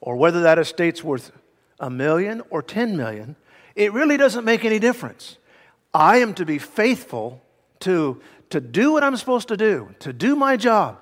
or 0.00 0.16
whether 0.16 0.42
that 0.42 0.58
estate's 0.58 1.04
worth 1.04 1.30
a 1.78 1.88
million 1.88 2.42
or 2.50 2.62
10 2.62 2.96
million, 2.96 3.36
it 3.76 3.92
really 3.92 4.16
doesn't 4.16 4.44
make 4.44 4.64
any 4.64 4.78
difference. 4.78 5.38
I 5.94 6.18
am 6.18 6.34
to 6.34 6.44
be 6.44 6.58
faithful 6.58 7.40
to, 7.80 8.20
to 8.50 8.60
do 8.60 8.92
what 8.92 9.04
I'm 9.04 9.16
supposed 9.16 9.48
to 9.48 9.56
do, 9.56 9.94
to 10.00 10.12
do 10.12 10.34
my 10.34 10.56
job. 10.56 10.98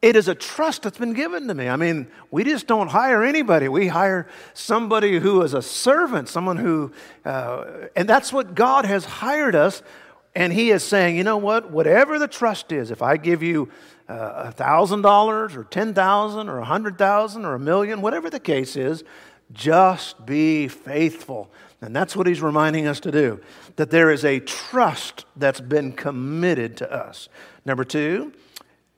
It 0.00 0.16
is 0.16 0.28
a 0.28 0.34
trust 0.34 0.82
that's 0.82 0.96
been 0.96 1.12
given 1.12 1.46
to 1.48 1.54
me. 1.54 1.68
I 1.68 1.76
mean, 1.76 2.06
we 2.30 2.42
just 2.42 2.66
don't 2.66 2.88
hire 2.88 3.22
anybody. 3.22 3.68
We 3.68 3.88
hire 3.88 4.26
somebody 4.54 5.18
who 5.18 5.42
is 5.42 5.52
a 5.52 5.60
servant, 5.60 6.30
someone 6.30 6.56
who, 6.56 6.92
uh, 7.26 7.64
and 7.94 8.08
that's 8.08 8.32
what 8.32 8.54
God 8.54 8.86
has 8.86 9.04
hired 9.04 9.54
us. 9.54 9.82
And 10.34 10.54
He 10.54 10.70
is 10.70 10.82
saying, 10.82 11.18
you 11.18 11.24
know 11.24 11.36
what? 11.36 11.70
Whatever 11.70 12.18
the 12.18 12.28
trust 12.28 12.72
is, 12.72 12.90
if 12.90 13.02
I 13.02 13.18
give 13.18 13.42
you 13.42 13.68
a 14.10 14.12
uh, 14.12 14.50
thousand 14.50 15.02
dollars 15.02 15.54
or 15.54 15.64
ten 15.64 15.94
thousand 15.94 16.48
or 16.48 16.58
a 16.58 16.64
hundred 16.64 16.98
thousand 16.98 17.44
or 17.44 17.54
a 17.54 17.58
million, 17.58 18.00
whatever 18.00 18.28
the 18.28 18.40
case 18.40 18.74
is, 18.76 19.04
just 19.52 20.26
be 20.26 20.68
faithful. 20.68 21.50
And 21.80 21.94
that's 21.94 22.16
what 22.16 22.26
he's 22.26 22.42
reminding 22.42 22.86
us 22.86 23.00
to 23.00 23.12
do 23.12 23.40
that 23.76 23.90
there 23.90 24.10
is 24.10 24.24
a 24.24 24.40
trust 24.40 25.24
that's 25.36 25.60
been 25.60 25.92
committed 25.92 26.76
to 26.78 26.92
us. 26.92 27.28
Number 27.64 27.84
two, 27.84 28.32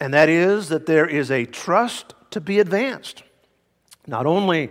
and 0.00 0.14
that 0.14 0.28
is 0.28 0.68
that 0.70 0.86
there 0.86 1.06
is 1.06 1.30
a 1.30 1.44
trust 1.44 2.14
to 2.30 2.40
be 2.40 2.58
advanced. 2.58 3.22
Not 4.06 4.26
only 4.26 4.70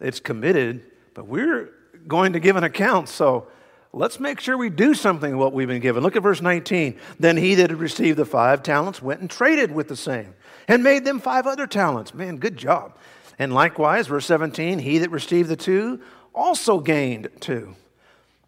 it's 0.00 0.20
committed, 0.20 0.84
but 1.14 1.26
we're 1.26 1.70
going 2.06 2.34
to 2.34 2.40
give 2.40 2.56
an 2.56 2.64
account. 2.64 3.08
So 3.08 3.48
let's 3.92 4.20
make 4.20 4.40
sure 4.40 4.56
we 4.56 4.70
do 4.70 4.94
something 4.94 5.32
with 5.32 5.40
what 5.40 5.52
we've 5.52 5.68
been 5.68 5.80
given. 5.80 6.02
Look 6.02 6.16
at 6.16 6.22
verse 6.22 6.42
19. 6.42 6.98
Then 7.18 7.36
he 7.36 7.54
that 7.56 7.70
had 7.70 7.78
received 7.78 8.18
the 8.18 8.24
five 8.24 8.62
talents 8.62 9.02
went 9.02 9.20
and 9.20 9.30
traded 9.30 9.72
with 9.72 9.88
the 9.88 9.96
same 9.96 10.34
and 10.66 10.82
made 10.82 11.04
them 11.04 11.20
five 11.20 11.46
other 11.46 11.66
talents. 11.66 12.14
Man, 12.14 12.36
good 12.36 12.56
job. 12.56 12.96
And 13.38 13.54
likewise, 13.54 14.08
verse 14.08 14.26
17, 14.26 14.80
he 14.80 14.98
that 14.98 15.10
received 15.10 15.48
the 15.48 15.56
two 15.56 16.00
also 16.34 16.80
gained 16.80 17.28
two. 17.40 17.74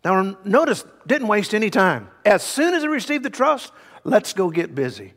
Now, 0.04 0.36
notice, 0.44 0.84
didn't 1.06 1.28
waste 1.28 1.54
any 1.54 1.70
time. 1.70 2.08
As 2.24 2.42
soon 2.42 2.74
as 2.74 2.82
he 2.82 2.88
received 2.88 3.24
the 3.24 3.30
trust, 3.30 3.72
let's 4.04 4.32
go 4.32 4.50
get 4.50 4.74
busy. 4.74 5.12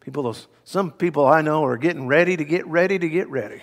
People, 0.00 0.36
some 0.64 0.90
people 0.92 1.26
I 1.26 1.40
know 1.40 1.64
are 1.64 1.76
getting 1.76 2.06
ready 2.06 2.36
to 2.36 2.44
get 2.44 2.66
ready 2.66 2.98
to 2.98 3.08
get 3.08 3.28
ready. 3.28 3.62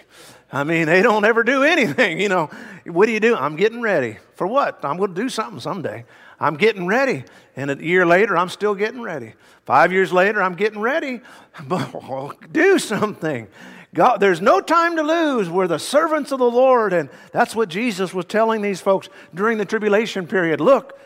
I 0.54 0.64
mean, 0.64 0.86
they 0.86 1.02
don't 1.02 1.26
ever 1.26 1.44
do 1.44 1.64
anything. 1.76 2.22
You 2.22 2.30
know, 2.30 2.50
what 2.86 3.08
do 3.08 3.12
you 3.12 3.20
do? 3.20 3.36
I'm 3.36 3.56
getting 3.56 3.82
ready. 3.82 4.20
For 4.36 4.48
what? 4.48 4.86
I'm 4.86 4.98
going 4.98 5.14
to 5.14 5.22
do 5.22 5.28
something 5.28 5.60
someday. 5.60 6.06
I'm 6.40 6.56
getting 6.56 6.86
ready. 6.86 7.26
And 7.56 7.72
a 7.72 7.84
year 7.84 8.06
later, 8.06 8.38
I'm 8.38 8.50
still 8.50 8.76
getting 8.76 9.02
ready. 9.02 9.34
Five 9.66 9.92
years 9.92 10.14
later, 10.14 10.42
I'm 10.42 10.56
getting 10.56 10.80
ready. 10.80 11.22
But 11.68 11.92
do 12.52 12.80
something. 12.80 13.48
God, 13.94 14.18
there's 14.18 14.42
no 14.42 14.60
time 14.60 14.96
to 14.96 15.04
lose. 15.04 15.50
We're 15.50 15.68
the 15.68 15.78
servants 15.78 16.32
of 16.32 16.40
the 16.40 16.50
Lord. 16.50 16.94
And 16.94 17.10
that's 17.32 17.56
what 17.56 17.70
Jesus 17.70 18.12
was 18.12 18.26
telling 18.26 18.64
these 18.64 18.82
folks 18.82 19.08
during 19.36 19.60
the 19.60 19.66
tribulation 19.66 20.26
period. 20.26 20.60
Look, 20.60 21.00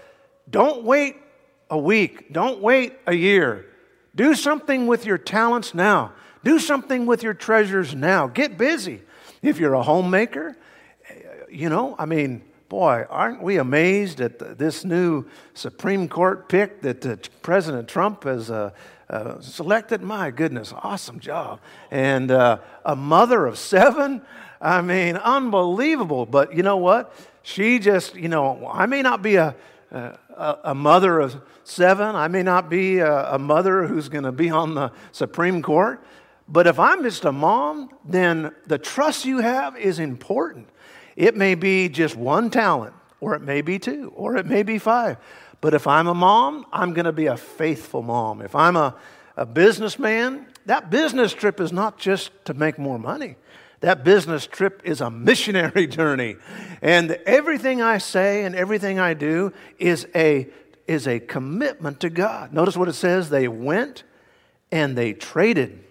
don't 0.50 0.84
wait 0.84 1.18
a 1.70 1.78
week, 1.78 2.32
don't 2.32 2.62
wait 2.62 2.94
a 3.06 3.14
year. 3.14 3.66
Do 4.16 4.36
something 4.36 4.88
with 4.88 5.06
your 5.06 5.18
talents 5.18 5.74
now. 5.74 6.14
Do 6.46 6.60
something 6.60 7.06
with 7.06 7.24
your 7.24 7.34
treasures 7.34 7.94
now. 7.94 8.28
Get 8.28 8.58
busy. 8.58 9.02
If 9.41 9.60
you're 9.60 9.73
a 9.73 9.84
homemaker, 9.84 10.58
you 11.50 11.69
know, 11.69 11.95
I 11.97 12.06
mean, 12.06 12.41
boy, 12.69 13.06
aren't 13.10 13.41
we 13.41 13.58
amazed 13.58 14.19
at 14.19 14.58
this 14.58 14.84
new 14.84 15.26
Supreme 15.54 16.08
Court 16.08 16.50
pick 16.50 16.82
that 16.82 17.06
uh, 17.06 17.17
President 17.41 17.88
Trump 17.88 18.23
has 18.23 18.52
uh, 18.52 18.71
uh, 19.10 19.39
selected. 19.39 20.02
My 20.02 20.32
goodness, 20.32 20.73
awesome 20.76 21.19
job. 21.19 21.62
And 21.91 22.30
uh, 22.30 22.60
a 22.84 22.95
mother 22.95 23.45
of 23.45 23.58
seven. 23.58 24.21
I 24.60 24.82
mean, 24.82 25.15
unbelievable. 25.15 26.26
But 26.26 26.54
you 26.54 26.63
know 26.63 26.78
what? 26.78 27.13
She 27.43 27.80
just, 27.80 28.15
you 28.15 28.28
know, 28.28 28.69
I 28.69 28.86
may 28.86 29.02
not 29.02 29.21
be 29.21 29.36
a, 29.36 29.56
a, 29.91 30.58
a 30.65 30.76
mother 30.76 31.19
of 31.19 31.38
seven. 31.63 32.15
I 32.15 32.28
may 32.28 32.43
not 32.43 32.69
be 32.69 33.00
a, 33.00 33.36
a 33.36 33.39
mother 33.39 33.88
who's 33.88 34.10
going 34.10 34.26
to 34.26 34.34
be 34.34 34.50
on 34.50 34.76
the 34.76 34.91
Supreme 35.13 35.62
Court. 35.62 36.04
But 36.48 36.68
if 36.68 36.80
I'm 36.80 37.04
just 37.04 37.26
a 37.26 37.32
mom, 37.32 37.90
then 38.06 38.54
the 38.66 38.78
trust 38.78 39.26
you 39.26 39.40
have 39.40 39.78
is 39.78 40.00
important. 40.00 40.70
It 41.16 41.36
may 41.36 41.56
be 41.56 41.90
just 41.90 42.16
one 42.16 42.50
talent, 42.50 42.94
or 43.20 43.36
it 43.36 43.42
may 43.42 43.62
be 43.62 43.80
two, 43.80 44.14
or 44.16 44.38
it 44.38 44.46
may 44.46 44.64
be 44.64 44.78
five. 44.78 45.18
But 45.60 45.74
if 45.74 45.88
I'm 45.88 46.08
a 46.08 46.14
mom, 46.14 46.66
I'm 46.72 46.94
going 46.94 47.06
to 47.06 47.12
be 47.12 47.26
a 47.26 47.38
faithful 47.38 48.02
mom. 48.02 48.42
If 48.42 48.56
I'm 48.56 48.76
a, 48.76 48.96
a 49.36 49.46
businessman, 49.46 50.46
that 50.68 50.90
business 50.90 51.34
trip 51.34 51.60
is 51.60 51.74
not 51.74 51.98
just 51.98 52.32
to 52.46 52.54
make 52.54 52.78
more 52.78 53.00
money. 53.00 53.36
That 53.82 54.04
business 54.04 54.48
trip 54.48 54.82
is 54.84 55.02
a 55.02 55.10
missionary 55.10 55.88
journey. 55.88 56.38
And 56.82 57.12
everything 57.26 57.82
I 57.82 57.98
say 57.98 58.44
and 58.44 58.56
everything 58.56 59.00
I 59.00 59.14
do 59.14 59.54
is 59.80 60.08
a, 60.16 60.48
is 60.88 61.08
a 61.08 61.20
commitment 61.20 62.00
to 62.02 62.10
God. 62.10 62.54
Notice 62.54 62.78
what 62.78 62.88
it 62.88 62.94
says 62.94 63.30
they 63.30 63.48
went 63.48 64.04
and 64.72 64.98
they 64.98 65.14
traded. 65.14 65.84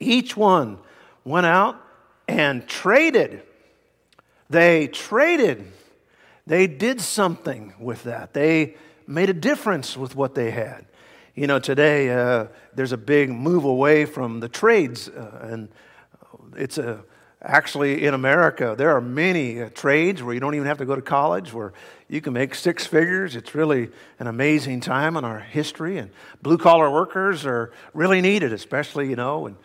Each 0.00 0.36
one 0.36 0.78
went 1.24 1.46
out 1.46 1.80
and 2.26 2.66
traded. 2.66 3.42
They 4.50 4.88
traded. 4.88 5.72
They 6.46 6.66
did 6.66 7.00
something 7.00 7.74
with 7.78 8.04
that. 8.04 8.32
They 8.32 8.76
made 9.06 9.30
a 9.30 9.34
difference 9.34 9.96
with 9.96 10.14
what 10.14 10.34
they 10.34 10.50
had. 10.50 10.86
You 11.34 11.46
know, 11.46 11.58
today 11.58 12.10
uh, 12.10 12.46
there's 12.74 12.92
a 12.92 12.96
big 12.96 13.30
move 13.30 13.64
away 13.64 14.04
from 14.04 14.40
the 14.40 14.48
trades, 14.48 15.08
uh, 15.08 15.40
and 15.42 15.68
it's 16.56 16.78
a 16.78 17.04
actually 17.40 18.04
in 18.04 18.14
America 18.14 18.74
there 18.76 18.90
are 18.90 19.00
many 19.00 19.62
uh, 19.62 19.68
trades 19.72 20.20
where 20.20 20.34
you 20.34 20.40
don't 20.40 20.56
even 20.56 20.66
have 20.66 20.78
to 20.78 20.84
go 20.84 20.96
to 20.96 21.02
college, 21.02 21.52
where 21.52 21.72
you 22.08 22.20
can 22.20 22.32
make 22.32 22.54
six 22.54 22.86
figures. 22.86 23.36
It's 23.36 23.54
really 23.54 23.90
an 24.18 24.26
amazing 24.26 24.80
time 24.80 25.16
in 25.16 25.24
our 25.24 25.38
history, 25.38 25.98
and 25.98 26.10
blue 26.42 26.58
collar 26.58 26.90
workers 26.90 27.46
are 27.46 27.72
really 27.94 28.20
needed, 28.20 28.52
especially 28.52 29.08
you 29.08 29.16
know, 29.16 29.46
and 29.46 29.56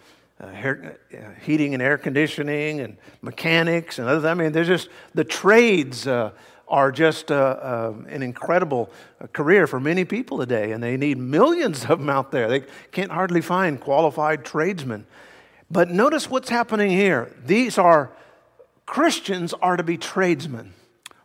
uh, 0.43 0.51
hair, 0.51 0.97
uh, 1.13 1.41
heating 1.41 1.73
and 1.73 1.82
air 1.82 1.97
conditioning 1.97 2.82
and 2.82 2.97
mechanics 3.21 3.99
and 3.99 4.08
other. 4.10 4.27
I 4.27 4.34
mean, 4.34 4.51
there's 4.51 4.67
just 4.67 4.89
the 5.13 5.23
trades 5.23 6.06
uh, 6.06 6.32
are 6.67 6.91
just 6.91 7.32
uh, 7.32 7.36
uh, 7.36 7.93
an 8.10 8.21
incredible 8.21 8.89
uh, 9.21 9.27
career 9.27 9.67
for 9.67 9.79
many 9.79 10.06
people 10.06 10.38
today, 10.38 10.71
and 10.71 10.84
they 10.84 10.97
need 10.97 11.17
millions 11.17 11.86
of 11.86 11.99
them 11.99 12.10
out 12.10 12.32
there. 12.32 12.49
They 12.49 12.63
can't 12.91 13.12
hardly 13.12 13.41
find 13.41 13.79
qualified 13.79 14.43
tradesmen. 14.43 15.06
But 15.71 15.89
notice 15.89 16.29
what's 16.29 16.49
happening 16.49 16.91
here. 16.91 17.34
These 17.45 17.77
are 17.77 18.12
Christians 18.86 19.53
are 19.53 19.77
to 19.77 19.84
be 19.84 19.97
tradesmen, 19.97 20.73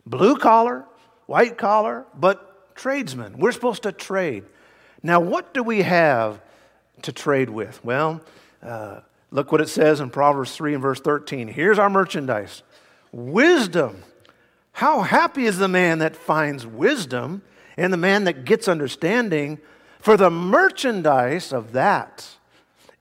blue 0.05 0.37
collar, 0.37 0.85
white 1.25 1.57
collar, 1.57 2.05
but 2.15 2.75
tradesmen. 2.75 3.37
We're 3.37 3.51
supposed 3.51 3.83
to 3.83 3.91
trade. 3.91 4.45
Now, 5.03 5.19
what 5.19 5.53
do 5.53 5.61
we 5.61 5.81
have 5.81 6.41
to 7.03 7.11
trade 7.11 7.49
with? 7.49 7.83
Well, 7.83 8.21
uh, 8.61 9.01
look 9.31 9.51
what 9.51 9.61
it 9.61 9.69
says 9.69 9.99
in 9.99 10.09
Proverbs 10.09 10.55
3 10.55 10.73
and 10.73 10.81
verse 10.81 10.99
13. 10.99 11.47
Here's 11.47 11.79
our 11.79 11.89
merchandise 11.89 12.63
wisdom 13.11 14.03
how 14.79 15.01
happy 15.01 15.45
is 15.45 15.57
the 15.57 15.67
man 15.67 15.99
that 15.99 16.15
finds 16.15 16.65
wisdom 16.65 17.41
and 17.75 17.91
the 17.91 17.97
man 17.97 18.23
that 18.23 18.45
gets 18.45 18.67
understanding, 18.67 19.59
for 19.99 20.15
the 20.15 20.29
merchandise 20.29 21.51
of 21.51 21.73
that 21.73 22.27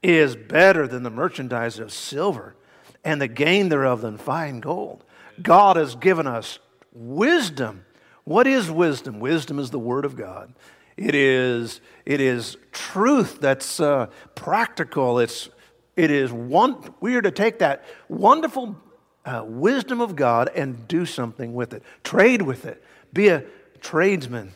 is 0.02 0.34
better 0.34 0.88
than 0.88 1.04
the 1.04 1.10
merchandise 1.10 1.78
of 1.78 1.92
silver, 1.92 2.56
and 3.04 3.20
the 3.20 3.28
gain 3.28 3.68
thereof 3.68 4.00
than 4.00 4.18
fine 4.18 4.58
gold. 4.58 5.04
God 5.40 5.76
has 5.76 5.94
given 5.94 6.26
us 6.26 6.58
wisdom. 6.92 7.84
What 8.24 8.48
is 8.48 8.70
wisdom? 8.70 9.20
Wisdom 9.20 9.60
is 9.60 9.70
the 9.70 9.78
Word 9.78 10.04
of 10.04 10.16
God. 10.16 10.52
It 10.96 11.14
is, 11.14 11.80
it 12.04 12.20
is 12.20 12.56
truth 12.72 13.38
that's 13.40 13.78
uh, 13.78 14.06
practical. 14.34 15.20
It's, 15.20 15.48
it 15.98 16.12
is 16.12 16.32
one, 16.32 16.76
we 17.00 17.16
are 17.16 17.22
to 17.22 17.32
take 17.32 17.58
that 17.58 17.84
wonderful 18.08 18.76
uh, 19.24 19.42
wisdom 19.44 20.00
of 20.00 20.14
God 20.14 20.48
and 20.54 20.86
do 20.86 21.04
something 21.04 21.54
with 21.54 21.74
it. 21.74 21.82
Trade 22.04 22.40
with 22.40 22.66
it. 22.66 22.82
Be 23.12 23.28
a 23.28 23.44
tradesman. 23.80 24.52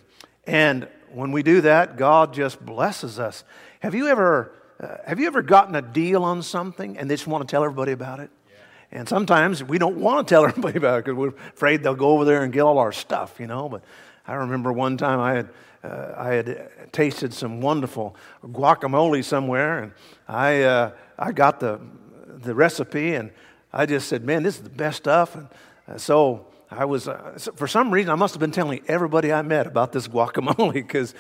And 0.46 0.87
when 1.11 1.33
we 1.33 1.42
do 1.42 1.61
that, 1.62 1.96
God 1.96 2.33
just 2.33 2.64
blesses 2.64 3.18
us. 3.18 3.42
Have 3.81 3.92
you 3.92 4.07
ever, 4.07 4.52
uh, 4.78 4.98
have 5.05 5.18
you 5.18 5.26
ever 5.26 5.42
gotten 5.42 5.74
a 5.74 5.83
deal 5.83 6.22
on 6.22 6.42
something 6.42 6.96
and 6.96 7.11
they 7.11 7.16
just 7.16 7.26
want 7.26 7.46
to 7.46 7.50
tell 7.50 7.64
everybody 7.64 7.90
about 7.90 8.20
it? 8.20 8.31
Yeah. 8.48 9.00
And 9.00 9.09
sometimes 9.09 9.64
we 9.64 9.78
don't 9.78 9.96
want 9.96 10.26
to 10.26 10.33
tell 10.33 10.44
everybody 10.46 10.78
about 10.78 11.00
it 11.00 11.05
because 11.05 11.18
we're 11.18 11.35
afraid 11.55 11.83
they'll 11.83 11.96
go 11.96 12.11
over 12.11 12.24
there 12.24 12.44
and 12.44 12.52
get 12.52 12.61
all 12.61 12.78
our 12.78 12.92
stuff, 12.92 13.40
you 13.40 13.48
know. 13.48 13.68
But 13.68 13.83
I 14.28 14.35
remember 14.35 14.72
one 14.72 14.96
time 14.96 15.18
I 15.18 15.35
had, 15.35 15.48
uh, 15.83 16.14
I 16.16 16.28
had 16.35 16.92
tasted 16.92 17.35
some 17.35 17.61
wonderful 17.61 18.14
guacamole 18.44 19.24
somewhere, 19.24 19.81
and 19.81 19.92
I, 20.28 20.62
uh, 20.62 20.92
I 21.23 21.31
got 21.31 21.61
the, 21.61 21.81
the 22.27 22.53
recipe, 22.53 23.15
and 23.15 23.31
I 23.73 23.87
just 23.87 24.09
said, 24.09 24.25
Man, 24.25 24.43
this 24.43 24.57
is 24.57 24.63
the 24.63 24.71
best 24.71 24.97
stuff. 24.97 25.37
And 25.37 25.49
uh, 25.87 25.97
so 25.97 26.47
I 26.69 26.85
was, 26.85 27.07
uh, 27.07 27.39
for 27.55 27.69
some 27.69 27.93
reason, 27.93 28.11
I 28.11 28.17
must 28.17 28.35
have 28.35 28.41
been 28.41 28.51
telling 28.51 28.81
everybody 28.89 29.33
I 29.33 29.43
met 29.43 29.69
about 29.69 29.93
this 29.93 30.09
guacamole 30.15 30.73
because 30.73 31.15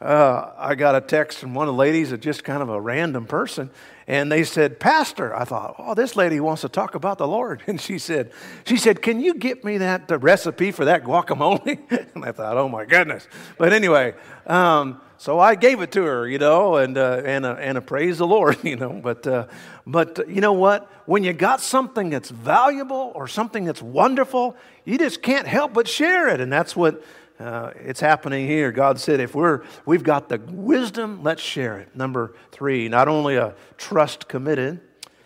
uh, 0.00 0.52
I 0.56 0.76
got 0.76 0.94
a 0.94 1.00
text 1.00 1.38
from 1.38 1.54
one 1.54 1.66
of 1.66 1.74
the 1.74 1.78
ladies, 1.78 2.12
just 2.18 2.44
kind 2.44 2.62
of 2.62 2.68
a 2.68 2.80
random 2.80 3.26
person, 3.26 3.70
and 4.06 4.30
they 4.30 4.44
said, 4.44 4.78
Pastor. 4.78 5.34
I 5.34 5.42
thought, 5.42 5.74
oh, 5.76 5.94
this 5.94 6.14
lady 6.14 6.38
wants 6.38 6.62
to 6.62 6.68
talk 6.68 6.94
about 6.94 7.18
the 7.18 7.26
Lord. 7.26 7.62
And 7.66 7.80
she 7.80 7.98
said, 7.98 8.30
she 8.64 8.76
said, 8.76 9.02
can 9.02 9.18
you 9.18 9.34
get 9.34 9.64
me 9.64 9.78
that 9.78 10.08
recipe 10.22 10.70
for 10.70 10.84
that 10.84 11.02
guacamole? 11.02 11.80
and 12.14 12.24
I 12.24 12.30
thought, 12.30 12.56
oh 12.56 12.68
my 12.68 12.84
goodness. 12.84 13.26
But 13.58 13.72
anyway, 13.72 14.14
um, 14.46 15.00
so 15.18 15.40
I 15.40 15.56
gave 15.56 15.80
it 15.80 15.90
to 15.92 16.04
her, 16.04 16.28
you 16.28 16.38
know, 16.38 16.76
and 16.76 16.96
uh, 16.96 17.22
and 17.24 17.44
uh, 17.44 17.56
and 17.58 17.76
a 17.76 17.80
praise 17.80 18.18
the 18.18 18.26
Lord, 18.26 18.56
you 18.64 18.76
know. 18.76 19.00
But 19.02 19.26
uh, 19.26 19.46
but 19.84 20.28
you 20.28 20.40
know 20.40 20.52
what? 20.52 20.90
When 21.06 21.24
you 21.24 21.32
got 21.32 21.60
something 21.60 22.08
that's 22.08 22.30
valuable 22.30 23.12
or 23.16 23.26
something 23.26 23.64
that's 23.64 23.82
wonderful, 23.82 24.56
you 24.84 24.96
just 24.96 25.20
can't 25.20 25.46
help 25.46 25.74
but 25.74 25.88
share 25.88 26.28
it, 26.28 26.40
and 26.40 26.52
that's 26.52 26.76
what 26.76 27.02
uh, 27.40 27.72
it's 27.76 28.00
happening 28.00 28.46
here. 28.46 28.70
God 28.70 29.00
said, 29.00 29.18
if 29.18 29.34
we're 29.34 29.62
we've 29.84 30.04
got 30.04 30.28
the 30.28 30.38
wisdom, 30.38 31.24
let's 31.24 31.42
share 31.42 31.78
it. 31.78 31.96
Number 31.96 32.34
three, 32.52 32.88
not 32.88 33.08
only 33.08 33.36
a 33.36 33.54
trust 33.76 34.28
committed 34.28 34.80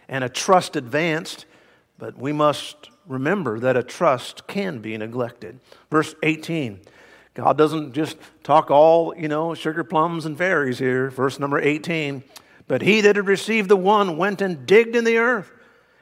and 0.09 0.25
a 0.25 0.29
trust 0.31 0.75
advanced, 0.75 1.45
but 1.99 2.17
we 2.17 2.33
must 2.33 2.89
remember 3.07 3.59
that 3.61 3.77
a 3.77 3.83
trust 3.83 4.47
can 4.47 4.79
be 4.79 4.97
neglected. 4.97 5.61
Verse 5.91 6.15
18. 6.23 6.81
God 7.35 7.57
doesn't 7.57 7.93
just 7.93 8.17
talk 8.43 8.71
all, 8.71 9.17
you 9.17 9.29
know, 9.29 9.55
sugar 9.55 9.85
plums 9.85 10.27
and 10.27 10.37
fairies 10.37 10.79
here. 10.79 11.09
Verse 11.11 11.39
number 11.39 11.59
18. 11.59 12.23
But 12.69 12.83
he 12.83 13.01
that 13.01 13.17
had 13.17 13.27
received 13.27 13.69
the 13.69 13.77
one 13.77 14.17
went 14.17 14.43
and 14.43 14.67
digged 14.67 14.95
in 14.95 15.05
the 15.05 15.17
earth 15.19 15.51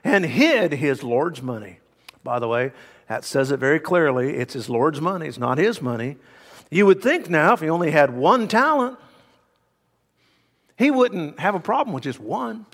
and 0.02 0.24
hid 0.24 0.72
his 0.72 1.02
Lord's 1.02 1.42
money. 1.42 1.78
By 2.24 2.38
the 2.38 2.48
way, 2.48 2.72
that 3.08 3.24
says 3.24 3.50
it 3.50 3.58
very 3.58 3.80
clearly. 3.80 4.36
It's 4.36 4.54
his 4.54 4.68
Lord's 4.68 5.00
money, 5.00 5.26
it's 5.26 5.38
not 5.38 5.58
his 5.58 5.80
money. 5.80 6.16
You 6.70 6.86
would 6.86 7.02
think 7.02 7.28
now, 7.28 7.52
if 7.54 7.60
he 7.60 7.68
only 7.68 7.90
had 7.90 8.14
one 8.14 8.46
talent, 8.46 8.98
he 10.78 10.90
wouldn't 10.90 11.40
have 11.40 11.54
a 11.54 11.60
problem 11.60 11.92
with 11.92 12.04
just 12.04 12.20
one. 12.20 12.66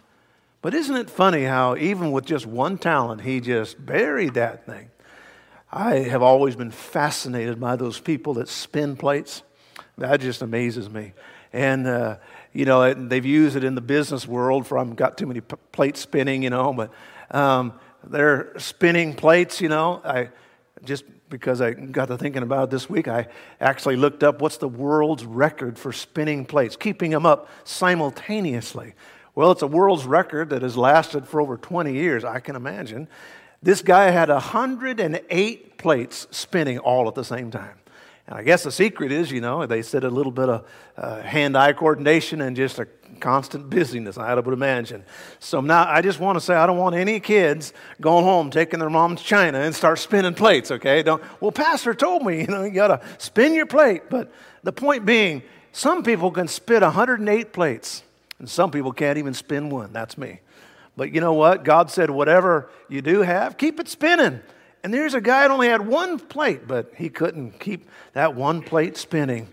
But 0.61 0.75
isn't 0.75 0.97
it 0.97 1.09
funny 1.09 1.45
how, 1.45 1.77
even 1.77 2.13
with 2.13 2.27
just 2.27 2.47
one 2.47 2.77
talent, 2.77 3.23
he 3.23 3.41
just 3.41 3.85
buried 3.85 4.35
that 4.35 4.67
thing? 4.67 4.91
I 5.71 5.97
have 5.97 6.23
always 6.23 6.57
been 6.57 6.71
fascinated 6.71 7.59
by 7.59 7.77
those 7.77 7.99
people 7.99 8.35
that 8.35 8.49
spin 8.49 8.97
plates. 8.97 9.43
That 9.99 10.21
just 10.21 10.43
amazes 10.43 10.89
me. 10.89 11.13
And, 11.53 11.87
uh, 11.87 12.17
you 12.53 12.65
know, 12.65 12.93
they've 12.95 13.25
used 13.25 13.57
it 13.57 13.65
in 13.65 13.75
the 13.75 13.81
business 13.81 14.27
world 14.27 14.67
for 14.67 14.79
I've 14.79 14.95
got 14.95 15.19
too 15.19 15.27
many 15.27 15.41
p- 15.41 15.57
plates 15.73 16.01
spinning, 16.01 16.43
you 16.43 16.51
know, 16.51 16.73
but 16.73 16.93
um, 17.31 17.73
they're 18.05 18.53
spinning 18.59 19.15
plates, 19.15 19.61
you 19.61 19.69
know. 19.69 20.01
I 20.05 20.31
just 20.85 21.05
because 21.29 21.61
I 21.61 21.73
got 21.73 22.09
to 22.09 22.19
thinking 22.19 22.43
about 22.43 22.65
it 22.65 22.71
this 22.71 22.89
week, 22.89 23.09
I 23.09 23.29
actually 23.61 23.97
looked 23.97 24.23
up 24.23 24.41
what's 24.41 24.59
the 24.59 24.69
world's 24.69 25.25
record 25.25 25.79
for 25.79 25.93
spinning 25.93 26.45
plates, 26.45 26.77
keeping 26.77 27.11
them 27.11 27.27
up 27.27 27.49
simultaneously. 27.65 28.95
Well, 29.35 29.51
it's 29.51 29.63
a 29.63 29.67
world's 29.67 30.05
record 30.05 30.51
that 30.51 30.63
has 30.63 30.77
lasted 30.77 31.27
for 31.27 31.41
over 31.41 31.57
20 31.57 31.93
years, 31.93 32.25
I 32.25 32.41
can 32.41 32.57
imagine. 32.57 33.09
This 33.67 33.83
guy 33.83 34.11
had 34.11 34.29
108 34.29 35.77
plates 35.77 36.29
spinning 36.31 36.79
all 36.79 37.09
at 37.09 37.17
the 37.17 37.25
same 37.25 37.51
time. 37.51 37.75
And 38.29 38.39
I 38.39 38.45
guess 38.45 38.63
the 38.63 38.71
secret 38.71 39.11
is, 39.11 39.33
you 39.33 39.41
know, 39.41 39.67
they 39.67 39.83
said 39.83 40.05
a 40.05 40.09
little 40.09 40.31
bit 40.31 40.49
of 40.49 40.69
uh, 40.97 41.21
hand 41.23 41.57
eye 41.57 41.73
coordination 41.73 42.43
and 42.43 42.55
just 42.55 42.79
a 42.79 42.87
constant 43.19 43.69
busyness, 43.69 44.19
I 44.19 44.33
would 44.35 44.47
imagine. 44.47 45.03
So 45.41 45.61
now 45.61 45.85
I 45.85 46.01
just 46.01 46.21
want 46.21 46.37
to 46.37 46.41
say 46.41 46.55
I 46.55 46.65
don't 46.65 46.79
want 46.79 46.95
any 46.95 47.19
kids 47.19 47.73
going 48.01 48.23
home 48.23 48.53
taking 48.53 48.79
their 48.79 48.89
mom's 48.89 49.21
china 49.21 49.59
and 49.59 49.75
start 49.75 49.99
spinning 49.99 50.35
plates, 50.35 50.71
okay? 50.71 51.03
Don't, 51.03 51.21
well, 51.41 51.51
Pastor 51.51 51.93
told 51.93 52.25
me, 52.25 52.41
you 52.43 52.47
know, 52.47 52.63
you 52.63 52.71
got 52.71 52.87
to 52.87 53.03
spin 53.19 53.53
your 53.53 53.67
plate. 53.67 54.03
But 54.09 54.33
the 54.63 54.73
point 54.73 55.05
being, 55.05 55.43
some 55.73 56.05
people 56.05 56.31
can 56.31 56.47
spin 56.47 56.83
108 56.83 57.53
plates, 57.53 58.05
and 58.39 58.49
some 58.49 58.71
people 58.71 58.93
can't 58.93 59.19
even 59.19 59.35
spin 59.35 59.71
one. 59.71 59.93
That's 59.93 60.17
me. 60.17 60.39
But 60.97 61.13
you 61.13 61.21
know 61.21 61.35
what? 61.35 61.63
God 61.65 61.91
said, 61.91 62.11
whatever 62.11 62.71
you 62.89 63.03
do 63.03 63.21
have, 63.21 63.59
keep 63.59 63.79
it 63.79 63.89
spinning. 63.89 64.41
And 64.83 64.95
there's 64.95 65.15
a 65.15 65.21
guy 65.21 65.43
that 65.43 65.51
only 65.51 65.69
had 65.69 65.87
one 65.87 66.19
plate, 66.19 66.67
but 66.67 66.93
he 66.97 67.09
couldn't 67.09 67.59
keep 67.59 67.89
that 68.13 68.35
one 68.35 68.63
plate 68.63 68.97
spinning. 68.97 69.49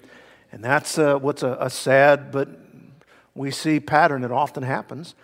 And 0.51 0.63
that's 0.63 0.97
uh, 0.97 1.17
what's 1.17 1.43
a, 1.43 1.57
a, 1.59 1.69
sad, 1.69 2.31
but 2.31 2.47
we 3.33 3.49
see 3.49 3.79
pattern 3.79 4.21
that 4.21 4.31
often 4.31 4.61
happens. 4.61 5.15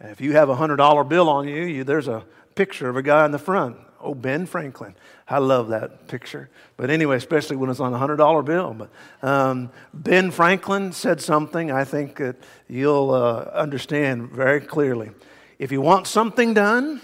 If 0.00 0.20
you 0.20 0.32
have 0.32 0.50
a 0.50 0.56
$100 0.56 1.08
bill 1.08 1.30
on 1.30 1.48
you, 1.48 1.62
you, 1.62 1.84
there's 1.84 2.06
a 2.06 2.24
picture 2.54 2.88
of 2.90 2.96
a 2.96 3.02
guy 3.02 3.24
in 3.24 3.30
the 3.30 3.38
front. 3.38 3.78
Oh, 3.98 4.14
Ben 4.14 4.44
Franklin. 4.44 4.94
I 5.26 5.38
love 5.38 5.68
that 5.68 6.06
picture. 6.06 6.50
But 6.76 6.90
anyway, 6.90 7.16
especially 7.16 7.56
when 7.56 7.70
it's 7.70 7.80
on 7.80 7.94
a 7.94 7.98
$100 7.98 8.44
bill. 8.44 8.74
But 8.74 8.90
um, 9.26 9.70
Ben 9.94 10.30
Franklin 10.30 10.92
said 10.92 11.22
something 11.22 11.70
I 11.70 11.84
think 11.84 12.16
that 12.16 12.36
you'll 12.68 13.12
uh, 13.12 13.50
understand 13.54 14.30
very 14.30 14.60
clearly. 14.60 15.10
If 15.58 15.72
you 15.72 15.80
want 15.80 16.06
something 16.06 16.54
done, 16.54 17.00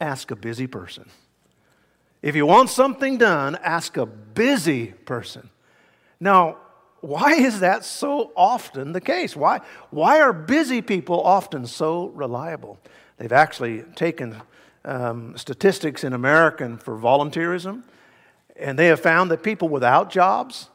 ask 0.00 0.30
a 0.30 0.36
busy 0.36 0.66
person. 0.66 1.08
If 2.22 2.36
you 2.36 2.44
want 2.44 2.70
something 2.70 3.18
done, 3.18 3.56
ask 3.62 3.96
a 3.96 4.06
busy 4.06 4.88
person. 4.88 5.48
Now, 6.20 6.58
why 7.00 7.34
is 7.34 7.60
that 7.60 7.84
so 7.84 8.32
often 8.36 8.92
the 8.92 9.00
case? 9.00 9.36
Why, 9.36 9.60
why 9.90 10.20
are 10.20 10.32
busy 10.32 10.82
people 10.82 11.22
often 11.22 11.66
so 11.66 12.06
reliable? 12.08 12.78
They've 13.16 13.32
actually 13.32 13.82
taken 13.94 14.42
um, 14.84 15.36
statistics 15.36 16.04
in 16.04 16.12
American 16.12 16.78
for 16.78 16.98
volunteerism, 16.98 17.82
and 18.56 18.78
they 18.78 18.86
have 18.86 19.00
found 19.00 19.30
that 19.30 19.42
people 19.42 19.68
without 19.68 20.10
jobs 20.10 20.68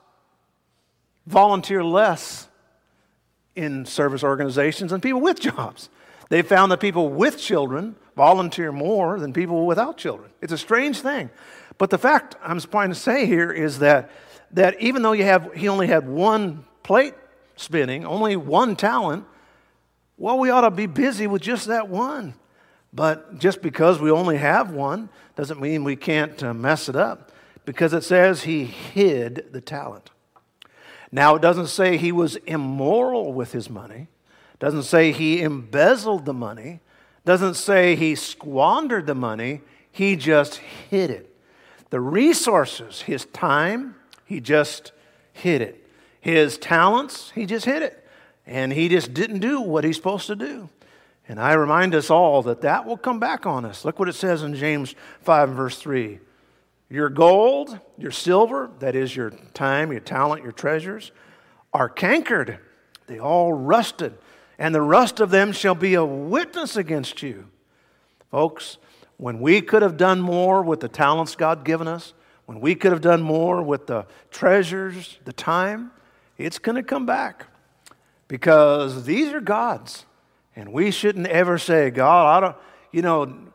volunteer 1.27 1.83
less 1.83 2.47
in 3.55 3.85
service 3.85 4.23
organizations 4.23 4.91
than 4.91 5.01
people 5.01 5.21
with 5.21 5.39
jobs. 5.39 5.89
They 6.29 6.41
found 6.41 6.71
that 6.71 6.79
people 6.79 7.09
with 7.09 7.37
children 7.37 7.95
volunteer 8.15 8.71
more 8.71 9.19
than 9.19 9.33
people 9.33 9.65
without 9.65 9.97
children. 9.97 10.31
It's 10.41 10.53
a 10.53 10.57
strange 10.57 11.01
thing. 11.01 11.29
But 11.77 11.89
the 11.89 11.97
fact 11.97 12.35
I'm 12.43 12.59
trying 12.59 12.89
to 12.89 12.95
say 12.95 13.25
here 13.25 13.51
is 13.51 13.79
that, 13.79 14.09
that 14.51 14.79
even 14.79 15.01
though 15.01 15.11
you 15.11 15.23
have, 15.23 15.53
he 15.53 15.67
only 15.67 15.87
had 15.87 16.07
one 16.07 16.65
plate 16.83 17.15
spinning, 17.55 18.05
only 18.05 18.35
one 18.35 18.75
talent, 18.75 19.25
well, 20.17 20.37
we 20.37 20.49
ought 20.49 20.61
to 20.61 20.71
be 20.71 20.85
busy 20.85 21.27
with 21.27 21.41
just 21.41 21.67
that 21.67 21.89
one. 21.89 22.35
But 22.93 23.39
just 23.39 23.61
because 23.61 23.99
we 23.99 24.11
only 24.11 24.37
have 24.37 24.71
one 24.71 25.09
doesn't 25.35 25.59
mean 25.59 25.83
we 25.83 25.95
can't 25.95 26.41
uh, 26.43 26.53
mess 26.53 26.89
it 26.89 26.95
up 26.95 27.31
because 27.65 27.93
it 27.93 28.03
says 28.03 28.43
he 28.43 28.65
hid 28.65 29.47
the 29.51 29.61
talent. 29.61 30.11
Now, 31.11 31.35
it 31.35 31.41
doesn't 31.41 31.67
say 31.67 31.97
he 31.97 32.11
was 32.11 32.37
immoral 32.47 33.33
with 33.33 33.51
his 33.51 33.69
money, 33.69 34.07
doesn't 34.59 34.83
say 34.83 35.11
he 35.11 35.41
embezzled 35.41 36.25
the 36.25 36.33
money, 36.33 36.79
doesn't 37.25 37.55
say 37.55 37.95
he 37.95 38.15
squandered 38.15 39.07
the 39.07 39.15
money, 39.15 39.61
he 39.91 40.15
just 40.15 40.57
hid 40.57 41.11
it. 41.11 41.35
The 41.89 41.99
resources, 41.99 43.01
his 43.01 43.25
time, 43.25 43.95
he 44.25 44.39
just 44.39 44.93
hid 45.33 45.61
it. 45.61 45.85
His 46.21 46.57
talents, 46.57 47.31
he 47.35 47.45
just 47.45 47.65
hid 47.65 47.83
it. 47.83 48.07
And 48.47 48.71
he 48.71 48.87
just 48.87 49.13
didn't 49.13 49.39
do 49.39 49.59
what 49.59 49.83
he's 49.83 49.97
supposed 49.97 50.27
to 50.27 50.35
do. 50.35 50.69
And 51.27 51.39
I 51.39 51.53
remind 51.53 51.93
us 51.93 52.09
all 52.09 52.41
that 52.43 52.61
that 52.61 52.85
will 52.85 52.97
come 52.97 53.19
back 53.19 53.45
on 53.45 53.65
us. 53.65 53.83
Look 53.85 53.99
what 53.99 54.09
it 54.09 54.15
says 54.15 54.43
in 54.43 54.55
James 54.55 54.95
5 55.21 55.49
verse 55.49 55.77
3. 55.77 56.19
Your 56.91 57.07
gold, 57.07 57.79
your 57.97 58.11
silver, 58.11 58.69
that 58.79 58.97
is 58.97 59.15
your 59.15 59.29
time, 59.53 59.93
your 59.93 60.01
talent, 60.01 60.43
your 60.43 60.51
treasures, 60.51 61.13
are 61.73 61.87
cankered. 61.87 62.59
They 63.07 63.17
all 63.17 63.53
rusted, 63.53 64.17
and 64.59 64.75
the 64.75 64.81
rust 64.81 65.21
of 65.21 65.29
them 65.29 65.53
shall 65.53 65.73
be 65.73 65.93
a 65.93 66.03
witness 66.03 66.75
against 66.75 67.23
you. 67.23 67.47
Folks, 68.29 68.77
when 69.15 69.39
we 69.39 69.61
could 69.61 69.83
have 69.83 69.95
done 69.95 70.19
more 70.19 70.61
with 70.63 70.81
the 70.81 70.89
talents 70.89 71.33
God 71.33 71.63
given 71.63 71.87
us, 71.87 72.13
when 72.45 72.59
we 72.59 72.75
could 72.75 72.91
have 72.91 72.99
done 72.99 73.21
more 73.21 73.61
with 73.61 73.87
the 73.87 74.05
treasures, 74.29 75.17
the 75.23 75.31
time, 75.31 75.91
it's 76.37 76.59
going 76.59 76.75
to 76.75 76.83
come 76.83 77.05
back. 77.05 77.47
Because 78.27 79.05
these 79.05 79.31
are 79.31 79.39
God's. 79.39 80.05
And 80.57 80.73
we 80.73 80.91
shouldn't 80.91 81.27
ever 81.27 81.57
say, 81.57 81.89
God, 81.89 82.25
I 82.35 82.39
don't, 82.45 82.57
you 82.91 83.01
know, 83.01 83.50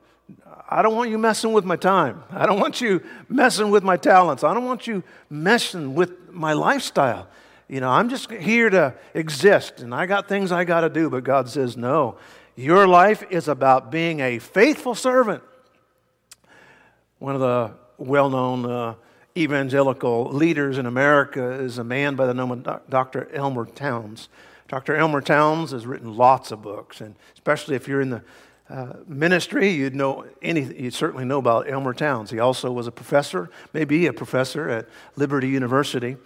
I 0.69 0.83
don't 0.83 0.97
want 0.97 1.11
you 1.11 1.19
messing 1.19 1.53
with 1.53 1.65
my 1.65 1.77
time. 1.77 2.25
I 2.31 2.47
don't 2.47 2.59
want 2.59 2.81
you 2.81 3.03
messing 3.29 3.71
with 3.71 3.85
my 3.85 3.97
talents. 3.97 4.43
I 4.43 4.53
don't 4.53 4.65
want 4.65 4.87
you 4.87 5.05
messing 5.31 5.95
with 5.95 6.31
my 6.31 6.53
lifestyle. 6.53 7.29
You 7.69 7.81
know, 7.81 7.91
I'm 7.91 8.09
just 8.09 8.31
here 8.31 8.71
to 8.71 8.95
exist 9.15 9.81
and 9.81 9.95
I 9.95 10.07
got 10.07 10.29
things 10.29 10.53
I 10.53 10.65
got 10.65 10.81
to 10.81 10.89
do. 10.89 11.09
But 11.09 11.25
God 11.25 11.49
says, 11.49 11.77
no, 11.77 12.17
your 12.57 12.89
life 12.89 13.25
is 13.31 13.49
about 13.49 13.91
being 13.91 14.21
a 14.21 14.39
faithful 14.39 14.95
servant. 14.95 15.43
One 17.19 17.35
of 17.35 17.41
the 17.41 17.73
well 17.99 18.29
known 18.29 18.67
uh, 18.67 18.95
evangelical 19.37 20.31
leaders 20.31 20.79
in 20.79 20.87
America 20.87 21.53
is 21.53 21.79
a 21.79 21.85
man 21.85 22.17
by 22.17 22.27
the 22.27 22.35
name 22.35 22.51
of 22.51 22.89
Dr. 22.89 23.31
Elmer 23.33 23.67
Towns. 23.67 24.29
Dr. 24.69 24.97
Elmer 24.97 25.21
Towns 25.21 25.71
has 25.71 25.87
written 25.87 26.17
lots 26.17 26.51
of 26.51 26.63
books, 26.63 27.01
and 27.01 27.15
especially 27.35 27.77
if 27.77 27.87
you're 27.87 28.01
in 28.01 28.11
the 28.11 28.23
uh, 28.69 28.95
ministry, 29.07 29.71
you'd 29.71 29.95
know 29.95 30.27
any, 30.43 30.63
you'd 30.63 30.95
certainly 30.95 31.25
know 31.25 31.39
about 31.39 31.71
Elmer 31.71 31.95
Towns. 31.95 32.31
He 32.31 32.41
also 32.41 32.73
was 32.73 32.87
a 32.87 32.93
professor, 32.93 33.49
maybe 33.73 34.07
a 34.07 34.13
professor 34.13 34.69
at 34.69 34.89
Liberty 35.15 35.49
University, 35.49 36.17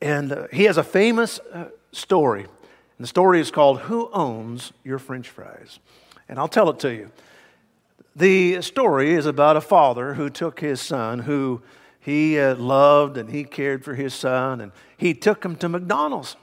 and 0.00 0.32
uh, 0.32 0.46
he 0.52 0.64
has 0.64 0.78
a 0.78 0.82
famous 0.82 1.40
uh, 1.52 1.66
story. 1.92 2.42
And 2.42 3.04
the 3.04 3.06
story 3.06 3.40
is 3.40 3.50
called 3.50 3.80
"Who 3.80 4.10
Owns 4.12 4.72
Your 4.82 4.98
French 4.98 5.28
Fries?" 5.28 5.78
And 6.28 6.38
I'll 6.38 6.48
tell 6.48 6.70
it 6.70 6.78
to 6.80 6.92
you. 6.92 7.10
The 8.16 8.62
story 8.62 9.14
is 9.14 9.26
about 9.26 9.56
a 9.56 9.60
father 9.60 10.14
who 10.14 10.30
took 10.30 10.60
his 10.60 10.80
son, 10.80 11.20
who 11.20 11.62
he 12.00 12.38
uh, 12.38 12.54
loved 12.56 13.16
and 13.18 13.30
he 13.30 13.44
cared 13.44 13.84
for 13.84 13.94
his 13.94 14.14
son, 14.14 14.60
and 14.60 14.72
he 14.96 15.14
took 15.14 15.44
him 15.44 15.56
to 15.56 15.68
McDonald's. 15.68 16.36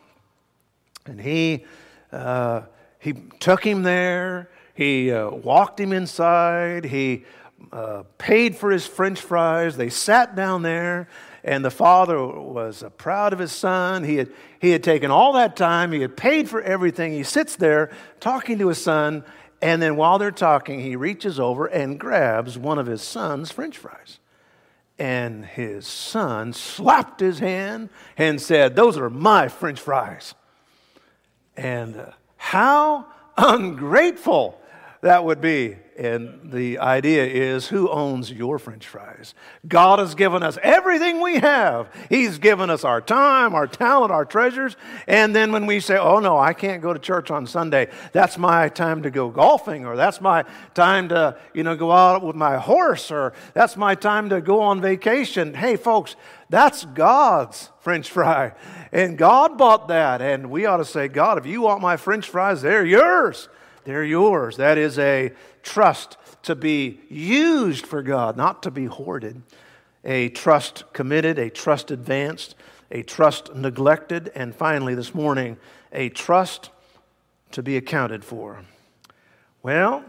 And 1.05 1.19
he, 1.19 1.65
uh, 2.11 2.61
he 2.99 3.13
took 3.39 3.65
him 3.65 3.83
there, 3.83 4.49
he 4.75 5.11
uh, 5.11 5.29
walked 5.29 5.79
him 5.79 5.93
inside, 5.93 6.83
he 6.83 7.23
uh, 7.71 8.03
paid 8.17 8.57
for 8.57 8.71
his 8.71 8.85
french 8.85 9.19
fries. 9.21 9.77
They 9.77 9.89
sat 9.89 10.35
down 10.35 10.63
there, 10.63 11.07
and 11.45 11.63
the 11.63 11.71
father 11.71 12.23
was 12.25 12.83
uh, 12.83 12.89
proud 12.89 13.31
of 13.31 13.39
his 13.39 13.53
son. 13.53 14.03
He 14.03 14.17
had, 14.17 14.31
he 14.59 14.71
had 14.71 14.83
taken 14.83 15.11
all 15.11 15.33
that 15.33 15.55
time, 15.55 15.93
he 15.93 16.01
had 16.01 16.17
paid 16.17 16.49
for 16.49 16.61
everything. 16.61 17.13
He 17.13 17.23
sits 17.23 17.55
there 17.55 17.89
talking 18.19 18.57
to 18.59 18.67
his 18.67 18.81
son, 18.81 19.23
and 19.61 19.81
then 19.81 19.95
while 19.95 20.19
they're 20.19 20.29
talking, 20.29 20.81
he 20.81 20.97
reaches 20.97 21.39
over 21.39 21.65
and 21.65 21.97
grabs 21.97 22.57
one 22.57 22.77
of 22.77 22.85
his 22.85 23.01
son's 23.01 23.51
french 23.51 23.77
fries. 23.77 24.19
And 24.99 25.45
his 25.45 25.87
son 25.87 26.53
slapped 26.53 27.21
his 27.21 27.39
hand 27.39 27.89
and 28.17 28.41
said, 28.41 28.75
Those 28.75 28.97
are 28.97 29.09
my 29.09 29.47
french 29.47 29.79
fries. 29.79 30.35
And 31.55 31.97
uh, 31.97 32.11
how 32.37 33.05
ungrateful 33.37 34.59
that 35.05 35.23
would 35.23 35.39
be. 35.39 35.77
And 35.97 36.51
the 36.51 36.79
idea 36.79 37.25
is 37.25 37.67
who 37.67 37.89
owns 37.89 38.31
your 38.31 38.57
french 38.57 38.87
fries? 38.87 39.35
God 39.67 39.99
has 39.99 40.15
given 40.15 40.41
us 40.41 40.57
everything 40.63 41.21
we 41.21 41.37
have. 41.37 41.89
He's 42.09 42.39
given 42.39 42.71
us 42.71 42.83
our 42.83 43.01
time, 43.01 43.53
our 43.53 43.67
talent, 43.67 44.11
our 44.11 44.25
treasures. 44.25 44.75
And 45.07 45.35
then 45.35 45.51
when 45.51 45.67
we 45.67 45.79
say, 45.79 45.95
oh 45.95 46.19
no, 46.19 46.39
I 46.39 46.53
can't 46.53 46.81
go 46.81 46.91
to 46.91 46.97
church 46.97 47.29
on 47.29 47.45
Sunday, 47.45 47.89
that's 48.13 48.39
my 48.39 48.67
time 48.67 49.03
to 49.03 49.11
go 49.11 49.29
golfing, 49.29 49.85
or 49.85 49.95
that's 49.95 50.19
my 50.19 50.43
time 50.73 51.09
to, 51.09 51.37
you 51.53 51.61
know, 51.61 51.75
go 51.75 51.91
out 51.91 52.23
with 52.23 52.35
my 52.35 52.57
horse, 52.57 53.11
or 53.11 53.33
that's 53.53 53.77
my 53.77 53.93
time 53.93 54.29
to 54.29 54.41
go 54.41 54.61
on 54.61 54.81
vacation. 54.81 55.53
Hey, 55.53 55.75
folks, 55.75 56.15
that's 56.49 56.83
God's 56.83 57.69
french 57.79 58.09
fry. 58.09 58.53
And 58.91 59.19
God 59.19 59.57
bought 59.57 59.87
that. 59.89 60.21
And 60.21 60.49
we 60.49 60.65
ought 60.65 60.77
to 60.77 60.85
say, 60.85 61.07
God, 61.07 61.37
if 61.37 61.45
you 61.45 61.61
want 61.61 61.79
my 61.79 61.95
french 61.95 62.27
fries, 62.27 62.63
they're 62.63 62.85
yours. 62.85 63.49
They're 63.85 64.03
yours. 64.03 64.57
That 64.57 64.77
is 64.77 64.99
a 64.99 65.31
trust 65.63 66.17
to 66.43 66.55
be 66.55 66.99
used 67.09 67.85
for 67.85 68.01
God, 68.01 68.35
not 68.35 68.61
to 68.63 68.71
be 68.71 68.85
hoarded. 68.85 69.43
A 70.03 70.29
trust 70.29 70.83
committed, 70.91 71.39
a 71.39 71.49
trust 71.49 71.91
advanced, 71.91 72.55
a 72.91 73.03
trust 73.03 73.55
neglected, 73.55 74.31
and 74.35 74.53
finally 74.53 74.93
this 74.93 75.15
morning, 75.15 75.57
a 75.91 76.09
trust 76.09 76.69
to 77.51 77.63
be 77.63 77.77
accounted 77.77 78.25
for. 78.25 78.61
Well, 79.63 80.03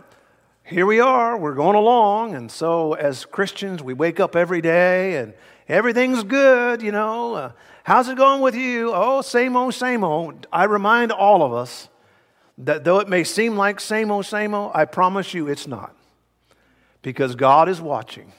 here 0.65 0.85
we 0.85 1.01
are, 1.01 1.39
we're 1.39 1.55
going 1.55 1.77
along, 1.77 2.35
and 2.35 2.51
so 2.51 2.95
as 2.95 3.25
Christians, 3.25 3.83
we 3.83 3.95
wake 3.95 4.19
up 4.21 4.35
every 4.35 4.61
day 4.61 5.17
and 5.17 5.33
everything's 5.69 6.25
good, 6.25 6.83
you 6.83 6.93
know. 6.93 7.35
Uh, 7.35 7.53
how's 7.85 8.09
it 8.09 8.17
going 8.17 8.41
with 8.41 8.55
you? 8.55 8.93
Oh, 8.93 9.23
same 9.23 9.57
old, 9.57 9.75
same 9.75 10.03
old. 10.03 10.47
I 10.53 10.65
remind 10.65 11.13
all 11.13 11.43
of 11.43 11.53
us 11.53 11.89
that 12.59 12.85
though 12.85 13.01
it 13.01 13.09
may 13.09 13.25
seem 13.25 13.57
like 13.57 13.81
same 13.81 14.11
old, 14.11 14.27
same 14.27 14.55
old, 14.55 14.73
I 14.75 14.85
promise 14.85 15.35
you 15.35 15.49
it's 15.49 15.67
not. 15.67 15.95
Because 17.03 17.35
God 17.35 17.69
is 17.69 17.81
watching. 17.81 18.33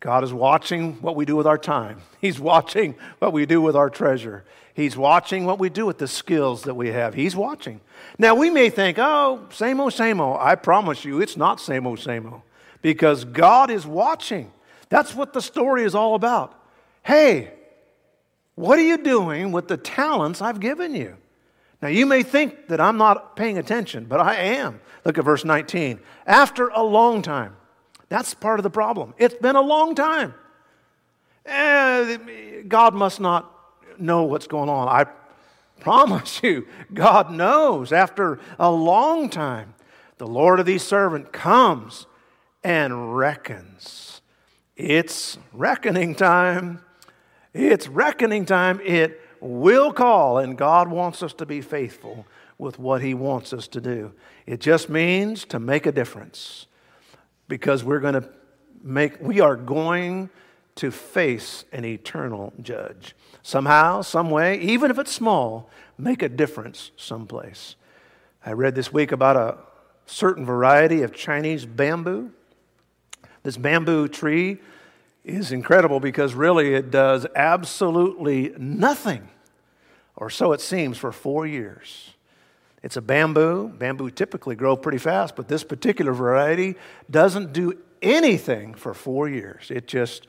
God 0.00 0.24
is 0.24 0.32
watching 0.32 0.94
what 0.94 1.16
we 1.16 1.24
do 1.24 1.36
with 1.36 1.46
our 1.46 1.58
time. 1.58 2.02
He's 2.20 2.38
watching 2.40 2.94
what 3.18 3.32
we 3.32 3.46
do 3.46 3.60
with 3.60 3.76
our 3.76 3.88
treasure. 3.88 4.44
He's 4.74 4.96
watching 4.96 5.44
what 5.44 5.58
we 5.58 5.68
do 5.68 5.84
with 5.84 5.98
the 5.98 6.08
skills 6.08 6.62
that 6.62 6.74
we 6.74 6.88
have. 6.88 7.14
He's 7.14 7.36
watching. 7.36 7.80
Now, 8.18 8.34
we 8.34 8.48
may 8.48 8.70
think, 8.70 8.98
oh, 8.98 9.46
same 9.50 9.80
old, 9.80 9.92
same 9.92 10.20
old. 10.20 10.38
I 10.40 10.54
promise 10.54 11.04
you, 11.04 11.20
it's 11.20 11.36
not 11.36 11.60
same 11.60 11.86
old, 11.86 12.00
same 12.00 12.26
old. 12.26 12.40
Because 12.80 13.24
God 13.24 13.70
is 13.70 13.86
watching. 13.86 14.50
That's 14.88 15.14
what 15.14 15.34
the 15.34 15.42
story 15.42 15.84
is 15.84 15.94
all 15.94 16.14
about. 16.14 16.58
Hey, 17.02 17.52
what 18.54 18.78
are 18.78 18.84
you 18.84 18.98
doing 18.98 19.52
with 19.52 19.68
the 19.68 19.76
talents 19.76 20.40
I've 20.40 20.60
given 20.60 20.94
you? 20.94 21.16
Now, 21.82 21.88
you 21.88 22.06
may 22.06 22.22
think 22.22 22.68
that 22.68 22.80
I'm 22.80 22.96
not 22.96 23.34
paying 23.34 23.58
attention, 23.58 24.04
but 24.04 24.20
I 24.20 24.36
am. 24.36 24.80
Look 25.04 25.18
at 25.18 25.24
verse 25.24 25.44
19. 25.44 25.98
After 26.26 26.68
a 26.68 26.82
long 26.82 27.22
time, 27.22 27.56
that's 28.08 28.34
part 28.34 28.60
of 28.60 28.62
the 28.62 28.70
problem. 28.70 29.14
It's 29.18 29.34
been 29.34 29.56
a 29.56 29.60
long 29.60 29.96
time. 29.96 30.32
Eh, 31.44 32.62
God 32.68 32.94
must 32.94 33.20
not 33.20 33.52
know 33.98 34.22
what's 34.22 34.46
going 34.46 34.68
on. 34.68 34.86
I 34.86 35.06
promise 35.80 36.40
you, 36.44 36.68
God 36.94 37.32
knows. 37.32 37.92
After 37.92 38.38
a 38.60 38.70
long 38.70 39.28
time, 39.28 39.74
the 40.18 40.26
Lord 40.26 40.60
of 40.60 40.66
these 40.66 40.84
servants 40.84 41.30
comes 41.32 42.06
and 42.62 43.16
reckons. 43.16 44.20
It's 44.76 45.36
reckoning 45.52 46.14
time. 46.14 46.80
It's 47.52 47.88
reckoning 47.88 48.46
time. 48.46 48.80
It 48.84 49.20
will 49.42 49.92
call, 49.92 50.38
and 50.38 50.56
God 50.56 50.88
wants 50.88 51.22
us 51.22 51.34
to 51.34 51.46
be 51.46 51.60
faithful 51.60 52.26
with 52.58 52.78
what 52.78 53.02
He 53.02 53.12
wants 53.12 53.52
us 53.52 53.66
to 53.68 53.80
do. 53.80 54.12
It 54.46 54.60
just 54.60 54.88
means 54.88 55.44
to 55.46 55.58
make 55.58 55.86
a 55.86 55.92
difference 55.92 56.66
because 57.48 57.84
we're 57.84 58.00
going 58.00 58.14
to 58.14 58.28
make, 58.82 59.20
we 59.20 59.40
are 59.40 59.56
going 59.56 60.30
to 60.76 60.90
face 60.90 61.64
an 61.72 61.84
eternal 61.84 62.52
judge. 62.62 63.14
Somehow, 63.42 64.02
some 64.02 64.30
way, 64.30 64.58
even 64.60 64.90
if 64.90 64.98
it's 64.98 65.12
small, 65.12 65.68
make 65.98 66.22
a 66.22 66.28
difference 66.28 66.92
someplace. 66.96 67.76
I 68.44 68.52
read 68.52 68.74
this 68.74 68.92
week 68.92 69.12
about 69.12 69.36
a 69.36 69.58
certain 70.06 70.46
variety 70.46 71.02
of 71.02 71.12
Chinese 71.12 71.66
bamboo. 71.66 72.30
This 73.42 73.56
bamboo 73.56 74.08
tree 74.08 74.58
is 75.24 75.52
incredible 75.52 76.00
because 76.00 76.34
really 76.34 76.74
it 76.74 76.90
does 76.90 77.26
absolutely 77.36 78.54
nothing, 78.58 79.28
or 80.22 80.30
so 80.30 80.52
it 80.52 80.60
seems, 80.60 80.96
for 80.96 81.10
four 81.10 81.48
years. 81.48 82.14
It's 82.80 82.96
a 82.96 83.02
bamboo. 83.02 83.72
Bamboo 83.76 84.08
typically 84.08 84.54
grow 84.54 84.76
pretty 84.76 84.98
fast, 84.98 85.34
but 85.34 85.48
this 85.48 85.64
particular 85.64 86.12
variety 86.12 86.76
doesn't 87.10 87.52
do 87.52 87.76
anything 88.00 88.74
for 88.74 88.94
four 88.94 89.28
years. 89.28 89.68
It 89.68 89.88
just 89.88 90.28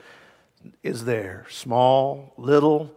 is 0.81 1.05
there, 1.05 1.45
small, 1.47 2.33
little, 2.37 2.91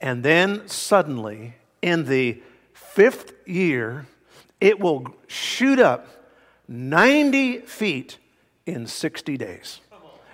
and 0.00 0.24
then 0.24 0.66
suddenly, 0.66 1.54
in 1.82 2.06
the 2.06 2.42
fifth 2.72 3.32
year, 3.46 4.06
it 4.60 4.80
will 4.80 5.06
shoot 5.28 5.78
up 5.78 6.08
90 6.66 7.58
feet 7.60 8.18
in 8.66 8.88
60 8.88 9.36
days. 9.36 9.80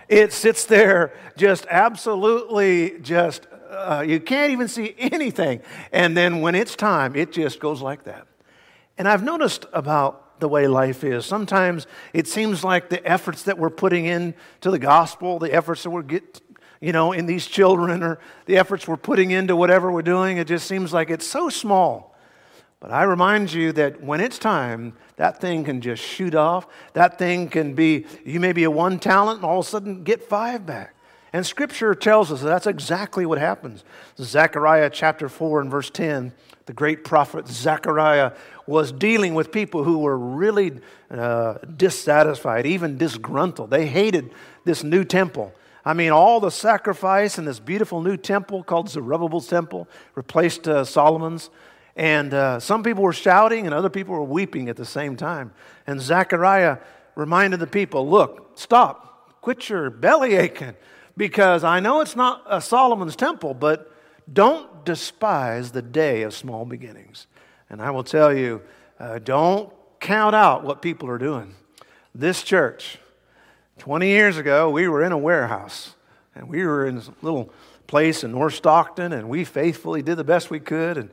It 0.08 0.32
sits 0.32 0.64
there 0.64 1.12
just 1.36 1.66
absolutely 1.68 3.00
just, 3.00 3.46
uh, 3.70 4.04
you 4.06 4.20
can't 4.20 4.52
even 4.52 4.68
see 4.68 4.94
anything. 4.98 5.62
And 5.92 6.16
then 6.16 6.40
when 6.40 6.54
it's 6.54 6.76
time, 6.76 7.14
it 7.16 7.32
just 7.32 7.60
goes 7.60 7.80
like 7.80 8.04
that. 8.04 8.26
And 8.98 9.08
I've 9.08 9.22
noticed 9.22 9.66
about 9.72 10.40
the 10.40 10.48
way 10.48 10.66
life 10.66 11.04
is. 11.04 11.24
Sometimes 11.24 11.86
it 12.12 12.26
seems 12.26 12.64
like 12.64 12.88
the 12.88 13.04
efforts 13.06 13.44
that 13.44 13.58
we're 13.58 13.70
putting 13.70 14.06
into 14.06 14.70
the 14.70 14.78
gospel, 14.78 15.38
the 15.38 15.52
efforts 15.52 15.82
that 15.84 15.90
we're 15.90 16.02
get, 16.02 16.40
you 16.80 16.92
know, 16.92 17.12
in 17.12 17.26
these 17.26 17.46
children, 17.46 18.02
or 18.02 18.18
the 18.46 18.56
efforts 18.56 18.88
we're 18.88 18.96
putting 18.96 19.30
into 19.30 19.54
whatever 19.54 19.92
we're 19.92 20.02
doing, 20.02 20.38
it 20.38 20.46
just 20.46 20.66
seems 20.66 20.92
like 20.92 21.10
it's 21.10 21.26
so 21.26 21.48
small. 21.48 22.16
But 22.80 22.90
I 22.90 23.02
remind 23.02 23.52
you 23.52 23.72
that 23.72 24.02
when 24.02 24.20
it's 24.20 24.38
time, 24.38 24.94
that 25.16 25.38
thing 25.38 25.64
can 25.64 25.82
just 25.82 26.02
shoot 26.02 26.34
off. 26.34 26.66
That 26.94 27.18
thing 27.18 27.48
can 27.48 27.74
be, 27.74 28.06
you 28.24 28.40
may 28.40 28.54
be 28.54 28.64
a 28.64 28.70
one 28.70 28.98
talent 28.98 29.36
and 29.36 29.44
all 29.44 29.60
of 29.60 29.66
a 29.66 29.68
sudden 29.68 30.02
get 30.02 30.22
five 30.22 30.64
back. 30.64 30.94
And 31.32 31.46
scripture 31.46 31.94
tells 31.94 32.32
us 32.32 32.40
that 32.40 32.48
that's 32.48 32.66
exactly 32.66 33.24
what 33.24 33.38
happens. 33.38 33.84
Zechariah 34.18 34.90
chapter 34.90 35.28
4 35.28 35.60
and 35.60 35.70
verse 35.70 35.88
10, 35.90 36.32
the 36.66 36.72
great 36.72 37.04
prophet 37.04 37.46
Zechariah 37.46 38.32
was 38.66 38.90
dealing 38.92 39.34
with 39.34 39.52
people 39.52 39.84
who 39.84 39.98
were 39.98 40.18
really 40.18 40.80
uh, 41.10 41.54
dissatisfied, 41.76 42.66
even 42.66 42.98
disgruntled. 42.98 43.70
They 43.70 43.86
hated 43.86 44.30
this 44.64 44.82
new 44.82 45.04
temple. 45.04 45.52
I 45.84 45.94
mean, 45.94 46.10
all 46.10 46.40
the 46.40 46.50
sacrifice 46.50 47.38
in 47.38 47.44
this 47.44 47.58
beautiful 47.58 48.02
new 48.02 48.16
temple 48.16 48.62
called 48.62 48.90
Zerubbabel's 48.90 49.46
temple 49.46 49.88
replaced 50.14 50.68
uh, 50.68 50.84
Solomon's. 50.84 51.50
And 51.96 52.34
uh, 52.34 52.60
some 52.60 52.82
people 52.82 53.02
were 53.02 53.12
shouting 53.12 53.66
and 53.66 53.74
other 53.74 53.90
people 53.90 54.14
were 54.14 54.24
weeping 54.24 54.68
at 54.68 54.76
the 54.76 54.84
same 54.84 55.16
time. 55.16 55.52
And 55.86 56.00
Zechariah 56.00 56.78
reminded 57.14 57.60
the 57.60 57.66
people 57.66 58.08
look, 58.08 58.52
stop, 58.58 59.40
quit 59.40 59.68
your 59.68 59.90
belly 59.90 60.34
aching, 60.34 60.74
because 61.20 61.64
I 61.64 61.80
know 61.80 62.00
it's 62.00 62.16
not 62.16 62.42
a 62.46 62.62
Solomon's 62.62 63.14
temple, 63.14 63.52
but 63.52 63.94
don't 64.32 64.86
despise 64.86 65.70
the 65.70 65.82
day 65.82 66.22
of 66.22 66.32
small 66.32 66.64
beginnings. 66.64 67.26
And 67.68 67.82
I 67.82 67.90
will 67.90 68.04
tell 68.04 68.32
you, 68.32 68.62
uh, 68.98 69.18
don't 69.18 69.70
count 70.00 70.34
out 70.34 70.64
what 70.64 70.80
people 70.80 71.10
are 71.10 71.18
doing. 71.18 71.56
This 72.14 72.42
church, 72.42 72.96
20 73.76 74.06
years 74.08 74.38
ago, 74.38 74.70
we 74.70 74.88
were 74.88 75.04
in 75.04 75.12
a 75.12 75.18
warehouse 75.18 75.94
and 76.34 76.48
we 76.48 76.64
were 76.64 76.86
in 76.86 76.94
this 76.94 77.10
little 77.20 77.52
place 77.86 78.24
in 78.24 78.32
North 78.32 78.54
Stockton 78.54 79.12
and 79.12 79.28
we 79.28 79.44
faithfully 79.44 80.00
did 80.00 80.16
the 80.16 80.24
best 80.24 80.48
we 80.48 80.58
could. 80.58 80.96
And 80.96 81.10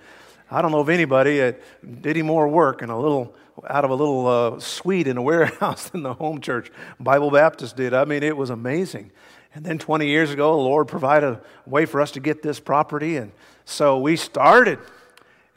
I 0.49 0.62
don't 0.62 0.72
know 0.72 0.80
if 0.80 0.88
anybody 0.88 1.41
uh, 1.41 1.51
did 1.84 2.12
any 2.12 2.22
more 2.22 2.47
work 2.47 2.82
in 2.82 2.89
a 2.89 2.97
little 2.97 3.36
out 3.70 3.84
of 3.84 3.91
a 3.91 3.95
little 3.95 4.26
uh, 4.26 4.60
suite 4.62 5.08
in 5.08 5.18
a 5.18 5.22
warehouse 5.32 5.89
than 5.89 6.03
the 6.03 6.14
home 6.14 6.39
church 6.39 6.72
Bible 6.97 7.30
Baptist 7.30 7.76
did. 7.76 7.93
I 7.93 8.05
mean, 8.05 8.24
it 8.24 8.38
was 8.38 8.49
amazing. 8.49 9.12
And 9.58 9.66
then 9.66 9.80
20 9.80 10.05
years 10.05 10.30
ago, 10.30 10.51
the 10.51 10.62
Lord 10.62 10.88
provided 10.88 11.30
a 11.30 11.41
way 11.66 11.88
for 11.88 11.99
us 11.99 12.12
to 12.12 12.20
get 12.20 12.43
this 12.43 12.60
property. 12.60 13.18
And 13.18 13.32
so 13.66 13.97
we 13.97 14.16
started. 14.16 14.78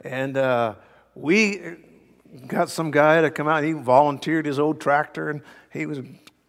And 0.03 0.37
uh, 0.37 0.73
we 1.13 1.61
got 2.47 2.71
some 2.71 2.89
guy 2.89 3.21
to 3.21 3.29
come 3.29 3.47
out. 3.47 3.63
He 3.63 3.73
volunteered 3.73 4.47
his 4.47 4.57
old 4.57 4.81
tractor 4.81 5.29
and 5.29 5.43
he 5.69 5.85
was 5.85 5.99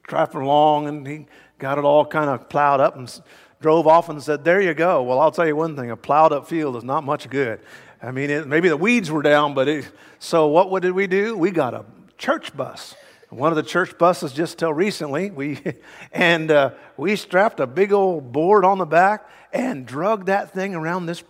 driving 0.04 0.40
along 0.40 0.88
and 0.88 1.06
he 1.06 1.26
got 1.58 1.76
it 1.76 1.84
all 1.84 2.06
kind 2.06 2.30
of 2.30 2.48
plowed 2.48 2.80
up 2.80 2.96
and 2.96 3.20
drove 3.60 3.86
off 3.86 4.08
and 4.08 4.22
said, 4.22 4.44
There 4.44 4.62
you 4.62 4.72
go. 4.72 5.02
Well, 5.02 5.20
I'll 5.20 5.30
tell 5.30 5.46
you 5.46 5.54
one 5.54 5.76
thing 5.76 5.90
a 5.90 5.96
plowed 5.96 6.32
up 6.32 6.48
field 6.48 6.76
is 6.76 6.84
not 6.84 7.04
much 7.04 7.28
good. 7.28 7.60
I 8.02 8.12
mean, 8.12 8.30
it, 8.30 8.48
maybe 8.48 8.70
the 8.70 8.78
weeds 8.78 9.10
were 9.10 9.20
down, 9.20 9.52
but 9.52 9.68
it, 9.68 9.92
so 10.18 10.48
what, 10.48 10.70
what 10.70 10.80
did 10.80 10.92
we 10.92 11.06
do? 11.06 11.36
We 11.36 11.50
got 11.50 11.74
a 11.74 11.84
church 12.16 12.56
bus. 12.56 12.94
One 13.32 13.50
of 13.50 13.56
the 13.56 13.62
church 13.62 13.96
buses 13.96 14.34
just 14.34 14.58
till 14.58 14.74
recently, 14.74 15.30
we 15.30 15.58
and 16.12 16.50
uh, 16.50 16.72
we 16.98 17.16
strapped 17.16 17.60
a 17.60 17.66
big 17.66 17.90
old 17.90 18.30
board 18.30 18.62
on 18.62 18.76
the 18.76 18.84
back 18.84 19.26
and 19.54 19.86
drug 19.86 20.26
that 20.26 20.52
thing 20.52 20.74
around 20.74 21.06
this 21.06 21.24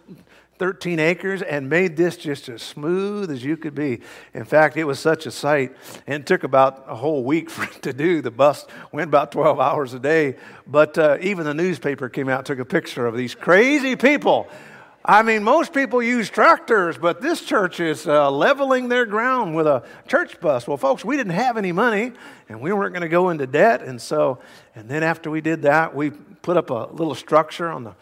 13 0.58 0.98
acres 0.98 1.42
and 1.42 1.70
made 1.70 1.96
this 1.96 2.16
just 2.16 2.48
as 2.48 2.60
smooth 2.60 3.30
as 3.30 3.44
you 3.44 3.56
could 3.56 3.76
be. 3.76 4.00
In 4.34 4.44
fact, 4.44 4.76
it 4.76 4.82
was 4.82 4.98
such 4.98 5.26
a 5.26 5.30
sight, 5.30 5.76
and 6.08 6.22
it 6.22 6.26
took 6.26 6.42
about 6.42 6.86
a 6.88 6.96
whole 6.96 7.22
week 7.22 7.48
for 7.50 7.62
it 7.62 7.82
to 7.82 7.92
do. 7.92 8.20
The 8.20 8.32
bus 8.32 8.66
went 8.90 9.06
about 9.06 9.30
12 9.30 9.60
hours 9.60 9.94
a 9.94 10.00
day, 10.00 10.34
but 10.66 10.98
uh, 10.98 11.18
even 11.20 11.44
the 11.44 11.54
newspaper 11.54 12.08
came 12.08 12.28
out, 12.28 12.46
took 12.46 12.58
a 12.58 12.64
picture 12.64 13.06
of 13.06 13.16
these 13.16 13.36
crazy 13.36 13.94
people 13.94 14.48
I 15.04 15.22
mean, 15.22 15.42
most 15.42 15.72
people 15.72 16.00
use 16.00 16.30
tractors, 16.30 16.96
but 16.96 17.20
this 17.20 17.42
church 17.42 17.80
is 17.80 18.06
uh, 18.06 18.30
leveling 18.30 18.88
their 18.88 19.04
ground 19.04 19.56
with 19.56 19.66
a 19.66 19.82
church 20.06 20.38
bus. 20.38 20.68
Well, 20.68 20.76
folks, 20.76 21.04
we 21.04 21.16
didn't 21.16 21.32
have 21.32 21.56
any 21.56 21.72
money 21.72 22.12
and 22.48 22.60
we 22.60 22.72
weren't 22.72 22.92
going 22.92 23.02
to 23.02 23.08
go 23.08 23.30
into 23.30 23.48
debt. 23.48 23.82
And 23.82 24.00
so, 24.00 24.38
and 24.76 24.88
then 24.88 25.02
after 25.02 25.28
we 25.28 25.40
did 25.40 25.62
that, 25.62 25.92
we 25.92 26.10
put 26.10 26.56
up 26.56 26.70
a 26.70 26.88
little 26.92 27.16
structure 27.16 27.68
on 27.68 27.82
the 27.82 27.94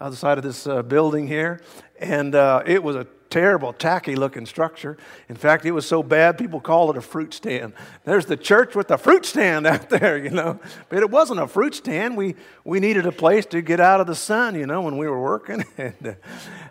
other 0.00 0.16
side 0.16 0.36
of 0.36 0.42
this 0.42 0.66
uh, 0.66 0.82
building 0.82 1.28
here. 1.28 1.60
And 2.00 2.34
uh, 2.34 2.64
it 2.66 2.82
was 2.82 2.96
a 2.96 3.06
terrible, 3.30 3.72
tacky 3.72 4.16
looking 4.16 4.46
structure. 4.46 4.96
In 5.28 5.36
fact, 5.36 5.64
it 5.64 5.72
was 5.72 5.86
so 5.86 6.02
bad, 6.02 6.38
people 6.38 6.60
call 6.60 6.90
it 6.90 6.96
a 6.96 7.00
fruit 7.00 7.34
stand. 7.34 7.72
There's 8.04 8.26
the 8.26 8.36
church 8.36 8.74
with 8.74 8.88
the 8.88 8.96
fruit 8.96 9.26
stand 9.26 9.66
out 9.66 9.90
there, 9.90 10.16
you 10.16 10.30
know. 10.30 10.60
But 10.88 11.00
it 11.00 11.10
wasn't 11.10 11.40
a 11.40 11.46
fruit 11.46 11.74
stand. 11.74 12.16
We, 12.16 12.36
we 12.64 12.80
needed 12.80 13.06
a 13.06 13.12
place 13.12 13.46
to 13.46 13.60
get 13.60 13.80
out 13.80 14.00
of 14.00 14.06
the 14.06 14.14
sun, 14.14 14.54
you 14.54 14.66
know, 14.66 14.82
when 14.82 14.96
we 14.96 15.06
were 15.08 15.20
working. 15.20 15.64
and, 15.78 15.94
uh, 16.04 16.14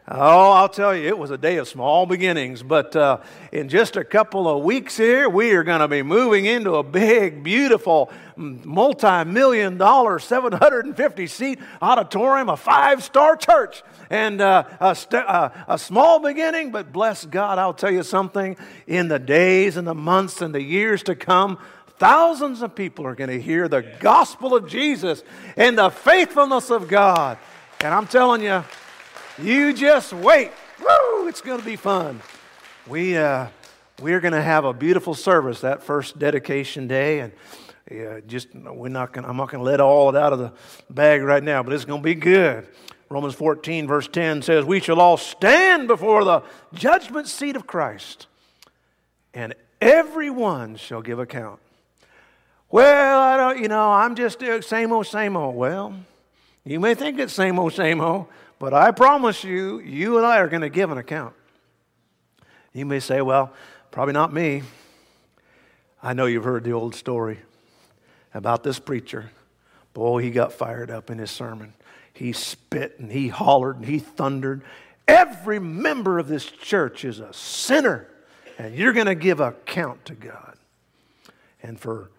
oh, 0.08 0.52
I'll 0.52 0.70
tell 0.70 0.96
you, 0.96 1.08
it 1.08 1.18
was 1.18 1.32
a 1.32 1.38
day 1.38 1.58
of 1.58 1.68
small 1.68 2.06
beginnings. 2.06 2.64
But 2.64 2.96
uh, 2.96 3.20
in 3.52 3.70
just 3.70 3.96
a 3.96 4.04
couple 4.04 4.48
of 4.48 4.64
weeks 4.64 4.98
here, 4.98 5.30
we 5.30 5.52
are 5.52 5.64
going 5.64 5.82
to 5.82 5.88
be 5.88 6.02
moving 6.02 6.46
into 6.46 6.76
a 6.76 6.84
big, 6.84 7.44
beautiful, 7.44 8.12
multi 8.36 9.26
million 9.26 9.78
dollar, 9.78 10.20
750 10.20 11.28
seat 11.28 11.60
auditorium, 11.82 12.50
a 12.50 12.58
five 12.58 13.04
star 13.04 13.36
church 13.36 13.84
and 14.10 14.42
uh, 14.42 14.64
a, 14.80 14.96
st- 14.96 15.26
uh, 15.26 15.50
a 15.68 15.78
small 15.78 16.20
beginning, 16.20 16.47
but 16.72 16.94
bless 16.94 17.26
God, 17.26 17.60
I'll 17.60 17.74
tell 17.74 17.92
you 17.92 18.04
something. 18.04 18.56
In 18.88 19.08
the 19.08 19.20
days 19.20 19.78
and 19.78 19.88
the 19.88 19.94
months 19.94 20.42
and 20.42 20.56
the 20.56 20.62
years 20.62 21.04
to 21.04 21.16
come, 21.16 21.58
thousands 21.98 22.62
of 22.62 22.76
people 22.76 23.06
are 23.06 23.16
going 23.16 23.30
to 23.30 23.42
hear 23.42 23.68
the 23.68 23.82
gospel 23.82 24.56
of 24.56 24.68
Jesus 24.68 25.24
and 25.56 25.78
the 25.78 25.90
faithfulness 25.90 26.70
of 26.70 26.88
God. 26.88 27.38
And 27.82 27.94
I'm 27.94 28.08
telling 28.08 28.42
you, 28.42 28.64
you 29.42 29.74
just 29.74 30.14
wait. 30.14 30.52
Woo! 30.80 31.28
It's 31.28 31.42
going 31.42 31.60
to 31.60 31.66
be 31.66 31.76
fun. 31.76 32.22
We, 32.88 33.18
uh, 33.18 33.48
we're 34.02 34.20
going 34.20 34.34
to 34.34 34.42
have 34.42 34.64
a 34.64 34.74
beautiful 34.74 35.14
service 35.14 35.62
that 35.62 35.84
first 35.84 36.18
dedication 36.18 36.88
day. 36.88 37.20
And 37.20 37.34
yeah, 37.92 38.20
just 38.26 38.56
we're 38.56 38.90
not 38.90 39.12
gonna, 39.12 39.28
I'm 39.28 39.38
not 39.38 39.52
going 39.52 39.64
to 39.64 39.70
let 39.70 39.82
all 39.82 40.10
it 40.10 40.16
out 40.16 40.34
of 40.34 40.40
the 40.40 40.54
bag 40.90 41.22
right 41.22 41.44
now, 41.44 41.62
but 41.64 41.74
it's 41.74 41.86
going 41.86 42.02
to 42.02 42.06
be 42.06 42.16
good. 42.16 42.68
Romans 43.10 43.36
14, 43.36 43.88
verse 43.88 44.08
10 44.08 44.42
says, 44.42 44.66
We 44.66 44.80
shall 44.80 45.00
all 45.00 45.18
stand 45.18 45.88
before 45.88 46.24
the 46.24 46.44
judgment 46.74 47.28
seat 47.28 47.56
of 47.56 47.66
Christ, 47.66 48.28
and 49.34 49.54
everyone 49.80 50.76
shall 50.76 51.02
give 51.02 51.20
account. 51.20 51.60
Well, 52.70 53.20
I 53.20 53.38
don't, 53.38 53.62
you 53.62 53.70
know, 53.70 53.92
I'm 53.92 54.16
just 54.16 54.44
uh, 54.44 54.62
same 54.62 54.92
old, 54.92 55.08
same 55.08 55.38
old. 55.38 55.56
Well, 55.56 55.96
you 56.66 56.82
may 56.82 56.96
think 56.96 57.18
it's 57.18 57.32
same 57.32 57.58
old, 57.60 57.74
same 57.74 58.02
old, 58.02 58.28
but 58.60 58.74
I 58.74 58.92
promise 58.92 59.44
you, 59.44 59.80
you 59.80 60.18
and 60.18 60.26
I 60.26 60.40
are 60.40 60.50
going 60.50 60.62
to 60.62 60.70
give 60.70 60.92
an 60.92 60.98
account. 60.98 61.34
You 62.74 62.86
may 62.86 63.00
say, 63.00 63.22
well, 63.22 63.54
probably 63.90 64.14
not 64.14 64.34
me. 64.34 64.64
I 66.04 66.14
know 66.14 66.26
you've 66.26 66.44
heard 66.44 66.66
the 66.66 66.74
old 66.74 66.94
story 66.94 67.40
about 68.34 68.64
this 68.64 68.80
preacher. 68.80 69.32
Boy, 69.94 70.22
he 70.22 70.30
got 70.30 70.52
fired 70.52 70.92
up 70.92 71.10
in 71.10 71.18
his 71.18 71.32
sermon. 71.32 71.74
He 72.18 72.34
spit 72.34 72.98
and 72.98 73.12
he 73.12 73.28
hollered 73.28 73.78
and 73.78 73.86
he 73.86 74.00
thundered. 74.00 74.64
Every 75.08 75.60
member 75.60 76.18
of 76.18 76.28
this 76.28 76.46
church 76.46 77.06
is 77.06 77.20
a 77.20 77.32
sinner, 77.32 78.08
and 78.58 78.76
you're 78.76 78.94
going 78.94 79.06
to 79.06 79.16
give 79.16 79.40
account 79.40 80.04
to 80.06 80.16
God. 80.16 80.58
And 81.62 81.80
for 81.80 82.10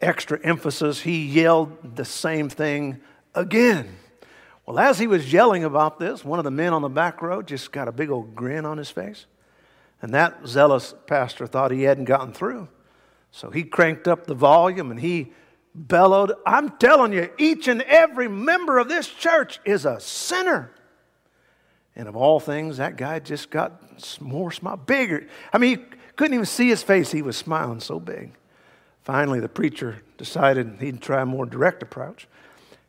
extra 0.00 0.40
emphasis, 0.42 1.02
he 1.02 1.26
yelled 1.26 1.96
the 1.96 2.06
same 2.06 2.48
thing 2.48 3.00
again. 3.34 3.96
Well, 4.64 4.78
as 4.78 4.98
he 4.98 5.06
was 5.06 5.32
yelling 5.32 5.64
about 5.64 5.98
this, 5.98 6.24
one 6.24 6.38
of 6.38 6.44
the 6.44 6.50
men 6.50 6.72
on 6.72 6.80
the 6.82 6.88
back 6.88 7.20
row 7.20 7.42
just 7.42 7.70
got 7.70 7.88
a 7.88 7.92
big 7.92 8.10
old 8.10 8.34
grin 8.34 8.64
on 8.64 8.78
his 8.78 8.90
face. 8.90 9.26
And 10.00 10.14
that 10.14 10.46
zealous 10.46 10.94
pastor 11.06 11.46
thought 11.46 11.70
he 11.70 11.82
hadn't 11.82 12.06
gotten 12.06 12.32
through. 12.32 12.68
So 13.30 13.50
he 13.50 13.62
cranked 13.62 14.08
up 14.08 14.26
the 14.26 14.34
volume 14.34 14.90
and 14.90 15.00
he 15.00 15.32
bellowed, 15.74 16.32
I'm 16.46 16.70
telling 16.78 17.12
you, 17.12 17.30
each 17.38 17.68
and 17.68 17.82
every 17.82 18.28
member 18.28 18.78
of 18.78 18.88
this 18.88 19.08
church 19.08 19.60
is 19.64 19.84
a 19.84 20.00
sinner. 20.00 20.70
And 21.94 22.08
of 22.08 22.16
all 22.16 22.40
things, 22.40 22.78
that 22.78 22.96
guy 22.96 23.18
just 23.18 23.50
got 23.50 24.20
more 24.20 24.50
smile, 24.50 24.76
bigger. 24.76 25.26
I 25.52 25.58
mean, 25.58 25.78
he 25.78 25.84
couldn't 26.16 26.34
even 26.34 26.46
see 26.46 26.68
his 26.68 26.82
face. 26.82 27.12
He 27.12 27.22
was 27.22 27.36
smiling 27.36 27.80
so 27.80 28.00
big. 28.00 28.32
Finally, 29.02 29.40
the 29.40 29.48
preacher 29.48 30.02
decided 30.16 30.76
he'd 30.80 31.00
try 31.00 31.22
a 31.22 31.26
more 31.26 31.44
direct 31.44 31.82
approach. 31.82 32.28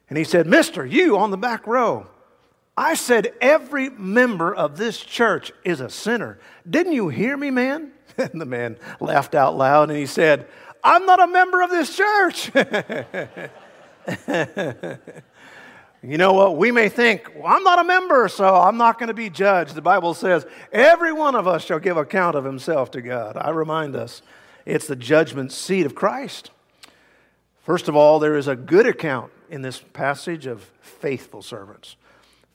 And 0.09 0.17
he 0.17 0.23
said, 0.23 0.47
Mister, 0.47 0.85
you 0.85 1.17
on 1.17 1.31
the 1.31 1.37
back 1.37 1.65
row, 1.65 2.07
I 2.77 2.93
said 2.95 3.33
every 3.41 3.89
member 3.89 4.53
of 4.53 4.77
this 4.77 4.99
church 4.99 5.51
is 5.63 5.79
a 5.79 5.89
sinner. 5.89 6.39
Didn't 6.69 6.93
you 6.93 7.09
hear 7.09 7.35
me, 7.37 7.51
man? 7.51 7.91
And 8.15 8.39
the 8.39 8.45
man 8.45 8.77
laughed 8.99 9.33
out 9.33 9.57
loud 9.57 9.89
and 9.89 9.97
he 9.97 10.05
said, 10.05 10.47
I'm 10.83 11.05
not 11.05 11.21
a 11.21 11.27
member 11.27 11.61
of 11.61 11.69
this 11.69 11.95
church. 11.95 12.51
you 16.03 16.17
know 16.17 16.33
what? 16.33 16.57
We 16.57 16.71
may 16.71 16.89
think, 16.89 17.31
well, 17.35 17.47
I'm 17.47 17.63
not 17.63 17.79
a 17.79 17.83
member, 17.83 18.27
so 18.27 18.55
I'm 18.55 18.77
not 18.77 18.99
going 18.99 19.07
to 19.07 19.13
be 19.13 19.29
judged. 19.29 19.75
The 19.75 19.81
Bible 19.81 20.13
says, 20.13 20.45
every 20.71 21.13
one 21.13 21.35
of 21.35 21.47
us 21.47 21.63
shall 21.63 21.79
give 21.79 21.95
account 21.95 22.35
of 22.35 22.43
himself 22.43 22.91
to 22.91 23.01
God. 23.01 23.37
I 23.37 23.51
remind 23.51 23.95
us, 23.95 24.21
it's 24.65 24.87
the 24.87 24.95
judgment 24.95 25.51
seat 25.51 25.85
of 25.85 25.95
Christ. 25.95 26.51
First 27.61 27.87
of 27.87 27.95
all, 27.95 28.19
there 28.19 28.35
is 28.35 28.49
a 28.49 28.55
good 28.55 28.85
account 28.85 29.31
in 29.49 29.61
this 29.61 29.79
passage 29.79 30.45
of 30.45 30.69
faithful 30.81 31.41
servants. 31.41 31.95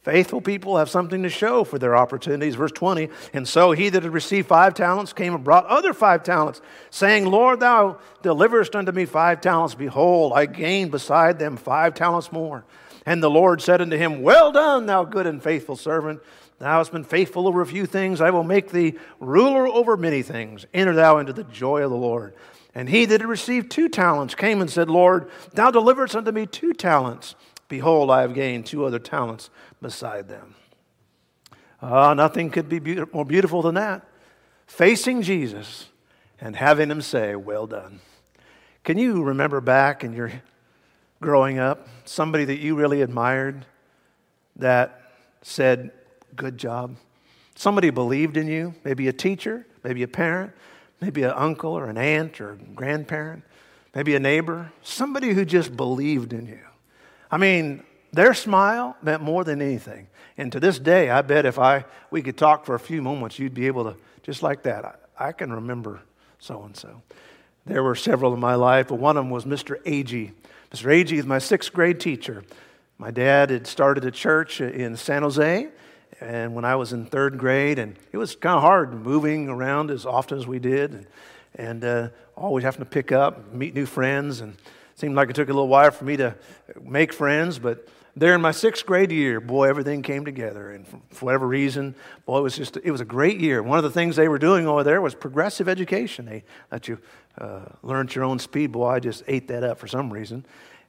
Faithful 0.08 0.40
people 0.40 0.78
have 0.78 0.88
something 0.88 1.22
to 1.22 1.28
show 1.28 1.64
for 1.64 1.78
their 1.78 1.94
opportunities. 1.94 2.54
Verse 2.54 2.72
20, 2.72 3.10
and 3.34 3.46
so 3.46 3.72
he 3.72 3.90
that 3.90 4.04
had 4.04 4.14
received 4.14 4.48
five 4.48 4.72
talents 4.72 5.12
came 5.12 5.34
and 5.34 5.44
brought 5.44 5.66
other 5.66 5.92
five 5.92 6.22
talents, 6.22 6.62
saying, 6.88 7.26
Lord, 7.26 7.60
thou 7.60 7.98
deliverest 8.22 8.74
unto 8.74 8.90
me 8.90 9.04
five 9.04 9.42
talents. 9.42 9.74
Behold, 9.74 10.32
I 10.34 10.46
gained 10.46 10.92
beside 10.92 11.38
them 11.38 11.58
five 11.58 11.92
talents 11.92 12.32
more. 12.32 12.64
And 13.04 13.22
the 13.22 13.28
Lord 13.28 13.60
said 13.60 13.82
unto 13.82 13.98
him, 13.98 14.22
Well 14.22 14.50
done, 14.50 14.86
thou 14.86 15.04
good 15.04 15.26
and 15.26 15.42
faithful 15.42 15.76
servant. 15.76 16.22
Thou 16.58 16.78
hast 16.78 16.90
been 16.90 17.04
faithful 17.04 17.46
over 17.46 17.60
a 17.60 17.66
few 17.66 17.84
things. 17.84 18.22
I 18.22 18.30
will 18.30 18.44
make 18.44 18.70
thee 18.70 18.94
ruler 19.20 19.68
over 19.68 19.94
many 19.98 20.22
things. 20.22 20.64
Enter 20.72 20.94
thou 20.94 21.18
into 21.18 21.34
the 21.34 21.44
joy 21.44 21.82
of 21.82 21.90
the 21.90 21.98
Lord. 21.98 22.32
And 22.74 22.88
he 22.88 23.04
that 23.04 23.20
had 23.20 23.28
received 23.28 23.70
two 23.70 23.90
talents 23.90 24.34
came 24.34 24.62
and 24.62 24.70
said, 24.70 24.88
Lord, 24.88 25.30
thou 25.52 25.70
deliverest 25.70 26.16
unto 26.16 26.32
me 26.32 26.46
two 26.46 26.72
talents. 26.72 27.34
Behold, 27.68 28.10
I 28.10 28.22
have 28.22 28.32
gained 28.32 28.64
two 28.64 28.86
other 28.86 28.98
talents 28.98 29.50
beside 29.80 30.28
them. 30.28 30.54
Ah, 31.80 32.14
nothing 32.14 32.50
could 32.50 32.68
be 32.68 32.80
more 33.12 33.24
beautiful 33.24 33.62
than 33.62 33.76
that. 33.76 34.06
Facing 34.66 35.22
Jesus 35.22 35.88
and 36.40 36.56
having 36.56 36.90
him 36.90 37.00
say, 37.00 37.36
Well 37.36 37.66
done. 37.66 38.00
Can 38.84 38.98
you 38.98 39.22
remember 39.22 39.60
back 39.60 40.02
in 40.02 40.12
your 40.12 40.32
growing 41.20 41.58
up? 41.58 41.88
Somebody 42.04 42.44
that 42.46 42.58
you 42.58 42.74
really 42.74 43.02
admired 43.02 43.64
that 44.56 45.12
said, 45.42 45.92
Good 46.34 46.58
job? 46.58 46.96
Somebody 47.54 47.90
believed 47.90 48.36
in 48.36 48.46
you, 48.46 48.74
maybe 48.84 49.08
a 49.08 49.12
teacher, 49.12 49.66
maybe 49.82 50.02
a 50.02 50.08
parent, 50.08 50.52
maybe 51.00 51.22
an 51.22 51.32
uncle 51.32 51.72
or 51.72 51.86
an 51.86 51.98
aunt 51.98 52.40
or 52.40 52.52
a 52.52 52.56
grandparent, 52.56 53.42
maybe 53.94 54.14
a 54.14 54.20
neighbor, 54.20 54.72
somebody 54.82 55.32
who 55.32 55.44
just 55.44 55.76
believed 55.76 56.32
in 56.32 56.46
you. 56.46 56.60
I 57.30 57.36
mean, 57.36 57.82
their 58.12 58.34
smile 58.34 58.96
meant 59.02 59.22
more 59.22 59.44
than 59.44 59.60
anything. 59.60 60.08
And 60.36 60.52
to 60.52 60.60
this 60.60 60.78
day, 60.78 61.10
I 61.10 61.22
bet 61.22 61.46
if 61.46 61.58
I 61.58 61.84
we 62.10 62.22
could 62.22 62.36
talk 62.36 62.64
for 62.64 62.74
a 62.74 62.80
few 62.80 63.02
moments, 63.02 63.38
you'd 63.38 63.54
be 63.54 63.66
able 63.66 63.84
to 63.84 63.96
just 64.22 64.42
like 64.42 64.62
that. 64.62 64.84
I, 64.84 65.28
I 65.28 65.32
can 65.32 65.52
remember 65.52 66.00
so 66.38 66.62
and 66.62 66.76
so. 66.76 67.02
There 67.66 67.82
were 67.82 67.94
several 67.94 68.32
in 68.32 68.40
my 68.40 68.54
life, 68.54 68.88
but 68.88 68.94
one 68.94 69.16
of 69.16 69.24
them 69.24 69.30
was 69.30 69.44
Mr. 69.44 69.82
Agee. 69.82 70.32
Mr. 70.72 70.86
Agee 70.86 71.18
is 71.18 71.26
my 71.26 71.38
sixth 71.38 71.72
grade 71.72 72.00
teacher. 72.00 72.44
My 72.96 73.10
dad 73.10 73.50
had 73.50 73.66
started 73.66 74.04
a 74.04 74.10
church 74.10 74.60
in 74.60 74.96
San 74.96 75.22
Jose, 75.22 75.68
and 76.20 76.54
when 76.54 76.64
I 76.64 76.76
was 76.76 76.92
in 76.92 77.06
third 77.06 77.38
grade, 77.38 77.78
and 77.78 77.96
it 78.10 78.16
was 78.16 78.34
kind 78.36 78.56
of 78.56 78.62
hard 78.62 78.94
moving 78.94 79.48
around 79.48 79.90
as 79.90 80.06
often 80.06 80.38
as 80.38 80.46
we 80.46 80.58
did, 80.58 80.92
and, 80.92 81.06
and 81.54 81.84
uh, 81.84 82.08
always 82.36 82.64
having 82.64 82.80
to 82.80 82.86
pick 82.86 83.12
up, 83.12 83.52
meet 83.52 83.74
new 83.74 83.86
friends, 83.86 84.40
and 84.40 84.56
seemed 84.94 85.14
like 85.14 85.30
it 85.30 85.36
took 85.36 85.48
a 85.48 85.52
little 85.52 85.68
while 85.68 85.90
for 85.90 86.04
me 86.04 86.16
to 86.16 86.34
make 86.80 87.12
friends, 87.12 87.58
but 87.58 87.86
there 88.18 88.34
in 88.34 88.40
my 88.40 88.50
sixth 88.50 88.84
grade 88.84 89.12
year, 89.12 89.40
boy, 89.40 89.68
everything 89.68 90.02
came 90.02 90.24
together. 90.24 90.70
And 90.70 90.86
for 91.10 91.26
whatever 91.26 91.46
reason, 91.46 91.94
boy, 92.26 92.38
it 92.38 92.42
was 92.42 92.56
just, 92.56 92.76
it 92.76 92.90
was 92.90 93.00
a 93.00 93.04
great 93.04 93.40
year. 93.40 93.62
One 93.62 93.78
of 93.78 93.84
the 93.84 93.90
things 93.90 94.16
they 94.16 94.28
were 94.28 94.38
doing 94.38 94.66
over 94.66 94.82
there 94.82 95.00
was 95.00 95.14
progressive 95.14 95.68
education. 95.68 96.26
They 96.26 96.44
let 96.72 96.88
you 96.88 96.98
uh, 97.38 97.60
learn 97.82 98.06
at 98.06 98.14
your 98.14 98.24
own 98.24 98.38
speed. 98.38 98.72
Boy, 98.72 98.88
I 98.88 99.00
just 99.00 99.22
ate 99.28 99.48
that 99.48 99.62
up 99.62 99.78
for 99.78 99.86
some 99.86 100.12
reason. 100.12 100.44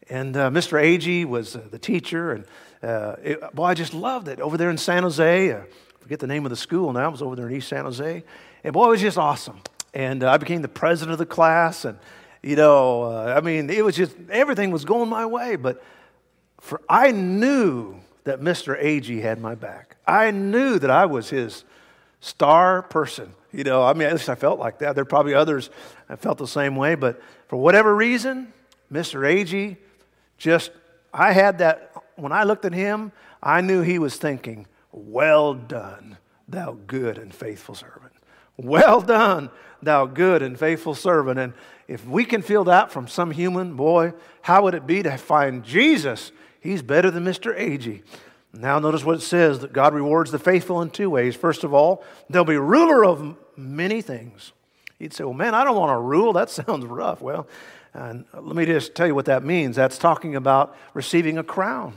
And 0.09 0.35
uh, 0.35 0.49
Mr. 0.49 0.81
Agee 0.81 1.25
was 1.25 1.55
uh, 1.55 1.67
the 1.69 1.79
teacher. 1.79 2.31
And 2.31 2.45
uh, 2.81 3.15
it, 3.23 3.55
boy, 3.55 3.65
I 3.65 3.73
just 3.73 3.93
loved 3.93 4.27
it. 4.27 4.39
Over 4.39 4.57
there 4.57 4.69
in 4.69 4.77
San 4.77 5.03
Jose, 5.03 5.51
uh, 5.51 5.59
I 5.59 5.63
forget 6.01 6.19
the 6.19 6.27
name 6.27 6.45
of 6.45 6.49
the 6.49 6.55
school 6.55 6.91
now, 6.93 7.05
I 7.05 7.07
was 7.09 7.21
over 7.21 7.35
there 7.35 7.47
in 7.47 7.55
East 7.55 7.67
San 7.67 7.85
Jose. 7.85 8.23
And 8.63 8.73
boy, 8.73 8.87
it 8.87 8.89
was 8.89 9.01
just 9.01 9.17
awesome. 9.17 9.61
And 9.93 10.23
uh, 10.23 10.31
I 10.31 10.37
became 10.37 10.61
the 10.61 10.67
president 10.67 11.13
of 11.13 11.19
the 11.19 11.25
class. 11.25 11.85
And, 11.85 11.99
you 12.41 12.55
know, 12.55 13.11
I 13.11 13.41
mean, 13.41 13.69
it 13.69 13.83
was 13.83 13.95
just, 13.95 14.15
everything 14.29 14.71
was 14.71 14.85
going 14.85 15.09
my 15.09 15.25
way. 15.25 15.55
But 15.55 15.83
for 16.59 16.81
I 16.89 17.11
knew 17.11 17.99
that 18.23 18.41
Mr. 18.41 18.81
Agee 18.81 19.21
had 19.21 19.41
my 19.41 19.55
back. 19.55 19.95
I 20.05 20.31
knew 20.31 20.79
that 20.79 20.91
I 20.91 21.05
was 21.05 21.29
his 21.29 21.63
star 22.21 22.81
person. 22.83 23.33
You 23.51 23.63
know, 23.63 23.83
I 23.83 23.93
mean, 23.93 24.07
at 24.07 24.13
least 24.13 24.29
I 24.29 24.35
felt 24.35 24.59
like 24.59 24.79
that. 24.79 24.93
There 24.93 25.01
are 25.01 25.05
probably 25.05 25.33
others 25.33 25.69
that 26.07 26.19
felt 26.19 26.37
the 26.37 26.47
same 26.47 26.75
way. 26.75 26.95
But 26.95 27.21
for 27.47 27.57
whatever 27.57 27.95
reason, 27.95 28.53
Mr. 28.91 29.21
Agee 29.21 29.77
just, 30.37 30.71
I 31.13 31.31
had 31.31 31.59
that, 31.59 31.93
when 32.15 32.31
I 32.31 32.43
looked 32.43 32.65
at 32.65 32.73
him, 32.73 33.11
I 33.41 33.61
knew 33.61 33.81
he 33.81 33.99
was 33.99 34.17
thinking, 34.17 34.67
Well 34.91 35.53
done, 35.53 36.17
thou 36.47 36.77
good 36.85 37.17
and 37.17 37.33
faithful 37.33 37.75
servant. 37.75 38.13
Well 38.57 39.01
done, 39.01 39.49
thou 39.81 40.05
good 40.05 40.41
and 40.41 40.59
faithful 40.59 40.93
servant. 40.93 41.39
And 41.39 41.53
if 41.87 42.05
we 42.05 42.25
can 42.25 42.41
feel 42.41 42.65
that 42.65 42.91
from 42.91 43.07
some 43.07 43.31
human, 43.31 43.75
boy, 43.75 44.13
how 44.41 44.63
would 44.63 44.75
it 44.75 44.85
be 44.85 45.01
to 45.03 45.17
find 45.17 45.63
Jesus? 45.63 46.31
He's 46.59 46.81
better 46.81 47.09
than 47.09 47.23
Mr. 47.23 47.57
Agee. 47.57 48.03
Now, 48.53 48.79
notice 48.79 49.05
what 49.05 49.15
it 49.15 49.21
says 49.21 49.59
that 49.59 49.73
God 49.73 49.93
rewards 49.93 50.31
the 50.31 50.39
faithful 50.39 50.81
in 50.81 50.89
two 50.89 51.09
ways. 51.09 51.35
First 51.35 51.63
of 51.63 51.73
all, 51.73 52.03
they'll 52.29 52.43
be 52.43 52.57
ruler 52.57 53.05
of 53.05 53.35
many 53.55 54.01
things. 54.01 54.53
You'd 54.97 55.13
say, 55.13 55.23
Well, 55.23 55.33
man, 55.33 55.53
I 55.53 55.63
don't 55.63 55.77
want 55.77 55.91
to 55.91 55.99
rule. 55.99 56.33
That 56.33 56.49
sounds 56.49 56.85
rough. 56.85 57.21
Well, 57.21 57.47
and 57.93 58.25
let 58.33 58.55
me 58.55 58.65
just 58.65 58.95
tell 58.95 59.07
you 59.07 59.15
what 59.15 59.25
that 59.25 59.43
means. 59.43 59.75
That's 59.75 59.97
talking 59.97 60.35
about 60.35 60.75
receiving 60.93 61.37
a 61.37 61.43
crown. 61.43 61.95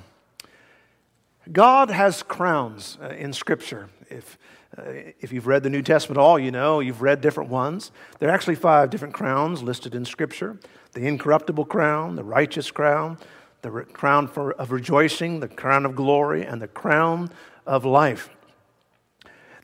God 1.51 1.91
has 1.91 2.23
crowns 2.23 2.99
uh, 3.03 3.09
in 3.09 3.33
Scripture. 3.33 3.89
If, 4.09 4.39
uh, 4.79 4.83
if 5.21 5.33
you've 5.33 5.47
read 5.47 5.65
the 5.65 5.71
New 5.71 5.83
Testament 5.83 6.19
at 6.19 6.23
all, 6.23 6.39
you 6.39 6.51
know 6.51 6.81
you've 6.81 7.03
read 7.03 7.21
different 7.21 7.51
ones. 7.51 7.91
There 8.21 8.29
are 8.29 8.33
actually 8.33 8.55
five 8.55 8.91
different 8.91 9.13
crowns 9.13 9.63
listed 9.63 9.95
in 9.95 10.05
Scripture 10.05 10.59
the 10.93 11.07
incorruptible 11.07 11.65
crown, 11.65 12.17
the 12.17 12.25
righteous 12.25 12.71
crown, 12.71 13.17
the 13.63 13.71
re- 13.71 13.85
crown 13.85 14.29
for, 14.29 14.53
of 14.53 14.71
rejoicing, 14.71 15.41
the 15.41 15.49
crown 15.49 15.87
of 15.87 15.97
glory, 15.97 16.45
and 16.45 16.61
the 16.61 16.69
crown 16.69 17.31
of 17.67 17.85
life. 17.85 18.29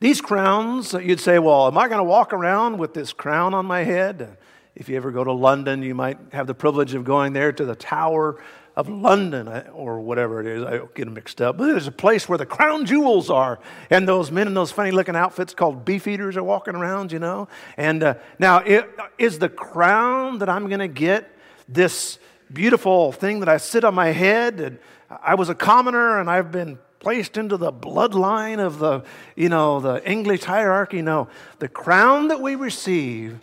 These 0.01 0.21
crowns, 0.21 0.93
you'd 0.93 1.21
say, 1.21 1.39
well, 1.39 1.67
am 1.67 1.77
I 1.77 1.89
going 1.89 1.99
to 1.99 2.05
walk 2.05 2.33
around 2.33 2.79
with 2.79 2.95
this 2.95 3.13
crown 3.13 3.53
on 3.53 3.67
my 3.67 3.83
head? 3.83 4.39
If 4.77 4.89
you 4.89 4.97
ever 4.97 5.11
go 5.11 5.25
to 5.25 5.33
London, 5.33 5.83
you 5.83 5.95
might 5.95 6.19
have 6.33 6.47
the 6.47 6.55
privilege 6.55 6.95
of 6.95 7.05
going 7.05 7.33
there 7.33 7.51
to 7.53 7.65
the 7.65 7.75
Tower 7.75 8.41
of 8.77 8.89
London 8.89 9.49
or 9.73 9.99
whatever 9.99 10.41
it 10.41 10.47
is. 10.47 10.63
I 10.63 10.79
get 10.95 11.07
them 11.07 11.15
mixed 11.15 11.43
up. 11.43 11.59
But 11.59 11.67
there's 11.67 11.89
a 11.89 11.93
place 11.93 12.29
where 12.29 12.39
the 12.39 12.47
crown 12.47 12.87
jewels 12.87 13.29
are. 13.29 13.59
And 13.91 14.07
those 14.07 14.31
men 14.31 14.47
in 14.47 14.55
those 14.55 14.71
funny 14.71 14.93
looking 14.93 15.17
outfits 15.17 15.53
called 15.53 15.85
beefeaters 15.85 16.37
are 16.37 16.45
walking 16.45 16.77
around, 16.77 17.11
you 17.11 17.19
know. 17.19 17.49
And 17.77 18.05
uh, 18.05 18.15
now, 18.39 18.59
it, 18.59 18.89
is 19.19 19.41
the 19.41 19.49
crown 19.49 20.39
that 20.39 20.49
I'm 20.49 20.69
going 20.69 20.79
to 20.79 20.87
get 20.87 21.29
this 21.69 22.21
beautiful 22.53 23.13
thing 23.13 23.41
that 23.41 23.49
I 23.49 23.57
sit 23.57 23.85
on 23.85 23.95
my 23.95 24.09
head? 24.09 24.61
And 24.61 24.79
I 25.23 25.35
was 25.35 25.49
a 25.49 25.55
commoner 25.55 26.19
and 26.19 26.31
I've 26.31 26.53
been 26.53 26.79
placed 27.01 27.37
into 27.37 27.57
the 27.57 27.73
bloodline 27.73 28.59
of 28.59 28.79
the, 28.79 29.05
you 29.37 29.49
know, 29.49 29.81
the 29.81 30.09
English 30.09 30.45
hierarchy. 30.45 31.03
No, 31.03 31.29
the 31.59 31.69
crown 31.69 32.29
that 32.29 32.41
we 32.41 32.55
receive 32.55 33.39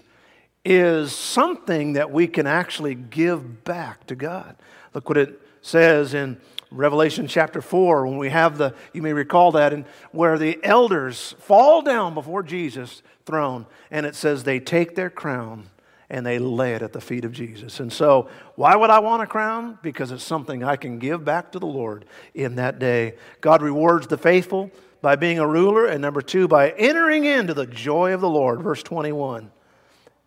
is 0.64 1.16
something 1.16 1.94
that 1.94 2.12
we 2.12 2.28
can 2.28 2.48
actually 2.48 2.96
give 2.96 3.64
back 3.64 4.08
to 4.08 4.16
God. 4.16 4.56
Look 4.94 5.08
what 5.08 5.18
it 5.18 5.40
says 5.62 6.14
in 6.14 6.38
Revelation 6.72 7.28
chapter 7.28 7.62
4 7.62 8.08
when 8.08 8.18
we 8.18 8.30
have 8.30 8.58
the, 8.58 8.74
you 8.92 9.02
may 9.02 9.14
recall 9.14 9.52
that, 9.54 9.74
and 9.74 9.86
where 10.12 10.38
the 10.38 10.60
elders 10.64 11.36
fall 11.40 11.82
down 11.82 12.14
before 12.14 12.44
Jesus' 12.44 13.02
throne, 13.26 13.66
and 13.92 14.06
it 14.06 14.16
says 14.16 14.44
they 14.44 14.60
take 14.60 14.96
their 14.96 15.10
crown 15.10 15.70
and 16.10 16.26
they 16.26 16.40
lay 16.40 16.74
it 16.74 16.82
at 16.82 16.94
the 16.94 17.02
feet 17.02 17.26
of 17.26 17.32
Jesus. 17.32 17.80
And 17.80 17.92
so, 17.92 18.30
why 18.56 18.76
would 18.76 18.90
I 18.90 19.00
want 19.00 19.24
a 19.24 19.28
crown? 19.28 19.80
Because 19.82 20.12
it's 20.12 20.24
something 20.24 20.64
I 20.64 20.76
can 20.76 21.00
give 21.00 21.26
back 21.26 21.52
to 21.54 21.60
the 21.60 21.66
Lord 21.66 22.06
in 22.34 22.56
that 22.56 22.80
day. 22.80 23.16
God 23.42 23.62
rewards 23.62 24.08
the 24.08 24.18
faithful 24.18 24.72
by 25.02 25.16
being 25.16 25.40
a 25.40 25.48
ruler, 25.48 25.86
and 25.86 26.02
number 26.02 26.22
two, 26.22 26.48
by 26.48 26.72
entering 26.72 27.26
into 27.26 27.54
the 27.54 27.68
joy 27.68 28.14
of 28.14 28.22
the 28.22 28.30
Lord. 28.30 28.62
Verse 28.62 28.84
21 28.84 29.52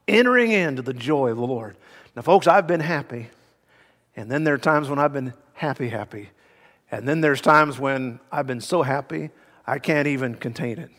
entering 0.09 0.51
into 0.51 0.83
the 0.83 0.95
joy 0.95 1.31
of 1.31 1.37
the 1.37 1.47
Lord. 1.47 1.76
Now, 2.16 2.22
folks, 2.22 2.47
I've 2.47 2.66
been 2.66 2.81
happy. 2.81 3.29
And 4.16 4.31
then 4.31 4.43
there 4.43 4.55
are 4.55 4.59
times 4.59 4.89
when 4.89 4.99
I've 4.99 5.12
been 5.12 5.35
happy, 5.53 5.89
happy. 5.89 6.31
And 6.91 7.07
then 7.07 7.20
there's 7.20 7.41
times 7.41 7.79
when 7.79 8.18
I've 8.33 8.47
been 8.47 8.61
so 8.61 8.83
happy, 8.83 9.31
I 9.66 9.79
can't 9.79 10.09
even 10.09 10.35
contain 10.35 10.79
it. 10.79 10.91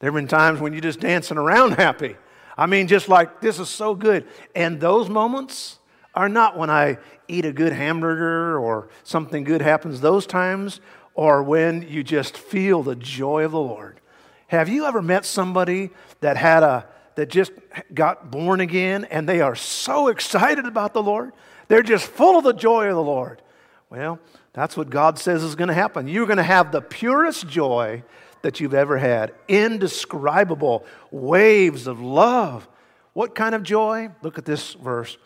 There 0.00 0.10
have 0.10 0.14
been 0.14 0.28
times 0.28 0.60
when 0.60 0.72
you're 0.72 0.82
just 0.82 1.00
dancing 1.00 1.38
around 1.38 1.72
happy. 1.72 2.16
I 2.56 2.66
mean, 2.66 2.88
just 2.88 3.08
like, 3.08 3.40
this 3.40 3.58
is 3.58 3.68
so 3.68 3.94
good. 3.94 4.26
And 4.54 4.80
those 4.80 5.08
moments 5.08 5.78
are 6.14 6.28
not 6.28 6.56
when 6.56 6.70
I 6.70 6.98
eat 7.28 7.44
a 7.44 7.52
good 7.52 7.72
hamburger 7.72 8.58
or 8.58 8.88
something 9.04 9.44
good 9.44 9.60
happens. 9.60 10.00
Those 10.00 10.26
times 10.26 10.80
are 11.16 11.42
when 11.42 11.86
you 11.88 12.02
just 12.02 12.36
feel 12.36 12.82
the 12.82 12.96
joy 12.96 13.44
of 13.44 13.52
the 13.52 13.60
Lord. 13.60 14.00
Have 14.48 14.68
you 14.68 14.86
ever 14.86 15.02
met 15.02 15.26
somebody 15.26 15.90
that 16.20 16.36
had 16.36 16.62
a 16.62 16.86
that 17.16 17.30
just 17.30 17.50
got 17.92 18.30
born 18.30 18.60
again 18.60 19.04
and 19.06 19.28
they 19.28 19.40
are 19.40 19.56
so 19.56 20.08
excited 20.08 20.64
about 20.64 20.92
the 20.92 21.02
Lord. 21.02 21.32
They're 21.68 21.82
just 21.82 22.06
full 22.06 22.38
of 22.38 22.44
the 22.44 22.52
joy 22.52 22.88
of 22.88 22.94
the 22.94 23.02
Lord. 23.02 23.42
Well, 23.90 24.20
that's 24.52 24.76
what 24.76 24.90
God 24.90 25.18
says 25.18 25.42
is 25.42 25.54
going 25.54 25.68
to 25.68 25.74
happen. 25.74 26.08
You're 26.08 26.26
going 26.26 26.36
to 26.36 26.42
have 26.42 26.72
the 26.72 26.80
purest 26.80 27.48
joy 27.48 28.04
that 28.42 28.60
you've 28.60 28.74
ever 28.74 28.98
had, 28.98 29.34
indescribable 29.48 30.84
waves 31.10 31.86
of 31.86 32.00
love. 32.00 32.68
What 33.12 33.34
kind 33.34 33.54
of 33.54 33.62
joy? 33.62 34.10
Look 34.22 34.38
at 34.38 34.44
this 34.44 34.74
verse. 34.74 35.16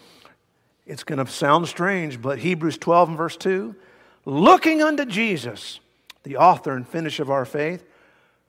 It's 0.87 1.05
going 1.05 1.25
to 1.25 1.31
sound 1.31 1.69
strange, 1.69 2.21
but 2.21 2.39
Hebrews 2.39 2.79
12 2.79 3.11
and 3.11 3.19
verse 3.19 3.37
2 3.37 3.75
looking 4.27 4.83
unto 4.83 5.05
Jesus, 5.05 5.81
the 6.23 6.37
author 6.37 6.75
and 6.75 6.87
finish 6.87 7.21
of 7.21 7.31
our 7.31 7.45
faith, 7.45 7.85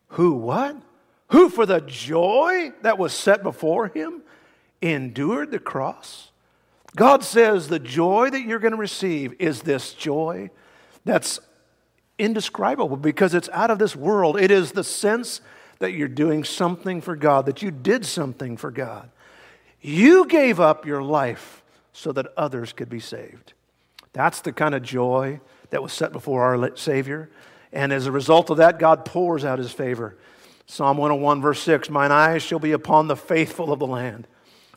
who 0.09 0.33
what? 0.33 0.75
who 1.31 1.49
for 1.49 1.65
the 1.65 1.79
joy 1.79 2.71
that 2.81 2.97
was 2.97 3.13
set 3.13 3.41
before 3.41 3.87
him 3.87 4.21
endured 4.81 5.49
the 5.49 5.59
cross. 5.59 6.29
God 6.95 7.23
says 7.23 7.67
the 7.67 7.79
joy 7.79 8.29
that 8.29 8.41
you're 8.41 8.59
going 8.59 8.73
to 8.73 8.77
receive 8.77 9.33
is 9.39 9.61
this 9.61 9.93
joy 9.93 10.49
that's 11.05 11.39
indescribable 12.21 12.95
because 12.95 13.33
it's 13.33 13.49
out 13.49 13.71
of 13.71 13.79
this 13.79 13.95
world. 13.95 14.39
It 14.39 14.51
is 14.51 14.71
the 14.71 14.83
sense 14.83 15.41
that 15.79 15.93
you're 15.93 16.07
doing 16.07 16.43
something 16.43 17.01
for 17.01 17.15
God, 17.15 17.47
that 17.47 17.61
you 17.61 17.71
did 17.71 18.05
something 18.05 18.55
for 18.55 18.71
God. 18.71 19.09
You 19.81 20.27
gave 20.27 20.59
up 20.59 20.85
your 20.85 21.01
life 21.01 21.63
so 21.91 22.11
that 22.11 22.27
others 22.37 22.71
could 22.71 22.89
be 22.89 22.99
saved. 22.99 23.53
That's 24.13 24.41
the 24.41 24.53
kind 24.53 24.75
of 24.75 24.83
joy 24.83 25.41
that 25.71 25.81
was 25.81 25.91
set 25.91 26.11
before 26.11 26.43
our 26.43 26.77
Savior. 26.77 27.29
And 27.73 27.91
as 27.91 28.05
a 28.05 28.11
result 28.11 28.49
of 28.49 28.57
that, 28.57 28.77
God 28.77 29.05
pours 29.05 29.43
out 29.43 29.57
his 29.57 29.71
favor. 29.71 30.15
Psalm 30.67 30.97
101, 30.97 31.41
verse 31.41 31.61
6 31.63 31.89
Mine 31.89 32.11
eyes 32.11 32.43
shall 32.43 32.59
be 32.59 32.73
upon 32.73 33.07
the 33.07 33.15
faithful 33.15 33.73
of 33.73 33.79
the 33.79 33.87
land, 33.87 34.27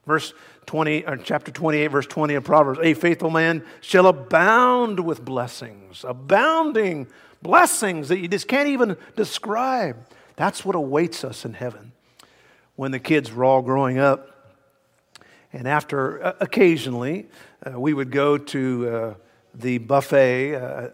Verse 0.06 0.34
20, 0.66 1.06
or 1.06 1.16
chapter 1.16 1.50
28, 1.50 1.86
verse 1.88 2.06
20 2.06 2.34
of 2.34 2.44
Proverbs 2.44 2.78
A 2.82 2.94
faithful 2.94 3.30
man 3.30 3.64
shall 3.80 4.06
abound 4.06 5.00
with 5.00 5.24
blessings, 5.24 6.04
abounding 6.06 7.06
blessings 7.44 8.08
that 8.08 8.18
you 8.18 8.26
just 8.26 8.48
can't 8.48 8.68
even 8.68 8.96
describe. 9.14 9.96
That's 10.34 10.64
what 10.64 10.74
awaits 10.74 11.22
us 11.22 11.44
in 11.44 11.52
heaven. 11.52 11.92
When 12.74 12.90
the 12.90 12.98
kids 12.98 13.32
were 13.32 13.44
all 13.44 13.62
growing 13.62 13.98
up, 13.98 14.30
and 15.52 15.68
after 15.68 16.24
uh, 16.24 16.32
occasionally, 16.40 17.26
uh, 17.64 17.78
we 17.78 17.94
would 17.94 18.10
go 18.10 18.36
to 18.36 18.88
uh, 18.88 19.14
the 19.54 19.78
buffet. 19.78 20.56
Uh, 20.56 20.88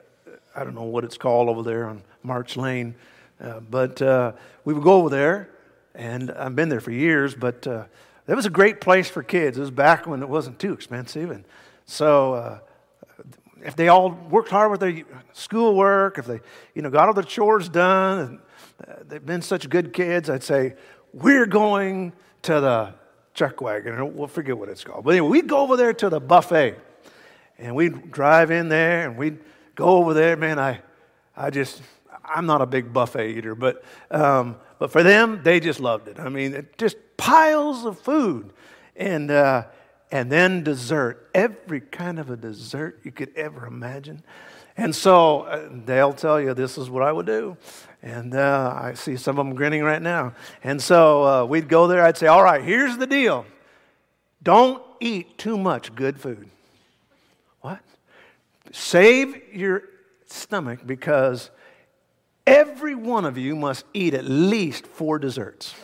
I 0.54 0.64
don't 0.64 0.74
know 0.74 0.82
what 0.82 1.04
it's 1.04 1.16
called 1.16 1.48
over 1.48 1.62
there 1.62 1.86
on 1.86 2.02
March 2.22 2.58
Lane, 2.58 2.94
uh, 3.40 3.60
but 3.60 4.02
uh, 4.02 4.32
we 4.66 4.74
would 4.74 4.82
go 4.82 4.94
over 4.94 5.08
there, 5.08 5.48
and 5.94 6.30
I've 6.32 6.54
been 6.54 6.68
there 6.68 6.80
for 6.80 6.90
years, 6.90 7.34
but 7.34 7.66
it 7.66 8.34
was 8.34 8.44
a 8.44 8.50
great 8.50 8.80
place 8.80 9.08
for 9.08 9.22
kids. 9.22 9.56
It 9.56 9.60
was 9.60 9.70
back 9.70 10.06
when 10.06 10.20
it 10.22 10.28
wasn't 10.28 10.58
too 10.58 10.72
expensive. 10.72 11.30
And 11.30 11.44
so 11.86 12.60
if 13.64 13.76
they 13.76 13.88
all 13.88 14.10
worked 14.10 14.50
hard 14.50 14.70
with 14.70 14.80
their 14.80 15.04
schoolwork, 15.32 16.18
if 16.18 16.26
they, 16.26 16.40
you 16.74 16.82
know, 16.82 16.90
got 16.90 17.08
all 17.08 17.14
their 17.14 17.24
chores 17.24 17.68
done, 17.68 18.18
and 18.18 19.08
they've 19.08 19.24
been 19.24 19.42
such 19.42 19.68
good 19.68 19.92
kids, 19.92 20.30
I'd 20.30 20.42
say, 20.42 20.74
we're 21.12 21.46
going 21.46 22.12
to 22.42 22.60
the 22.60 22.94
chuck 23.34 23.60
wagon. 23.60 24.16
We'll 24.16 24.28
forget 24.28 24.56
what 24.56 24.68
it's 24.68 24.84
called. 24.84 25.04
But 25.04 25.12
anyway, 25.12 25.28
we'd 25.28 25.48
go 25.48 25.58
over 25.58 25.76
there 25.76 25.92
to 25.94 26.08
the 26.08 26.20
buffet. 26.20 26.76
And 27.58 27.76
we'd 27.76 28.10
drive 28.10 28.50
in 28.50 28.70
there 28.70 29.06
and 29.06 29.18
we'd 29.18 29.38
go 29.74 29.98
over 29.98 30.14
there. 30.14 30.34
Man, 30.34 30.58
I, 30.58 30.80
I 31.36 31.50
just, 31.50 31.82
I'm 32.24 32.46
not 32.46 32.62
a 32.62 32.66
big 32.66 32.90
buffet 32.90 33.36
eater, 33.36 33.54
but, 33.54 33.84
um, 34.10 34.56
but 34.78 34.90
for 34.90 35.02
them, 35.02 35.42
they 35.42 35.60
just 35.60 35.78
loved 35.78 36.08
it. 36.08 36.18
I 36.18 36.30
mean, 36.30 36.66
just 36.78 36.96
piles 37.18 37.84
of 37.84 37.98
food. 37.98 38.54
And, 38.96 39.30
uh, 39.30 39.64
and 40.10 40.30
then 40.30 40.64
dessert, 40.64 41.28
every 41.34 41.80
kind 41.80 42.18
of 42.18 42.30
a 42.30 42.36
dessert 42.36 43.00
you 43.04 43.12
could 43.12 43.34
ever 43.36 43.66
imagine. 43.66 44.22
And 44.76 44.94
so 44.94 45.42
uh, 45.42 45.68
they'll 45.70 46.12
tell 46.12 46.40
you 46.40 46.54
this 46.54 46.78
is 46.78 46.88
what 46.88 47.02
I 47.02 47.12
would 47.12 47.26
do. 47.26 47.56
And 48.02 48.34
uh, 48.34 48.72
I 48.74 48.94
see 48.94 49.16
some 49.16 49.38
of 49.38 49.46
them 49.46 49.54
grinning 49.54 49.82
right 49.82 50.00
now. 50.00 50.34
And 50.64 50.80
so 50.80 51.24
uh, 51.24 51.44
we'd 51.44 51.68
go 51.68 51.86
there. 51.86 52.02
I'd 52.02 52.16
say, 52.16 52.26
All 52.26 52.42
right, 52.42 52.62
here's 52.62 52.96
the 52.96 53.06
deal 53.06 53.46
don't 54.42 54.82
eat 55.00 55.36
too 55.38 55.58
much 55.58 55.94
good 55.94 56.18
food. 56.18 56.48
What? 57.60 57.80
Save 58.72 59.36
your 59.52 59.82
stomach 60.26 60.80
because 60.86 61.50
every 62.46 62.94
one 62.94 63.24
of 63.24 63.36
you 63.36 63.54
must 63.54 63.84
eat 63.92 64.14
at 64.14 64.24
least 64.24 64.86
four 64.86 65.18
desserts. 65.18 65.74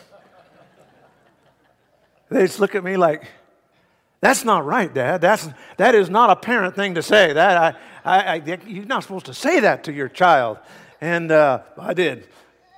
They 2.29 2.45
just 2.45 2.59
look 2.59 2.75
at 2.75 2.83
me 2.83 2.97
like, 2.97 3.29
that's 4.19 4.43
not 4.43 4.65
right, 4.65 4.91
Dad. 4.91 5.21
That's, 5.21 5.47
that 5.77 5.93
is 5.93 6.09
not 6.09 6.29
a 6.29 6.35
parent 6.35 6.75
thing 6.75 6.95
to 6.95 7.03
say. 7.03 7.33
That 7.33 7.57
I, 7.57 7.75
I, 8.03 8.35
I 8.35 8.59
you're 8.65 8.85
not 8.85 9.03
supposed 9.03 9.27
to 9.27 9.33
say 9.33 9.59
that 9.59 9.83
to 9.85 9.93
your 9.93 10.09
child. 10.09 10.57
And 10.99 11.31
uh, 11.31 11.61
I 11.77 11.93
did. 11.93 12.27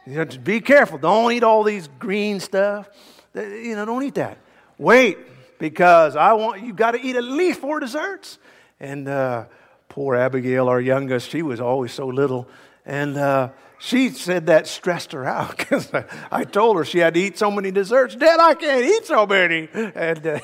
You 0.05 0.15
know, 0.15 0.25
be 0.43 0.59
careful. 0.59 0.97
Don't 0.97 1.31
eat 1.31 1.43
all 1.43 1.63
these 1.63 1.87
green 1.99 2.39
stuff. 2.39 2.89
You 3.33 3.75
know, 3.75 3.85
don't 3.85 4.03
eat 4.03 4.15
that. 4.15 4.37
Wait, 4.77 5.17
because 5.59 6.15
I 6.15 6.33
want 6.33 6.63
you 6.63 6.73
got 6.73 6.91
to 6.91 7.01
eat 7.01 7.15
at 7.15 7.23
least 7.23 7.61
four 7.61 7.79
desserts. 7.79 8.39
And 8.79 9.07
uh, 9.07 9.45
poor 9.87 10.15
Abigail, 10.15 10.67
our 10.67 10.81
youngest, 10.81 11.29
she 11.29 11.41
was 11.41 11.61
always 11.61 11.93
so 11.93 12.07
little. 12.07 12.47
And 12.85 13.17
uh, 13.17 13.49
she 13.79 14.09
said 14.09 14.47
that 14.47 14.67
stressed 14.67 15.13
her 15.13 15.25
out 15.25 15.57
because 15.57 15.89
I 16.31 16.43
told 16.43 16.77
her 16.77 16.85
she 16.85 16.99
had 16.99 17.15
to 17.15 17.19
eat 17.19 17.37
so 17.37 17.49
many 17.49 17.71
desserts. 17.71 18.15
Dad, 18.15 18.39
I 18.39 18.53
can't 18.53 18.85
eat 18.85 19.05
so 19.05 19.25
many. 19.25 19.69
And 19.73 20.27
uh, 20.27 20.39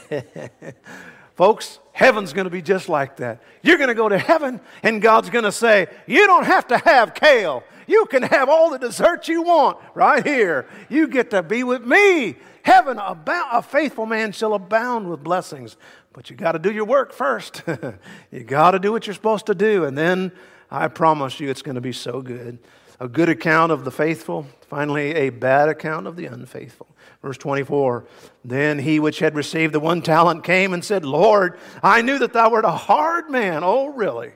folks, 1.35 1.79
heaven's 1.91 2.33
going 2.33 2.45
to 2.45 2.51
be 2.51 2.61
just 2.61 2.89
like 2.89 3.17
that. 3.17 3.43
You're 3.61 3.77
going 3.77 3.89
to 3.89 3.95
go 3.95 4.09
to 4.09 4.17
heaven, 4.17 4.61
and 4.81 5.01
God's 5.01 5.29
going 5.29 5.43
to 5.43 5.51
say, 5.51 5.87
You 6.07 6.25
don't 6.25 6.45
have 6.45 6.67
to 6.67 6.77
have 6.77 7.13
kale. 7.13 7.63
You 7.87 8.05
can 8.07 8.23
have 8.23 8.49
all 8.49 8.71
the 8.71 8.79
desserts 8.79 9.27
you 9.27 9.43
want 9.43 9.77
right 9.93 10.25
here. 10.25 10.67
You 10.89 11.07
get 11.07 11.29
to 11.31 11.43
be 11.43 11.63
with 11.63 11.85
me. 11.85 12.37
Heaven, 12.63 12.97
about 12.97 13.49
a 13.51 13.61
faithful 13.61 14.07
man 14.07 14.31
shall 14.31 14.55
abound 14.55 15.07
with 15.07 15.23
blessings. 15.23 15.77
But 16.13 16.29
you 16.29 16.35
got 16.35 16.53
to 16.53 16.59
do 16.59 16.71
your 16.71 16.85
work 16.85 17.13
first. 17.13 17.61
you 18.31 18.43
got 18.43 18.71
to 18.71 18.79
do 18.79 18.91
what 18.91 19.05
you're 19.05 19.13
supposed 19.13 19.45
to 19.47 19.53
do. 19.53 19.83
And 19.83 19.95
then 19.95 20.31
I 20.71 20.87
promise 20.87 21.39
you 21.39 21.49
it's 21.49 21.61
going 21.61 21.75
to 21.75 21.81
be 21.81 21.91
so 21.91 22.21
good. 22.21 22.57
A 22.99 23.07
good 23.07 23.29
account 23.29 23.71
of 23.71 23.83
the 23.83 23.91
faithful, 23.91 24.47
finally, 24.61 25.15
a 25.15 25.29
bad 25.29 25.69
account 25.69 26.07
of 26.07 26.15
the 26.15 26.25
unfaithful. 26.25 26.87
Verse 27.21 27.37
24 27.37 28.05
Then 28.43 28.79
he 28.79 28.99
which 28.99 29.19
had 29.19 29.35
received 29.35 29.73
the 29.73 29.79
one 29.79 30.01
talent 30.01 30.43
came 30.43 30.73
and 30.73 30.83
said, 30.83 31.05
Lord, 31.05 31.57
I 31.83 32.01
knew 32.01 32.19
that 32.19 32.33
thou 32.33 32.51
wert 32.51 32.65
a 32.65 32.71
hard 32.71 33.29
man. 33.29 33.63
Oh, 33.63 33.87
really? 33.87 34.31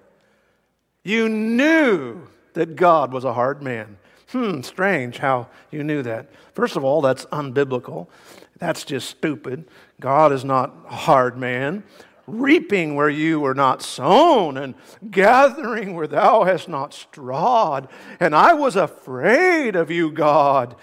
You 1.04 1.30
knew 1.30 2.28
that 2.54 2.76
God 2.76 3.14
was 3.14 3.24
a 3.24 3.34
hard 3.34 3.62
man. 3.62 3.98
Hmm, 4.30 4.62
strange 4.62 5.18
how 5.18 5.48
you 5.72 5.84
knew 5.84 6.04
that. 6.04 6.30
First 6.54 6.76
of 6.76 6.84
all, 6.84 7.02
that's 7.02 7.26
unbiblical. 7.26 8.08
That's 8.60 8.84
just 8.84 9.10
stupid. 9.10 9.68
God 10.00 10.32
is 10.32 10.44
not 10.44 10.74
a 10.90 10.96
hard 10.96 11.38
man. 11.38 11.84
Reaping 12.30 12.96
where 12.96 13.10
you 13.10 13.40
were 13.40 13.54
not 13.54 13.82
sown, 13.82 14.58
and 14.58 14.76
gathering 15.10 15.96
where 15.96 16.08
thou 16.08 16.44
hast 16.44 16.70
not 16.70 16.94
strawed. 16.94 17.88
And 18.20 18.36
I 18.36 18.54
was 18.54 18.76
afraid 18.76 19.76
of 19.76 19.90
you, 19.90 20.12
God. 20.12 20.76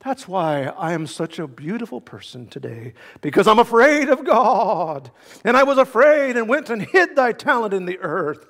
That's 0.00 0.28
why 0.28 0.64
I 0.64 0.92
am 0.92 1.06
such 1.06 1.38
a 1.38 1.48
beautiful 1.48 2.00
person 2.00 2.46
today, 2.46 2.94
because 3.20 3.48
I'm 3.48 3.58
afraid 3.58 4.08
of 4.08 4.24
God. 4.24 5.10
And 5.44 5.56
I 5.56 5.64
was 5.64 5.78
afraid 5.78 6.36
and 6.36 6.48
went 6.48 6.70
and 6.70 6.82
hid 6.82 7.16
thy 7.16 7.32
talent 7.32 7.74
in 7.74 7.86
the 7.86 7.98
earth. 7.98 8.46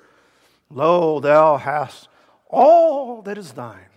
Lo, 0.69 1.19
thou 1.19 1.57
hast 1.57 2.09
all 2.49 3.21
that 3.23 3.37
is 3.37 3.53
thine. 3.53 3.89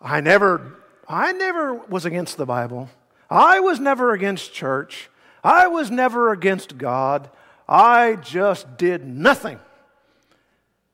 I 0.00 0.20
never 0.20 0.76
I 1.08 1.32
never 1.32 1.74
was 1.74 2.04
against 2.04 2.36
the 2.36 2.46
Bible. 2.46 2.90
I 3.30 3.60
was 3.60 3.80
never 3.80 4.12
against 4.12 4.52
church. 4.52 5.08
I 5.46 5.68
was 5.68 5.92
never 5.92 6.32
against 6.32 6.76
God. 6.76 7.30
I 7.68 8.16
just 8.16 8.76
did 8.76 9.06
nothing. 9.06 9.60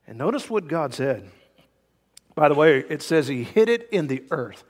And 0.07 0.19
notice 0.19 0.51
what 0.51 0.69
God 0.69 0.93
said. 0.93 1.31
By 2.35 2.51
the 2.51 2.55
way, 2.55 2.81
it 2.81 3.01
says 3.01 3.29
he 3.29 3.45
hid 3.45 3.71
it 3.71 3.89
in 3.91 4.09
the 4.09 4.23
earth. 4.31 4.63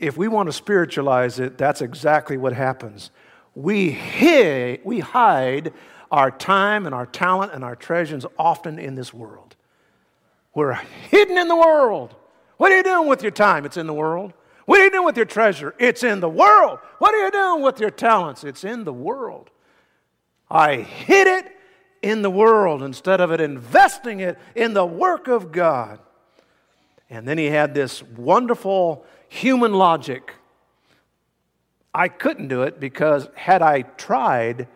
If 0.00 0.16
we 0.16 0.26
want 0.26 0.46
to 0.46 0.54
spiritualize 0.54 1.38
it, 1.38 1.58
that's 1.58 1.82
exactly 1.82 2.38
what 2.38 2.54
happens. 2.54 3.10
We, 3.54 3.90
hid, 3.90 4.80
we 4.84 5.00
hide 5.00 5.74
our 6.10 6.30
time 6.30 6.86
and 6.86 6.94
our 6.94 7.04
talent 7.04 7.52
and 7.52 7.62
our 7.62 7.76
treasures 7.76 8.24
often 8.38 8.78
in 8.78 8.94
this 8.94 9.12
world. 9.12 9.54
We're 10.54 10.72
hidden 11.10 11.36
in 11.36 11.48
the 11.48 11.56
world. 11.56 12.14
What 12.56 12.72
are 12.72 12.76
you 12.78 12.82
doing 12.82 13.06
with 13.06 13.20
your 13.20 13.32
time? 13.32 13.66
It's 13.66 13.76
in 13.76 13.86
the 13.86 13.92
world. 13.92 14.32
What 14.66 14.80
are 14.80 14.84
you 14.84 14.90
doing 14.90 15.06
with 15.06 15.16
your 15.16 15.26
treasure? 15.26 15.74
It's 15.78 16.02
in 16.02 16.20
the 16.20 16.28
world. 16.28 16.80
What 16.98 17.14
are 17.14 17.24
you 17.24 17.30
doing 17.30 17.62
with 17.62 17.80
your 17.80 17.90
talents? 17.90 18.44
It's 18.44 18.64
in 18.64 18.84
the 18.84 18.92
world. 18.92 19.50
I 20.50 20.76
hid 20.76 21.26
it 21.26 21.52
in 22.02 22.22
the 22.22 22.30
world 22.30 22.82
instead 22.82 23.20
of 23.20 23.32
it 23.32 23.40
investing 23.40 24.20
it 24.20 24.38
in 24.54 24.74
the 24.74 24.84
work 24.84 25.28
of 25.28 25.50
God. 25.50 26.00
And 27.08 27.26
then 27.26 27.38
he 27.38 27.46
had 27.46 27.74
this 27.74 28.02
wonderful 28.02 29.04
human 29.28 29.72
logic. 29.72 30.34
I 31.94 32.08
couldn't 32.08 32.48
do 32.48 32.62
it 32.62 32.78
because 32.78 33.28
had 33.34 33.62
I 33.62 33.82
tried, 33.82 34.68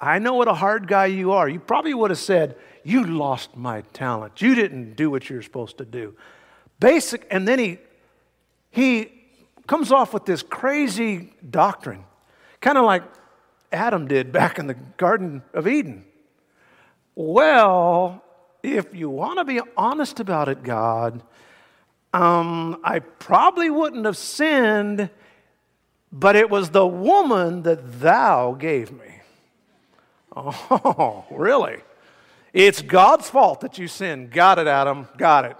I 0.00 0.18
know 0.18 0.34
what 0.34 0.48
a 0.48 0.54
hard 0.54 0.88
guy 0.88 1.06
you 1.06 1.32
are. 1.32 1.48
You 1.48 1.60
probably 1.60 1.92
would 1.92 2.10
have 2.10 2.18
said, 2.18 2.56
You 2.82 3.04
lost 3.04 3.54
my 3.56 3.82
talent. 3.92 4.40
You 4.40 4.54
didn't 4.54 4.96
do 4.96 5.10
what 5.10 5.28
you're 5.28 5.42
supposed 5.42 5.78
to 5.78 5.84
do. 5.84 6.16
Basic, 6.78 7.26
and 7.30 7.46
then 7.46 7.58
he, 7.58 7.78
he 8.70 9.12
comes 9.66 9.92
off 9.92 10.12
with 10.14 10.24
this 10.24 10.42
crazy 10.42 11.32
doctrine, 11.48 12.04
kind 12.60 12.78
of 12.78 12.84
like 12.84 13.02
Adam 13.72 14.08
did 14.08 14.32
back 14.32 14.58
in 14.58 14.66
the 14.66 14.74
Garden 14.74 15.42
of 15.54 15.68
Eden. 15.68 16.04
Well, 17.14 18.24
if 18.62 18.94
you 18.94 19.10
want 19.10 19.38
to 19.38 19.44
be 19.44 19.60
honest 19.76 20.20
about 20.20 20.48
it, 20.48 20.62
God, 20.62 21.22
um, 22.12 22.80
I 22.82 22.98
probably 23.00 23.70
wouldn't 23.70 24.04
have 24.04 24.16
sinned, 24.16 25.10
but 26.10 26.36
it 26.36 26.50
was 26.50 26.70
the 26.70 26.86
woman 26.86 27.62
that 27.62 28.00
thou 28.00 28.52
gave 28.52 28.90
me. 28.92 29.20
Oh, 30.34 31.26
really? 31.30 31.78
It's 32.52 32.82
God's 32.82 33.30
fault 33.30 33.60
that 33.60 33.78
you 33.78 33.86
sinned. 33.86 34.32
Got 34.32 34.58
it, 34.58 34.66
Adam. 34.66 35.08
Got 35.16 35.44
it. 35.44 35.56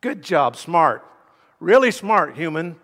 Good 0.00 0.22
job, 0.22 0.56
smart. 0.56 1.04
Really 1.60 1.90
smart, 1.90 2.36
human. 2.36 2.76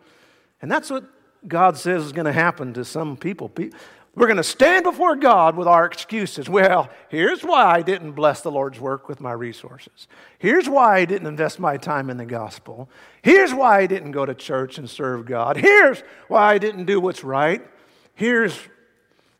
And 0.63 0.71
that's 0.71 0.91
what 0.91 1.05
God 1.49 1.77
says 1.77 2.05
is 2.05 2.13
going 2.13 2.27
to 2.27 2.33
happen 2.33 2.73
to 2.75 2.85
some 2.85 3.17
people. 3.17 3.51
We're 4.15 4.27
going 4.27 4.39
to 4.39 4.43
stand 4.43 4.85
before 4.85 5.15
God 5.17 5.57
with 5.57 5.69
our 5.69 5.85
excuses. 5.85 6.49
Well, 6.49 6.89
here's 7.11 7.43
why 7.43 7.65
I 7.65 7.83
didn't 7.83 8.13
bless 8.13 8.41
the 8.41 8.51
Lord's 8.51 8.81
work 8.81 9.09
with 9.09 9.21
my 9.21 9.33
resources. 9.33 10.09
Here's 10.39 10.69
why 10.69 10.99
I 10.99 11.05
didn't 11.05 11.27
invest 11.27 11.59
my 11.59 11.77
time 11.77 12.09
in 12.09 12.17
the 12.17 12.25
gospel. 12.25 12.89
Here's 13.21 13.53
why 13.53 13.81
I 13.81 13.87
didn't 13.87 14.13
go 14.13 14.25
to 14.25 14.35
church 14.35 14.79
and 14.79 14.89
serve 14.89 15.27
God. 15.27 15.57
Here's 15.59 16.01
why 16.29 16.55
I 16.55 16.59
didn't 16.59 16.87
do 16.87 17.01
what's 17.01 17.25
right. 17.25 17.63
here's 18.15 18.59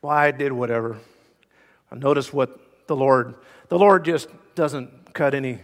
why 0.01 0.27
I 0.27 0.31
did 0.31 0.51
whatever. 0.51 0.97
Notice 1.91 2.31
what 2.31 2.87
the 2.87 2.95
Lord, 2.95 3.35
the 3.69 3.79
Lord 3.79 4.05
just 4.05 4.29
doesn't 4.55 5.13
cut 5.13 5.33
any, 5.33 5.59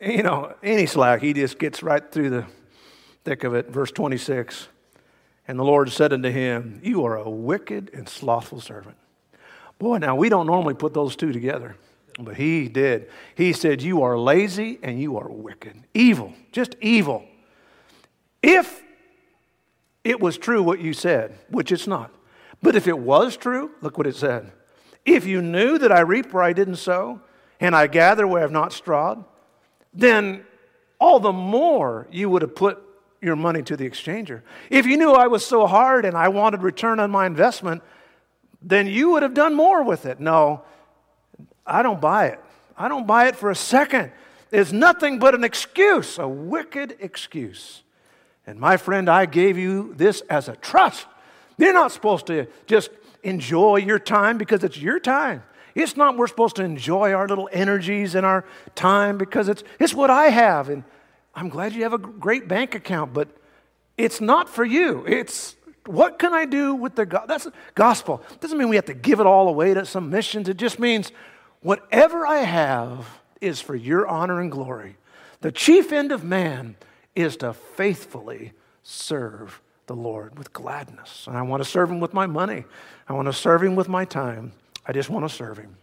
you 0.00 0.22
know, 0.22 0.54
any 0.62 0.86
slack. 0.86 1.20
He 1.20 1.32
just 1.32 1.58
gets 1.58 1.82
right 1.82 2.10
through 2.10 2.30
the 2.30 2.46
thick 3.24 3.44
of 3.44 3.54
it. 3.54 3.70
Verse 3.70 3.90
26. 3.90 4.68
And 5.46 5.58
the 5.58 5.64
Lord 5.64 5.90
said 5.90 6.12
unto 6.12 6.30
him, 6.30 6.80
You 6.82 7.04
are 7.06 7.16
a 7.16 7.28
wicked 7.28 7.90
and 7.92 8.08
slothful 8.08 8.60
servant. 8.60 8.96
Boy, 9.78 9.98
now 9.98 10.14
we 10.14 10.28
don't 10.28 10.46
normally 10.46 10.74
put 10.74 10.94
those 10.94 11.16
two 11.16 11.32
together, 11.32 11.76
but 12.18 12.36
he 12.36 12.68
did. 12.68 13.10
He 13.34 13.52
said, 13.52 13.82
You 13.82 14.02
are 14.02 14.18
lazy 14.18 14.78
and 14.82 15.00
you 15.00 15.16
are 15.16 15.28
wicked. 15.28 15.82
Evil, 15.94 16.34
just 16.52 16.76
evil. 16.80 17.24
If 18.42 18.82
it 20.04 20.20
was 20.20 20.38
true 20.38 20.62
what 20.62 20.80
you 20.80 20.92
said, 20.92 21.36
which 21.48 21.72
it's 21.72 21.86
not, 21.86 22.10
but 22.62 22.76
if 22.76 22.86
it 22.86 22.98
was 22.98 23.36
true, 23.36 23.70
look 23.80 23.98
what 23.98 24.06
it 24.06 24.16
said. 24.16 24.52
If 25.04 25.26
you 25.26 25.40
knew 25.42 25.78
that 25.78 25.92
I 25.92 26.00
reap 26.00 26.32
where 26.32 26.42
I 26.42 26.52
didn't 26.52 26.76
sow, 26.76 27.20
and 27.58 27.74
I 27.74 27.86
gather 27.86 28.26
where 28.26 28.40
I 28.40 28.42
have 28.42 28.52
not 28.52 28.72
strawed, 28.72 29.24
then 29.92 30.44
all 30.98 31.20
the 31.20 31.32
more 31.32 32.06
you 32.10 32.28
would 32.28 32.42
have 32.42 32.54
put 32.54 32.82
your 33.20 33.36
money 33.36 33.62
to 33.62 33.76
the 33.76 33.88
exchanger. 33.88 34.42
If 34.70 34.86
you 34.86 34.96
knew 34.96 35.12
I 35.12 35.26
was 35.26 35.44
so 35.44 35.66
hard 35.66 36.04
and 36.04 36.16
I 36.16 36.28
wanted 36.28 36.62
return 36.62 37.00
on 37.00 37.10
my 37.10 37.26
investment, 37.26 37.82
then 38.62 38.86
you 38.86 39.10
would 39.12 39.22
have 39.22 39.34
done 39.34 39.54
more 39.54 39.82
with 39.82 40.06
it. 40.06 40.20
No, 40.20 40.62
I 41.66 41.82
don't 41.82 42.00
buy 42.00 42.28
it. 42.28 42.40
I 42.76 42.88
don't 42.88 43.06
buy 43.06 43.28
it 43.28 43.36
for 43.36 43.50
a 43.50 43.56
second. 43.56 44.12
It's 44.50 44.72
nothing 44.72 45.18
but 45.18 45.34
an 45.34 45.44
excuse, 45.44 46.18
a 46.18 46.26
wicked 46.26 46.96
excuse. 47.00 47.82
And 48.46 48.58
my 48.58 48.76
friend, 48.76 49.08
I 49.08 49.26
gave 49.26 49.56
you 49.58 49.94
this 49.94 50.22
as 50.22 50.48
a 50.48 50.56
trust. 50.56 51.06
You're 51.56 51.74
not 51.74 51.92
supposed 51.92 52.26
to 52.26 52.46
just 52.66 52.90
enjoy 53.22 53.76
your 53.76 53.98
time 53.98 54.38
because 54.38 54.64
it's 54.64 54.78
your 54.78 54.98
time. 54.98 55.42
It's 55.82 55.96
not 55.96 56.16
we're 56.16 56.26
supposed 56.26 56.56
to 56.56 56.64
enjoy 56.64 57.12
our 57.12 57.26
little 57.26 57.48
energies 57.52 58.14
and 58.14 58.24
our 58.24 58.44
time 58.74 59.18
because 59.18 59.48
it's, 59.48 59.62
it's 59.78 59.94
what 59.94 60.10
I 60.10 60.26
have. 60.26 60.68
And 60.68 60.84
I'm 61.34 61.48
glad 61.48 61.72
you 61.72 61.82
have 61.82 61.92
a 61.92 61.98
great 61.98 62.48
bank 62.48 62.74
account, 62.74 63.12
but 63.12 63.28
it's 63.96 64.20
not 64.20 64.48
for 64.48 64.64
you. 64.64 65.04
It's 65.06 65.56
what 65.86 66.18
can 66.18 66.32
I 66.32 66.44
do 66.44 66.74
with 66.74 66.94
the 66.94 67.06
gospel? 67.06 67.26
That's 67.28 67.48
gospel. 67.74 68.22
Doesn't 68.40 68.58
mean 68.58 68.68
we 68.68 68.76
have 68.76 68.86
to 68.86 68.94
give 68.94 69.20
it 69.20 69.26
all 69.26 69.48
away 69.48 69.74
to 69.74 69.84
some 69.86 70.10
missions. 70.10 70.48
It 70.48 70.56
just 70.56 70.78
means 70.78 71.12
whatever 71.60 72.26
I 72.26 72.38
have 72.38 73.20
is 73.40 73.60
for 73.60 73.74
your 73.74 74.06
honor 74.06 74.40
and 74.40 74.50
glory. 74.50 74.96
The 75.40 75.52
chief 75.52 75.92
end 75.92 76.12
of 76.12 76.22
man 76.22 76.76
is 77.14 77.36
to 77.38 77.52
faithfully 77.52 78.52
serve 78.82 79.60
the 79.86 79.96
Lord 79.96 80.38
with 80.38 80.52
gladness. 80.52 81.26
And 81.26 81.36
I 81.36 81.42
want 81.42 81.62
to 81.62 81.68
serve 81.68 81.90
him 81.90 82.00
with 82.00 82.14
my 82.14 82.26
money. 82.26 82.64
I 83.08 83.12
want 83.12 83.26
to 83.26 83.32
serve 83.32 83.62
him 83.62 83.74
with 83.74 83.88
my 83.88 84.04
time. 84.04 84.52
I 84.86 84.92
just 84.92 85.10
want 85.10 85.28
to 85.28 85.34
serve 85.34 85.58
him. 85.58 85.76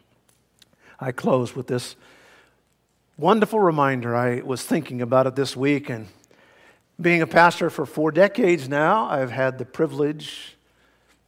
I 1.00 1.12
close 1.12 1.56
with 1.56 1.68
this 1.68 1.96
wonderful 3.18 3.60
reminder. 3.60 4.16
I 4.16 4.42
was 4.42 4.64
thinking 4.64 5.02
about 5.02 5.28
it 5.28 5.36
this 5.36 5.56
week, 5.56 5.90
and 5.90 6.08
being 7.00 7.22
a 7.22 7.28
pastor 7.28 7.70
for 7.70 7.86
four 7.86 8.12
decades 8.12 8.68
now, 8.68 9.06
I've 9.06 9.32
had 9.32 9.58
the 9.58 9.66
privilege, 9.66 10.58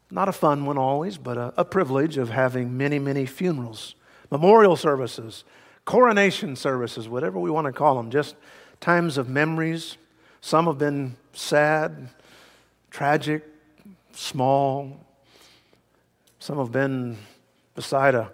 not 0.10 0.28
a 0.28 0.32
fun 0.32 0.66
one 0.66 0.78
always, 0.78 1.18
but 1.18 1.38
a, 1.38 1.54
a 1.58 1.66
privilege 1.66 2.18
of 2.18 2.30
having 2.30 2.76
many, 2.76 2.98
many 2.98 3.26
funerals, 3.26 3.96
memorial 4.32 4.76
services, 4.76 5.44
coronation 5.86 6.56
services, 6.56 7.08
whatever 7.08 7.40
we 7.40 7.52
want 7.52 7.66
to 7.66 7.72
call 7.74 7.96
them, 7.96 8.10
just 8.10 8.36
times 8.80 9.18
of 9.18 9.30
memories. 9.30 9.98
Some 10.42 10.66
have 10.66 10.78
been 10.78 11.16
sad, 11.34 12.10
tragic, 12.90 13.44
small. 14.14 15.00
Some 16.40 16.58
have 16.58 16.72
been 16.72 17.18
beside 17.80 18.14
a 18.14 18.30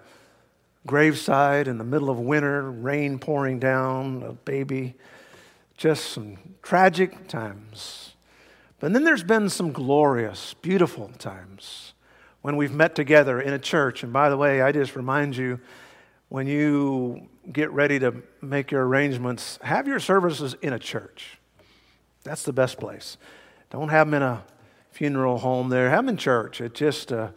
graveside 0.87 1.67
in 1.67 1.77
the 1.77 1.83
middle 1.83 2.09
of 2.09 2.17
winter, 2.17 2.71
rain 2.71 3.19
pouring 3.19 3.59
down, 3.59 4.23
a 4.23 4.33
baby. 4.33 4.95
Just 5.77 6.05
some 6.05 6.37
tragic 6.63 7.27
times. 7.27 8.15
But 8.79 8.91
then 8.91 9.03
there's 9.03 9.23
been 9.23 9.49
some 9.49 9.71
glorious, 9.71 10.55
beautiful 10.63 11.09
times 11.19 11.93
when 12.41 12.57
we've 12.57 12.73
met 12.73 12.95
together 12.95 13.39
in 13.39 13.53
a 13.53 13.59
church. 13.59 14.01
And 14.01 14.11
by 14.11 14.31
the 14.31 14.37
way, 14.37 14.63
I 14.63 14.71
just 14.71 14.95
remind 14.95 15.37
you 15.37 15.59
when 16.29 16.47
you 16.47 17.29
get 17.51 17.69
ready 17.69 17.99
to 17.99 18.15
make 18.41 18.71
your 18.71 18.87
arrangements, 18.87 19.59
have 19.61 19.87
your 19.87 19.99
services 19.99 20.55
in 20.63 20.73
a 20.73 20.79
church. 20.79 21.37
That's 22.23 22.41
the 22.41 22.53
best 22.53 22.79
place. 22.79 23.17
Don't 23.69 23.89
have 23.89 24.07
them 24.07 24.15
in 24.15 24.23
a 24.23 24.43
funeral 24.89 25.37
home 25.37 25.69
there. 25.69 25.91
Have 25.91 26.05
them 26.05 26.09
in 26.09 26.17
church. 26.17 26.61
It 26.61 26.73
just, 26.73 27.11
uh, 27.11 27.29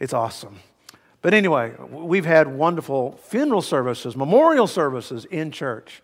it's 0.00 0.12
awesome. 0.12 0.58
But 1.22 1.34
anyway, 1.34 1.72
we've 1.88 2.24
had 2.24 2.48
wonderful 2.48 3.12
funeral 3.22 3.62
services, 3.62 4.16
memorial 4.16 4.66
services 4.66 5.24
in 5.26 5.52
church. 5.52 6.02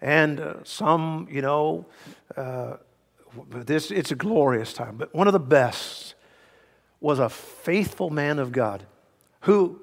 And 0.00 0.40
uh, 0.40 0.64
some, 0.64 1.28
you 1.30 1.42
know, 1.42 1.86
uh, 2.36 2.78
this, 3.50 3.90
it's 3.90 4.10
a 4.10 4.14
glorious 4.14 4.72
time. 4.72 4.96
But 4.96 5.14
one 5.14 5.26
of 5.26 5.34
the 5.34 5.38
best 5.38 6.14
was 7.00 7.18
a 7.18 7.28
faithful 7.28 8.08
man 8.08 8.38
of 8.38 8.50
God 8.50 8.84
who, 9.40 9.80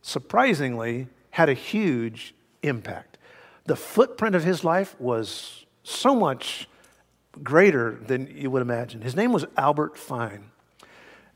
surprisingly, 0.00 1.08
had 1.30 1.50
a 1.50 1.54
huge 1.54 2.34
impact. 2.62 3.18
The 3.66 3.76
footprint 3.76 4.34
of 4.34 4.44
his 4.44 4.64
life 4.64 4.98
was 4.98 5.66
so 5.82 6.14
much 6.14 6.68
greater 7.42 7.98
than 8.06 8.34
you 8.34 8.50
would 8.50 8.62
imagine. 8.62 9.02
His 9.02 9.14
name 9.14 9.32
was 9.32 9.44
Albert 9.58 9.98
Fine. 9.98 10.50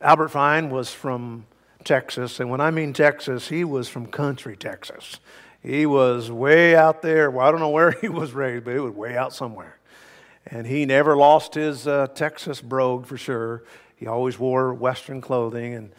Albert 0.01 0.29
Fine 0.29 0.71
was 0.71 0.91
from 0.91 1.45
Texas, 1.85 2.41
and 2.41 2.51
when 2.51 2.61
I 2.61 2.71
mean 2.71 2.93
Texas, 2.93 3.49
he 3.49 3.65
was 3.65 3.89
from 3.89 4.07
country 4.07 4.57
Texas. 4.57 5.19
He 5.63 5.87
was 5.87 6.31
way 6.31 6.75
out 6.75 7.03
there. 7.03 7.31
Well, 7.31 7.47
I 7.47 7.51
don't 7.51 7.61
know 7.61 7.71
where 7.71 7.91
he 8.01 8.09
was 8.09 8.33
raised, 8.33 8.65
but 8.65 8.75
it 8.75 8.81
was 8.81 8.95
way 8.95 9.17
out 9.17 9.33
somewhere. 9.33 9.79
And 10.47 10.67
he 10.67 10.87
never 10.87 11.17
lost 11.17 11.55
his 11.55 11.87
uh, 11.87 12.09
Texas 12.09 12.61
brogue 12.61 13.07
for 13.07 13.17
sure. 13.17 13.65
He 13.97 14.07
always 14.07 14.39
wore 14.39 14.73
Western 14.73 15.21
clothing, 15.21 15.75
and 15.75 15.93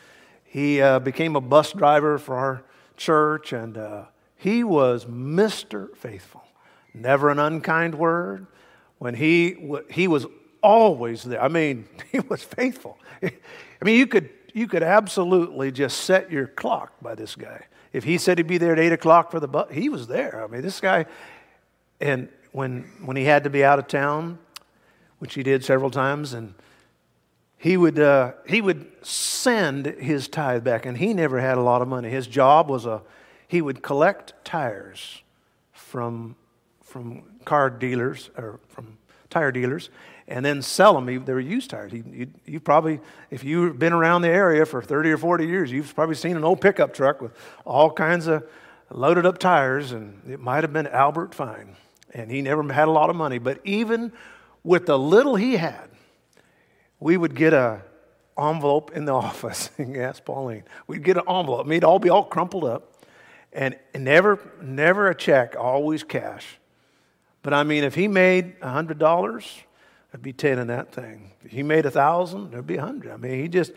he 0.43 0.81
uh, 0.81 0.99
became 0.99 1.35
a 1.35 1.41
bus 1.41 1.71
driver 1.73 2.17
for 2.17 2.35
our 2.35 2.63
church, 2.97 3.53
and 3.53 3.77
uh, 3.77 4.05
he 4.35 4.63
was 4.63 5.05
Mr. 5.05 5.95
Faithful. 5.95 6.43
Never 6.93 7.29
an 7.29 7.39
unkind 7.39 7.95
word. 7.95 8.47
When 8.97 9.15
he, 9.15 9.55
he 9.89 10.07
was 10.07 10.25
always 10.61 11.23
there. 11.23 11.41
I 11.41 11.47
mean, 11.47 11.87
he 12.11 12.19
was 12.19 12.43
faithful. 12.43 12.97
I 13.23 13.31
mean, 13.83 13.97
you 13.97 14.07
could 14.07 14.29
you 14.53 14.67
could 14.67 14.83
absolutely 14.83 15.71
just 15.71 15.99
set 16.01 16.31
your 16.31 16.47
clock 16.47 16.93
by 17.01 17.15
this 17.15 17.35
guy. 17.35 17.65
If 17.93 18.03
he 18.03 18.17
said 18.17 18.37
he'd 18.37 18.47
be 18.47 18.57
there 18.57 18.73
at 18.73 18.79
8 18.79 18.93
o'clock 18.93 19.31
for 19.31 19.39
the 19.39 19.47
bus, 19.47 19.71
he 19.71 19.89
was 19.89 20.07
there. 20.07 20.43
I 20.43 20.47
mean, 20.47 20.61
this 20.61 20.79
guy, 20.79 21.05
and 21.99 22.29
when, 22.51 22.83
when 23.03 23.17
he 23.17 23.25
had 23.25 23.43
to 23.43 23.49
be 23.49 23.63
out 23.63 23.79
of 23.79 23.87
town, 23.87 24.39
which 25.19 25.33
he 25.33 25.43
did 25.43 25.63
several 25.63 25.91
times, 25.91 26.33
and 26.33 26.53
he 27.57 27.77
would, 27.77 27.99
uh, 27.99 28.33
he 28.47 28.61
would 28.61 28.89
send 29.05 29.85
his 29.85 30.27
tithe 30.27 30.63
back, 30.63 30.85
and 30.85 30.97
he 30.97 31.13
never 31.13 31.39
had 31.39 31.57
a 31.57 31.61
lot 31.61 31.81
of 31.81 31.87
money. 31.87 32.09
His 32.09 32.27
job 32.27 32.69
was 32.69 32.85
a, 32.85 33.01
he 33.47 33.61
would 33.61 33.83
collect 33.83 34.33
tires 34.43 35.21
from, 35.71 36.35
from 36.81 37.23
car 37.45 37.69
dealers, 37.69 38.29
or 38.37 38.59
from 38.69 38.97
tire 39.29 39.51
dealers, 39.51 39.89
and 40.27 40.45
then 40.45 40.61
sell 40.61 40.93
them. 40.93 41.05
They 41.05 41.33
were 41.33 41.39
used 41.39 41.69
tires. 41.69 41.91
You, 41.93 42.27
you, 42.45 42.59
probably, 42.59 42.99
if 43.29 43.43
you've 43.43 43.77
been 43.77 43.93
around 43.93 44.21
the 44.21 44.29
area 44.29 44.65
for 44.65 44.81
30 44.81 45.11
or 45.11 45.17
40 45.17 45.45
years, 45.45 45.71
you've 45.71 45.93
probably 45.93 46.15
seen 46.15 46.37
an 46.37 46.43
old 46.43 46.61
pickup 46.61 46.93
truck 46.93 47.21
with 47.21 47.33
all 47.65 47.91
kinds 47.91 48.27
of 48.27 48.47
loaded 48.89 49.25
up 49.25 49.37
tires, 49.37 49.91
and 49.91 50.21
it 50.29 50.39
might 50.39 50.63
have 50.63 50.73
been 50.73 50.87
Albert 50.87 51.33
Fine. 51.33 51.75
And 52.13 52.29
he 52.29 52.41
never 52.41 52.71
had 52.71 52.87
a 52.87 52.91
lot 52.91 53.09
of 53.09 53.15
money, 53.15 53.37
but 53.37 53.59
even 53.63 54.11
with 54.63 54.85
the 54.85 54.99
little 54.99 55.35
he 55.35 55.57
had, 55.57 55.89
we 56.99 57.17
would 57.17 57.35
get 57.35 57.53
a 57.53 57.81
envelope 58.37 58.91
in 58.95 59.05
the 59.05 59.13
office. 59.13 59.69
yes, 59.77 60.19
Pauline. 60.19 60.63
We'd 60.87 61.03
get 61.03 61.17
an 61.17 61.23
envelope. 61.27 61.67
It'd 61.67 61.83
all 61.83 61.99
be 61.99 62.09
all 62.09 62.25
crumpled 62.25 62.65
up, 62.65 63.05
and 63.53 63.77
never, 63.95 64.39
never 64.61 65.09
a 65.09 65.15
check, 65.15 65.55
always 65.57 66.03
cash. 66.03 66.57
But 67.43 67.53
I 67.53 67.63
mean, 67.63 67.83
if 67.83 67.95
he 67.95 68.07
made 68.07 68.55
a 68.61 68.69
hundred 68.69 68.99
dollars 68.99 69.63
There'd 70.11 70.21
be 70.21 70.33
10 70.33 70.59
in 70.59 70.67
that 70.67 70.91
thing. 70.91 71.31
If 71.43 71.51
he 71.51 71.63
made 71.63 71.85
a 71.85 71.91
thousand, 71.91 72.51
there'd 72.51 72.67
be 72.67 72.75
a 72.75 72.81
hundred. 72.81 73.11
I 73.11 73.17
mean, 73.17 73.41
he 73.41 73.47
just, 73.47 73.71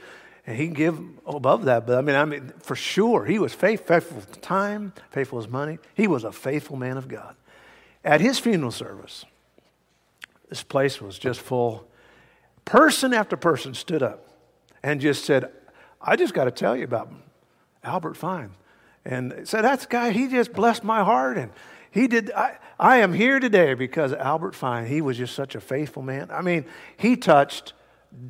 he 0.47 0.67
give 0.69 0.99
above 1.27 1.65
that. 1.67 1.87
But 1.87 1.97
I 1.97 2.01
mean, 2.01 2.17
I 2.17 2.25
mean, 2.25 2.53
for 2.61 2.75
sure, 2.75 3.25
he 3.25 3.39
was 3.39 3.55
faith, 3.55 3.87
faithful 3.87 4.21
to 4.21 4.41
time, 4.41 4.93
faithful 5.11 5.43
to 5.43 5.49
money. 5.49 5.79
He 5.95 6.07
was 6.07 6.25
a 6.25 6.33
faithful 6.33 6.77
man 6.77 6.97
of 6.97 7.09
God. 7.09 7.37
At 8.05 8.21
his 8.21 8.39
funeral 8.39 8.73
service, 8.73 9.25
this 10.49 10.63
place 10.63 11.01
was 11.01 11.19
just 11.19 11.41
full. 11.41 11.89
Person 12.65 13.15
after 13.15 13.37
person 13.37 13.75
stood 13.75 14.03
up 14.03 14.29
and 14.83 15.01
just 15.01 15.25
said, 15.25 15.51
I 16.01 16.17
just 16.17 16.35
got 16.35 16.45
to 16.45 16.51
tell 16.51 16.77
you 16.77 16.85
about 16.85 17.13
Albert 17.83 18.17
Fine. 18.17 18.51
And 19.05 19.49
said, 19.49 19.63
That's 19.63 19.87
guy, 19.87 20.11
he 20.11 20.29
just 20.29 20.53
blessed 20.53 20.85
my 20.85 21.05
heart. 21.05 21.39
And 21.39 21.53
he 21.95 22.09
did, 22.09 22.33
I, 22.33 22.59
I 22.79 22.97
am 22.99 23.15
here 23.15 23.39
today 23.39 23.75
because 23.75 24.13
Albert 24.13 24.55
Fine, 24.55 24.87
he 24.87 25.01
was 25.01 25.17
just 25.17 25.35
such 25.35 25.55
a 25.55 25.61
faithful 25.61 26.03
man. 26.03 26.29
I 26.31 26.43
mean, 26.43 26.67
he 26.97 27.17
touched 27.17 27.73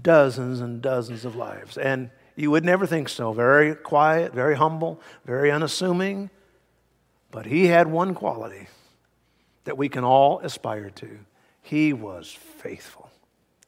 dozens 0.02 0.60
and 0.60 0.82
dozens 0.82 1.24
of 1.24 1.34
lives. 1.34 1.78
And 1.78 2.10
you 2.36 2.50
would 2.50 2.64
never 2.64 2.86
think 2.86 3.08
so. 3.08 3.32
Very 3.32 3.74
quiet, 3.74 4.34
very 4.34 4.54
humble, 4.56 5.00
very 5.24 5.50
unassuming. 5.50 6.28
But 7.30 7.46
he 7.46 7.66
had 7.66 7.86
one 7.86 8.14
quality 8.14 8.68
that 9.64 9.78
we 9.78 9.88
can 9.88 10.04
all 10.04 10.40
aspire 10.40 10.90
to 10.90 11.18
he 11.64 11.94
was 11.94 12.30
faithful. 12.30 13.10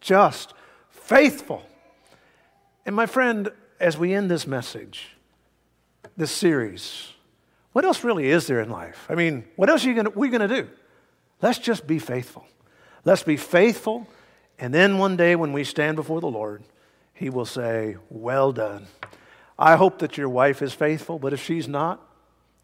Just 0.03 0.53
faithful. 0.91 1.65
And 2.85 2.95
my 2.95 3.07
friend, 3.07 3.49
as 3.81 3.97
we 3.97 4.13
end 4.13 4.31
this 4.31 4.47
message, 4.47 5.17
this 6.15 6.31
series, 6.31 7.13
what 7.77 7.85
else 7.85 8.05
really 8.05 8.31
is 8.31 8.47
there 8.47 8.63
in 8.63 8.71
life? 8.71 9.05
I 9.11 9.15
mean, 9.15 9.45
what 9.55 9.69
else 9.69 9.85
are 9.85 9.89
you 9.89 9.95
gonna, 9.95 10.09
we 10.09 10.31
going 10.31 10.49
to 10.49 10.63
do? 10.63 10.67
Let's 11.43 11.59
just 11.59 11.87
be 11.87 11.99
faithful. 11.99 12.47
Let's 13.05 13.23
be 13.23 13.37
faithful. 13.37 14.09
And 14.59 14.73
then 14.73 14.97
one 14.97 15.19
day 15.19 15.37
when 15.37 15.53
we 15.53 15.63
stand 15.63 15.97
before 15.97 16.23
the 16.23 16.27
Lord, 16.27 16.63
He 17.13 17.29
will 17.29 17.45
say, 17.45 17.97
Well 18.09 18.51
done. 18.53 18.87
I 19.59 19.77
hope 19.77 19.99
that 19.99 20.17
your 20.17 20.31
wife 20.31 20.63
is 20.63 20.73
faithful, 20.73 21.19
but 21.19 21.35
if 21.35 21.45
she's 21.45 21.69
not, 21.69 22.01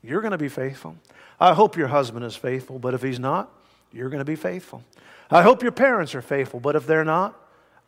you're 0.03 0.23
going 0.23 0.31
to 0.33 0.39
be 0.39 0.49
faithful. 0.49 0.97
I 1.39 1.53
hope 1.53 1.77
your 1.77 1.89
husband 1.89 2.25
is 2.25 2.35
faithful, 2.35 2.79
but 2.79 2.95
if 2.95 3.03
he's 3.03 3.21
not, 3.21 3.51
you're 3.93 4.09
going 4.09 4.21
to 4.21 4.25
be 4.25 4.35
faithful. 4.35 4.83
I 5.31 5.43
hope 5.43 5.63
your 5.63 5.73
parents 5.73 6.15
are 6.15 6.23
faithful, 6.23 6.59
but 6.59 6.75
if 6.75 6.87
they're 6.87 7.05
not, 7.05 7.39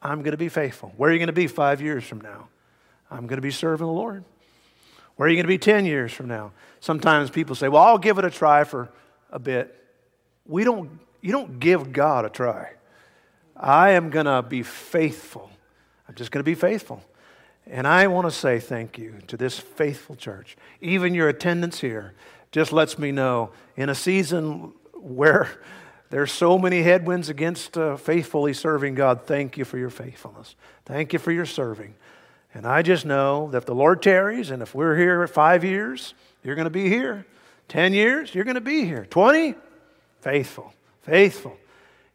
I'm 0.03 0.19
going 0.19 0.33
to 0.33 0.37
be 0.37 0.51
faithful. 0.51 0.93
Where 0.99 1.09
are 1.09 1.13
you 1.15 1.19
going 1.19 1.29
to 1.29 1.33
be 1.33 1.47
five 1.47 1.81
years 1.81 2.05
from 2.05 2.21
now? 2.21 2.49
I'm 3.11 3.27
going 3.27 3.39
to 3.39 3.43
be 3.43 3.51
serving 3.51 3.87
the 3.87 3.93
Lord. 3.95 4.25
Where 5.17 5.27
are 5.27 5.31
you 5.31 5.37
going 5.37 5.45
to 5.45 5.49
be 5.49 5.59
10 5.59 5.87
years 5.87 6.13
from 6.13 6.29
now? 6.29 6.53
Sometimes 6.81 7.31
people 7.31 7.55
say, 7.55 7.69
Well, 7.69 7.83
I'll 7.83 7.99
give 7.99 8.19
it 8.19 8.25
a 8.25 8.31
try 8.31 8.65
for 8.65 8.91
a 9.31 9.39
bit. 9.39 9.75
We 10.47 10.65
don't, 10.65 10.99
you 11.21 11.33
don't 11.33 11.59
give 11.61 11.93
God 11.93 12.25
a 12.25 12.29
try. 12.29 12.73
I 13.57 13.91
am 13.91 14.11
going 14.11 14.27
to 14.27 14.43
be 14.43 14.63
faithful. 14.63 15.51
I'm 16.09 16.15
just 16.15 16.31
going 16.31 16.41
to 16.41 16.45
be 16.45 16.55
faithful. 16.55 17.03
And 17.67 17.87
I 17.87 18.07
want 18.09 18.27
to 18.27 18.31
say 18.31 18.59
thank 18.59 18.99
you 18.99 19.15
to 19.29 19.37
this 19.37 19.59
faithful 19.59 20.17
church. 20.17 20.57
Even 20.81 21.15
your 21.15 21.29
attendance 21.29 21.81
here 21.81 22.13
just 22.53 22.73
lets 22.73 22.99
me 22.99 23.11
know 23.11 23.51
in 23.77 23.89
a 23.89 23.95
season 23.95 24.75
where 24.93 25.49
there's 26.11 26.31
so 26.31 26.59
many 26.59 26.83
headwinds 26.83 27.29
against 27.29 27.79
uh, 27.79 27.97
faithfully 27.97 28.53
serving 28.53 28.95
God, 28.95 29.23
thank 29.27 29.57
you 29.57 29.65
for 29.65 29.79
your 29.79 29.91
faithfulness. 29.91 30.55
Thank 30.85 31.13
you 31.13 31.19
for 31.19 31.33
your 31.33 31.47
serving. 31.47 31.95
And 32.55 32.67
I 32.67 32.83
just 32.83 33.05
know 33.05 33.51
that 33.51 33.67
the 33.67 33.75
Lord 33.75 34.01
tarries, 34.01 34.51
and 34.51 34.63
if 34.63 34.75
we're 34.75 34.97
here 34.97 35.27
five 35.27 35.65
years, 35.65 36.15
you're 36.45 36.55
going 36.55 36.67
to 36.67 36.71
be 36.71 36.89
here. 36.89 37.27
Ten 37.69 37.93
years, 37.93 38.35
you're 38.35 38.45
going 38.45 38.55
to 38.55 38.61
be 38.61 38.85
here. 38.85 39.07
Twenty, 39.11 39.55
faithful, 40.21 40.73
faithful. 41.03 41.57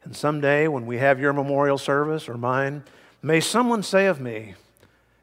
And 0.02 0.16
someday 0.16 0.66
when 0.66 0.86
we 0.86 0.96
have 0.96 1.20
your 1.20 1.34
memorial 1.34 1.76
service 1.76 2.28
or 2.28 2.38
mine, 2.38 2.84
may 3.22 3.40
someone 3.40 3.82
say 3.82 4.06
of 4.06 4.18
me, 4.18 4.54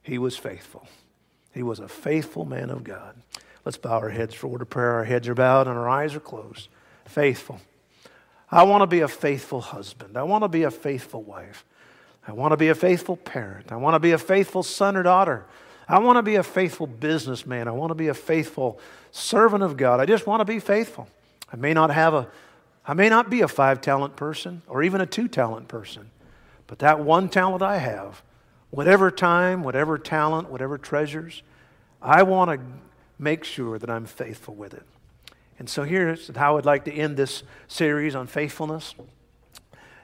he 0.03 0.19
was 0.19 0.37
faithful. 0.37 0.87
He 1.51 1.63
was 1.63 1.79
a 1.79 1.87
faithful 1.87 2.45
man 2.45 2.69
of 2.69 2.83
God. 2.83 3.15
Let's 3.65 3.77
bow 3.77 3.97
our 3.97 4.09
heads 4.09 4.35
for 4.35 4.47
word 4.47 4.61
of 4.61 4.69
prayer. 4.69 4.91
Our 4.91 5.03
heads 5.03 5.27
are 5.27 5.33
bowed 5.33 5.67
and 5.67 5.77
our 5.77 5.89
eyes 5.89 6.15
are 6.15 6.19
closed. 6.19 6.69
Faithful. 7.05 7.59
I 8.51 8.63
want 8.63 8.83
to 8.83 8.87
be 8.87 9.01
a 9.01 9.07
faithful 9.07 9.59
husband. 9.59 10.15
I 10.15 10.23
want 10.23 10.43
to 10.43 10.47
be 10.47 10.63
a 10.63 10.71
faithful 10.71 11.23
wife. 11.23 11.65
I 12.27 12.33
want 12.33 12.51
to 12.51 12.57
be 12.57 12.67
a 12.67 12.75
faithful 12.75 13.15
parent. 13.15 13.71
I 13.71 13.77
want 13.77 13.95
to 13.95 13.99
be 13.99 14.11
a 14.11 14.17
faithful 14.17 14.61
son 14.61 14.97
or 14.97 15.03
daughter. 15.03 15.45
I 15.87 15.99
want 15.99 16.17
to 16.17 16.23
be 16.23 16.35
a 16.35 16.43
faithful 16.43 16.85
businessman. 16.85 17.67
I 17.67 17.71
want 17.71 17.91
to 17.91 17.95
be 17.95 18.09
a 18.09 18.13
faithful 18.13 18.79
servant 19.11 19.63
of 19.63 19.77
God. 19.77 20.01
I 20.01 20.05
just 20.05 20.27
want 20.27 20.41
to 20.41 20.45
be 20.45 20.59
faithful. 20.59 21.07
I 21.51 21.55
may 21.55 21.73
not 21.73 21.89
have 21.91 22.13
a 22.13 22.27
I 22.87 22.93
may 22.93 23.09
not 23.09 23.29
be 23.29 23.41
a 23.41 23.49
five 23.49 23.81
talent 23.81 24.15
person 24.15 24.61
or 24.65 24.81
even 24.81 25.01
a 25.01 25.05
two 25.05 25.27
talent 25.27 25.67
person, 25.67 26.09
but 26.67 26.79
that 26.79 27.01
one 27.01 27.27
talent 27.27 27.61
I 27.61 27.77
have, 27.77 28.23
whatever 28.69 29.11
time, 29.11 29.61
whatever 29.61 29.97
talent, 29.97 30.49
whatever 30.49 30.77
treasures, 30.77 31.43
I 32.01 32.23
want 32.23 32.49
to 32.51 32.65
make 33.19 33.43
sure 33.43 33.77
that 33.77 33.89
I'm 33.89 34.05
faithful 34.05 34.55
with 34.55 34.73
it. 34.73 34.83
And 35.59 35.69
so 35.69 35.83
here's 35.83 36.33
how 36.33 36.57
I'd 36.57 36.65
like 36.65 36.85
to 36.85 36.93
end 36.93 37.17
this 37.17 37.43
series 37.67 38.15
on 38.15 38.25
faithfulness. 38.25 38.95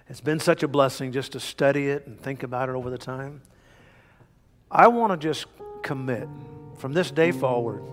It's 0.09 0.21
been 0.21 0.39
such 0.39 0.63
a 0.63 0.67
blessing 0.67 1.11
just 1.11 1.31
to 1.31 1.39
study 1.39 1.87
it 1.87 2.07
and 2.07 2.19
think 2.19 2.43
about 2.43 2.69
it 2.69 2.75
over 2.75 2.89
the 2.89 2.97
time. 2.97 3.41
I 4.69 4.87
want 4.87 5.11
to 5.11 5.17
just 5.17 5.45
commit 5.81 6.27
from 6.77 6.93
this 6.93 7.09
day 7.09 7.31
forward, 7.31 7.83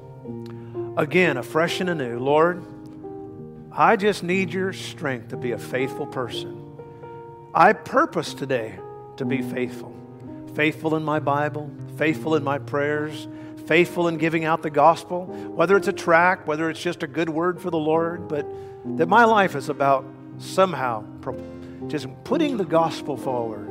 again, 0.97 1.37
afresh 1.37 1.81
and 1.81 1.91
anew. 1.91 2.19
Lord, 2.19 2.65
I 3.73 3.97
just 3.97 4.25
need 4.25 4.53
your 4.53 4.73
strength 4.73 5.29
to 5.29 5.37
be 5.37 5.53
a 5.53 5.59
faithful 5.59 6.07
person. 6.07 6.57
I 7.55 7.73
purpose 7.73 8.35
today 8.35 8.79
to 9.17 9.25
be 9.25 9.43
faithful. 9.43 9.95
Faithful 10.55 10.97
in 10.97 11.05
my 11.05 11.21
Bible, 11.21 11.71
faithful 11.97 12.35
in 12.35 12.43
my 12.43 12.59
prayers, 12.59 13.29
faithful 13.67 14.09
in 14.09 14.17
giving 14.19 14.45
out 14.45 14.63
the 14.63 14.71
gospel, 14.71 15.27
whether 15.27 15.77
it's 15.77 15.87
a 15.87 15.93
track, 15.93 16.47
whether 16.49 16.69
it's 16.71 16.81
just 16.81 17.05
a 17.05 17.07
good 17.07 17.29
word 17.29 17.61
for 17.61 17.71
the 17.71 17.79
Lord, 17.79 18.27
but 18.27 18.45
that 18.97 19.07
my 19.07 19.25
life 19.25 19.55
is 19.55 19.69
about 19.69 20.05
somehow 20.39 21.05
just 21.91 22.09
putting 22.25 22.57
the 22.57 22.65
gospel 22.65 23.17
forward, 23.17 23.69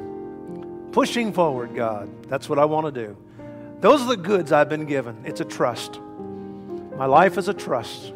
pushing 0.91 1.34
forward, 1.34 1.74
God. 1.74 2.09
That's 2.28 2.49
what 2.49 2.59
I 2.59 2.65
want 2.65 2.93
to 2.93 3.05
do. 3.05 3.17
Those 3.80 4.01
are 4.01 4.09
the 4.09 4.17
goods 4.17 4.51
I've 4.51 4.70
been 4.70 4.86
given. 4.86 5.24
It's 5.26 5.39
a 5.39 5.45
trust. 5.45 5.99
My 6.97 7.05
life 7.05 7.38
is 7.38 7.47
a 7.47 7.53
trust. 7.53 8.13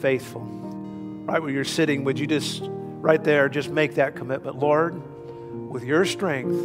Faithful. 0.00 0.42
Right 0.42 1.40
where 1.40 1.50
you're 1.50 1.64
sitting, 1.64 2.02
would 2.04 2.18
you 2.18 2.26
just, 2.26 2.62
right 2.64 3.22
there, 3.22 3.48
just 3.48 3.70
make 3.70 3.94
that 3.94 4.16
commitment? 4.16 4.58
Lord, 4.58 5.00
with 5.70 5.84
your 5.84 6.04
strength, 6.04 6.58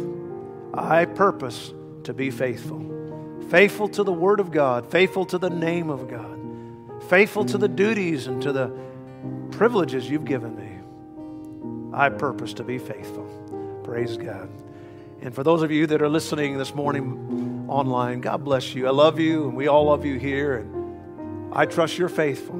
I 0.74 1.04
purpose 1.04 1.72
to 2.04 2.12
be 2.12 2.30
faithful 2.30 2.96
faithful 3.48 3.88
to 3.88 4.02
the 4.02 4.12
Word 4.12 4.40
of 4.40 4.50
God, 4.50 4.90
faithful 4.90 5.24
to 5.26 5.38
the 5.38 5.50
name 5.50 5.88
of 5.90 6.08
God, 6.08 7.04
faithful 7.08 7.44
to 7.44 7.58
the 7.58 7.68
duties 7.68 8.26
and 8.26 8.42
to 8.42 8.52
the 8.52 8.72
privileges 9.52 10.10
you've 10.10 10.24
given 10.24 10.56
me. 10.56 10.65
I 11.96 12.10
purpose 12.10 12.52
to 12.54 12.62
be 12.62 12.76
faithful. 12.76 13.24
Praise 13.82 14.18
God. 14.18 14.50
And 15.22 15.34
for 15.34 15.42
those 15.42 15.62
of 15.62 15.70
you 15.70 15.86
that 15.86 16.02
are 16.02 16.10
listening 16.10 16.58
this 16.58 16.74
morning 16.74 17.64
online, 17.70 18.20
God 18.20 18.44
bless 18.44 18.74
you. 18.74 18.86
I 18.86 18.90
love 18.90 19.18
you, 19.18 19.48
and 19.48 19.56
we 19.56 19.66
all 19.66 19.86
love 19.86 20.04
you 20.04 20.18
here, 20.18 20.58
and 20.58 21.54
I 21.54 21.64
trust 21.64 21.96
you're 21.96 22.10
faithful. 22.10 22.58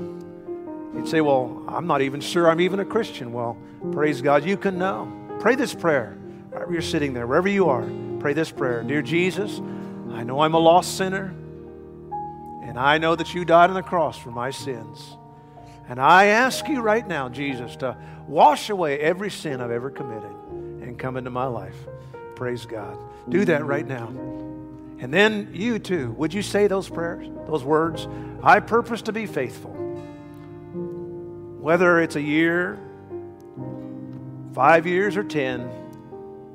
You'd 0.95 1.07
say, 1.07 1.20
Well, 1.20 1.62
I'm 1.68 1.87
not 1.87 2.01
even 2.01 2.22
sure 2.22 2.49
I'm 2.49 2.62
even 2.62 2.80
a 2.80 2.84
Christian. 2.87 3.34
Well, 3.34 3.59
praise 3.93 4.22
God, 4.22 4.43
you 4.43 4.57
can 4.57 4.78
know. 4.78 5.12
Pray 5.39 5.55
this 5.55 5.74
prayer. 5.74 6.16
Wherever 6.49 6.72
you're 6.72 6.80
sitting 6.80 7.12
there, 7.12 7.26
wherever 7.26 7.49
you 7.49 7.68
are, 7.68 7.87
pray 8.18 8.32
this 8.32 8.51
prayer. 8.51 8.82
Dear 8.82 9.03
Jesus, 9.03 9.61
I 10.12 10.22
know 10.22 10.41
I'm 10.41 10.55
a 10.55 10.59
lost 10.59 10.97
sinner, 10.97 11.34
and 12.62 12.78
I 12.78 12.97
know 12.97 13.14
that 13.14 13.34
you 13.34 13.45
died 13.45 13.68
on 13.68 13.76
the 13.76 13.82
cross 13.82 14.16
for 14.16 14.30
my 14.30 14.51
sins. 14.51 15.18
And 15.89 16.01
I 16.01 16.26
ask 16.26 16.68
you 16.68 16.80
right 16.80 17.07
now, 17.07 17.28
Jesus, 17.28 17.76
to 17.76 17.97
wash 18.26 18.70
away 18.70 18.99
every 18.99 19.30
sin 19.30 19.61
I've 19.61 19.70
ever 19.70 19.91
committed 19.91 20.30
and 20.82 20.99
come 20.99 21.16
into 21.16 21.30
my 21.30 21.47
life. 21.47 21.76
Praise 22.34 22.66
God. 22.66 22.99
Do 23.28 23.45
that 23.45 23.64
right 23.64 23.87
now. 23.87 24.09
And 24.99 25.12
then 25.12 25.51
you 25.53 25.78
too, 25.78 26.11
would 26.12 26.32
you 26.34 26.43
say 26.43 26.66
those 26.66 26.89
prayers, 26.89 27.28
those 27.47 27.62
words? 27.62 28.09
I 28.43 28.61
purpose 28.61 29.03
to 29.03 29.12
be 29.12 29.26
faithful. 29.26 29.72
Whether 31.61 32.01
it's 32.01 32.16
a 32.16 32.22
year, 32.22 32.78
five 34.55 34.87
years, 34.87 35.16
or 35.16 35.24
ten, 35.24 35.68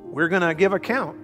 we're 0.04 0.28
going 0.28 0.42
to 0.42 0.54
give 0.54 0.72
account 0.72 1.22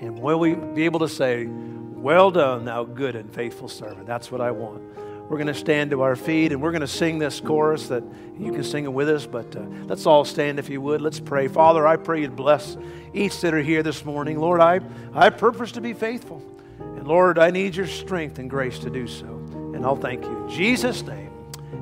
and 0.00 0.18
will 0.18 0.38
we 0.38 0.54
be 0.54 0.86
able 0.86 1.00
to 1.00 1.08
say, 1.08 1.46
Well 1.46 2.30
done, 2.30 2.64
thou 2.64 2.84
good 2.84 3.16
and 3.16 3.32
faithful 3.32 3.68
servant? 3.68 4.06
That's 4.06 4.32
what 4.32 4.40
I 4.40 4.50
want. 4.50 4.82
We're 5.30 5.36
going 5.36 5.46
to 5.46 5.54
stand 5.54 5.92
to 5.92 6.02
our 6.02 6.16
feet 6.16 6.50
and 6.50 6.60
we're 6.60 6.72
going 6.72 6.80
to 6.80 6.88
sing 6.88 7.20
this 7.20 7.38
chorus 7.38 7.86
that 7.86 8.02
you 8.36 8.50
can 8.50 8.64
sing 8.64 8.84
it 8.84 8.92
with 8.92 9.08
us, 9.08 9.26
but 9.26 9.54
uh, 9.54 9.60
let's 9.84 10.04
all 10.04 10.24
stand 10.24 10.58
if 10.58 10.68
you 10.68 10.80
would. 10.80 11.00
Let's 11.00 11.20
pray. 11.20 11.46
Father, 11.46 11.86
I 11.86 11.94
pray 11.94 12.22
you'd 12.22 12.34
bless 12.34 12.76
each 13.14 13.40
that 13.42 13.54
are 13.54 13.62
here 13.62 13.84
this 13.84 14.04
morning. 14.04 14.40
Lord, 14.40 14.60
I, 14.60 14.80
I 15.14 15.30
purpose 15.30 15.70
to 15.72 15.80
be 15.80 15.92
faithful. 15.92 16.42
And 16.80 17.06
Lord, 17.06 17.38
I 17.38 17.52
need 17.52 17.76
your 17.76 17.86
strength 17.86 18.40
and 18.40 18.50
grace 18.50 18.80
to 18.80 18.90
do 18.90 19.06
so. 19.06 19.26
And 19.26 19.86
I'll 19.86 19.94
thank 19.94 20.24
you. 20.24 20.36
In 20.36 20.48
Jesus' 20.48 21.02
name, 21.02 21.30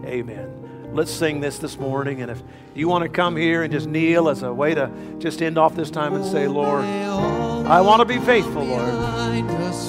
amen. 0.05 0.91
Let's 0.93 1.11
sing 1.11 1.41
this 1.41 1.59
this 1.59 1.79
morning. 1.79 2.21
And 2.21 2.31
if 2.31 2.43
you 2.75 2.87
want 2.87 3.05
to 3.05 3.09
come 3.09 3.35
here 3.35 3.63
and 3.63 3.73
just 3.73 3.87
kneel 3.87 4.29
as 4.29 4.43
a 4.43 4.53
way 4.53 4.75
to 4.75 4.91
just 5.21 5.41
end 5.41 5.57
off 5.57 5.75
this 5.75 5.91
time 5.91 6.13
and 6.13 6.23
say, 6.23 6.49
Lord, 6.49 6.85
I 6.85 7.81
want 7.81 8.01
to 8.01 8.05
be 8.05 8.19
faithful, 8.19 8.63
Lord. 8.63 8.93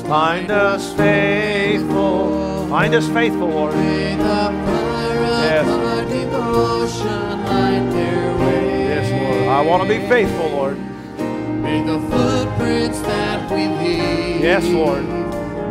Find 0.07 0.49
us 0.49 0.93
faithful. 0.93 2.48
Find 2.69 2.93
us 2.93 3.09
faithful, 3.09 3.47
Lord. 3.49 3.73
Yes. 3.73 5.65
Yes, 8.89 9.11
Lord. 9.11 9.47
I 9.47 9.61
want 9.61 9.83
to 9.83 9.89
be 9.89 9.99
faithful, 10.07 10.49
Lord. 10.49 10.77
May 11.17 11.83
the 11.83 11.99
footprints 11.99 13.01
that 13.01 13.51
we 13.51 13.67
leave. 13.67 14.41
Yes, 14.41 14.65
Lord. 14.67 15.03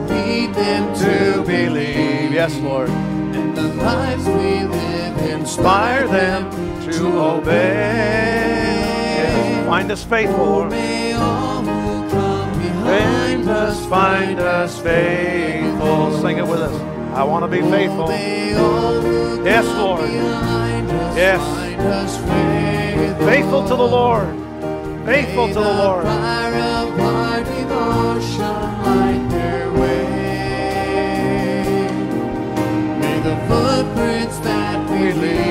Lead 0.08 0.54
them 0.54 0.94
To 0.94 1.42
believe. 1.44 2.32
Yes, 2.32 2.56
Lord. 2.58 2.88
And 2.90 3.56
the 3.56 3.68
lives 3.74 4.26
we 4.26 4.64
live 4.64 4.98
Inspire 5.48 6.06
them 6.08 6.50
to 6.92 7.06
obey. 7.20 7.54
Yes. 9.16 9.66
Find 9.66 9.90
us 9.90 10.02
faithful, 10.04 10.44
Lord. 10.44 10.70
May 10.70 11.12
all 11.12 11.62
who 11.62 12.10
come 12.10 12.58
behind 12.58 13.44
Find 13.44 13.48
us, 13.48 13.86
find 13.86 14.40
us 14.40 14.78
faithful. 14.80 15.57
Sing 16.20 16.38
it 16.38 16.46
with 16.46 16.60
us. 16.60 16.74
I 17.14 17.24
want 17.24 17.44
to 17.44 17.48
be 17.48 17.62
faithful. 17.70 18.08
Yes, 18.10 19.64
Lord. 19.66 20.10
Yes. 21.16 21.40
faithful. 23.24 23.62
To 23.62 23.76
the 23.76 23.82
Lord. 23.82 24.28
Faithful 25.06 25.48
to 25.48 25.54
the 25.54 25.60
Lord. 25.60 26.04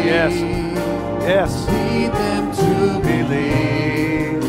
Yes. 0.06 0.34
Yes. 1.24 1.68
lead 1.68 2.12
them 2.14 2.52
to 2.56 3.00
Believe. 3.08 4.44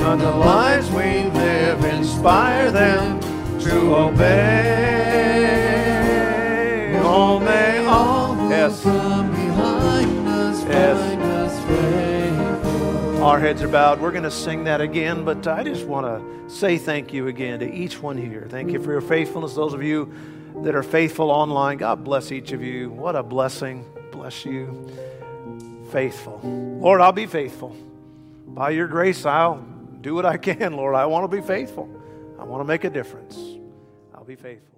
And 0.00 0.20
the 0.20 0.30
lives 0.30 0.90
we 0.90 1.24
live 1.30 1.84
inspire 1.84 2.70
them 2.70 3.20
to 3.60 3.96
obey. 3.96 5.03
Oh, 7.16 7.38
may 7.38 7.84
all 7.86 8.34
Yes. 8.50 8.82
come 8.82 9.30
behind 9.30 10.26
us 10.28 10.64
Yes. 10.64 10.98
find 11.00 11.22
us 11.22 11.60
faithful. 11.64 13.22
Our 13.24 13.38
heads 13.38 13.62
are 13.62 13.68
bowed. 13.68 14.00
We're 14.00 14.10
going 14.10 14.24
to 14.24 14.30
sing 14.32 14.64
that 14.64 14.80
again, 14.80 15.24
but 15.24 15.46
I 15.46 15.62
just 15.62 15.86
want 15.86 16.06
to 16.06 16.50
say 16.52 16.76
thank 16.76 17.12
you 17.12 17.28
again 17.28 17.60
to 17.60 17.72
each 17.72 18.02
one 18.02 18.16
here. 18.16 18.46
Thank 18.50 18.72
you 18.72 18.80
for 18.82 18.90
your 18.90 19.00
faithfulness. 19.00 19.54
Those 19.54 19.74
of 19.74 19.82
you 19.84 20.12
that 20.64 20.74
are 20.74 20.82
faithful 20.82 21.30
online, 21.30 21.78
God 21.78 22.02
bless 22.02 22.32
each 22.32 22.50
of 22.50 22.62
you. 22.62 22.90
What 22.90 23.14
a 23.14 23.22
blessing. 23.22 23.84
Bless 24.10 24.44
you. 24.44 24.90
Faithful. 25.92 26.40
Lord, 26.42 27.00
I'll 27.00 27.12
be 27.12 27.26
faithful. 27.26 27.76
By 28.48 28.70
your 28.70 28.88
grace, 28.88 29.24
I'll 29.24 29.64
do 30.00 30.14
what 30.16 30.26
I 30.26 30.36
can, 30.36 30.72
Lord. 30.74 30.96
I 30.96 31.06
want 31.06 31.30
to 31.30 31.34
be 31.34 31.42
faithful. 31.46 31.88
I 32.40 32.44
want 32.44 32.60
to 32.60 32.64
make 32.64 32.82
a 32.82 32.90
difference. 32.90 33.38
I'll 34.14 34.24
be 34.24 34.34
faithful. 34.34 34.73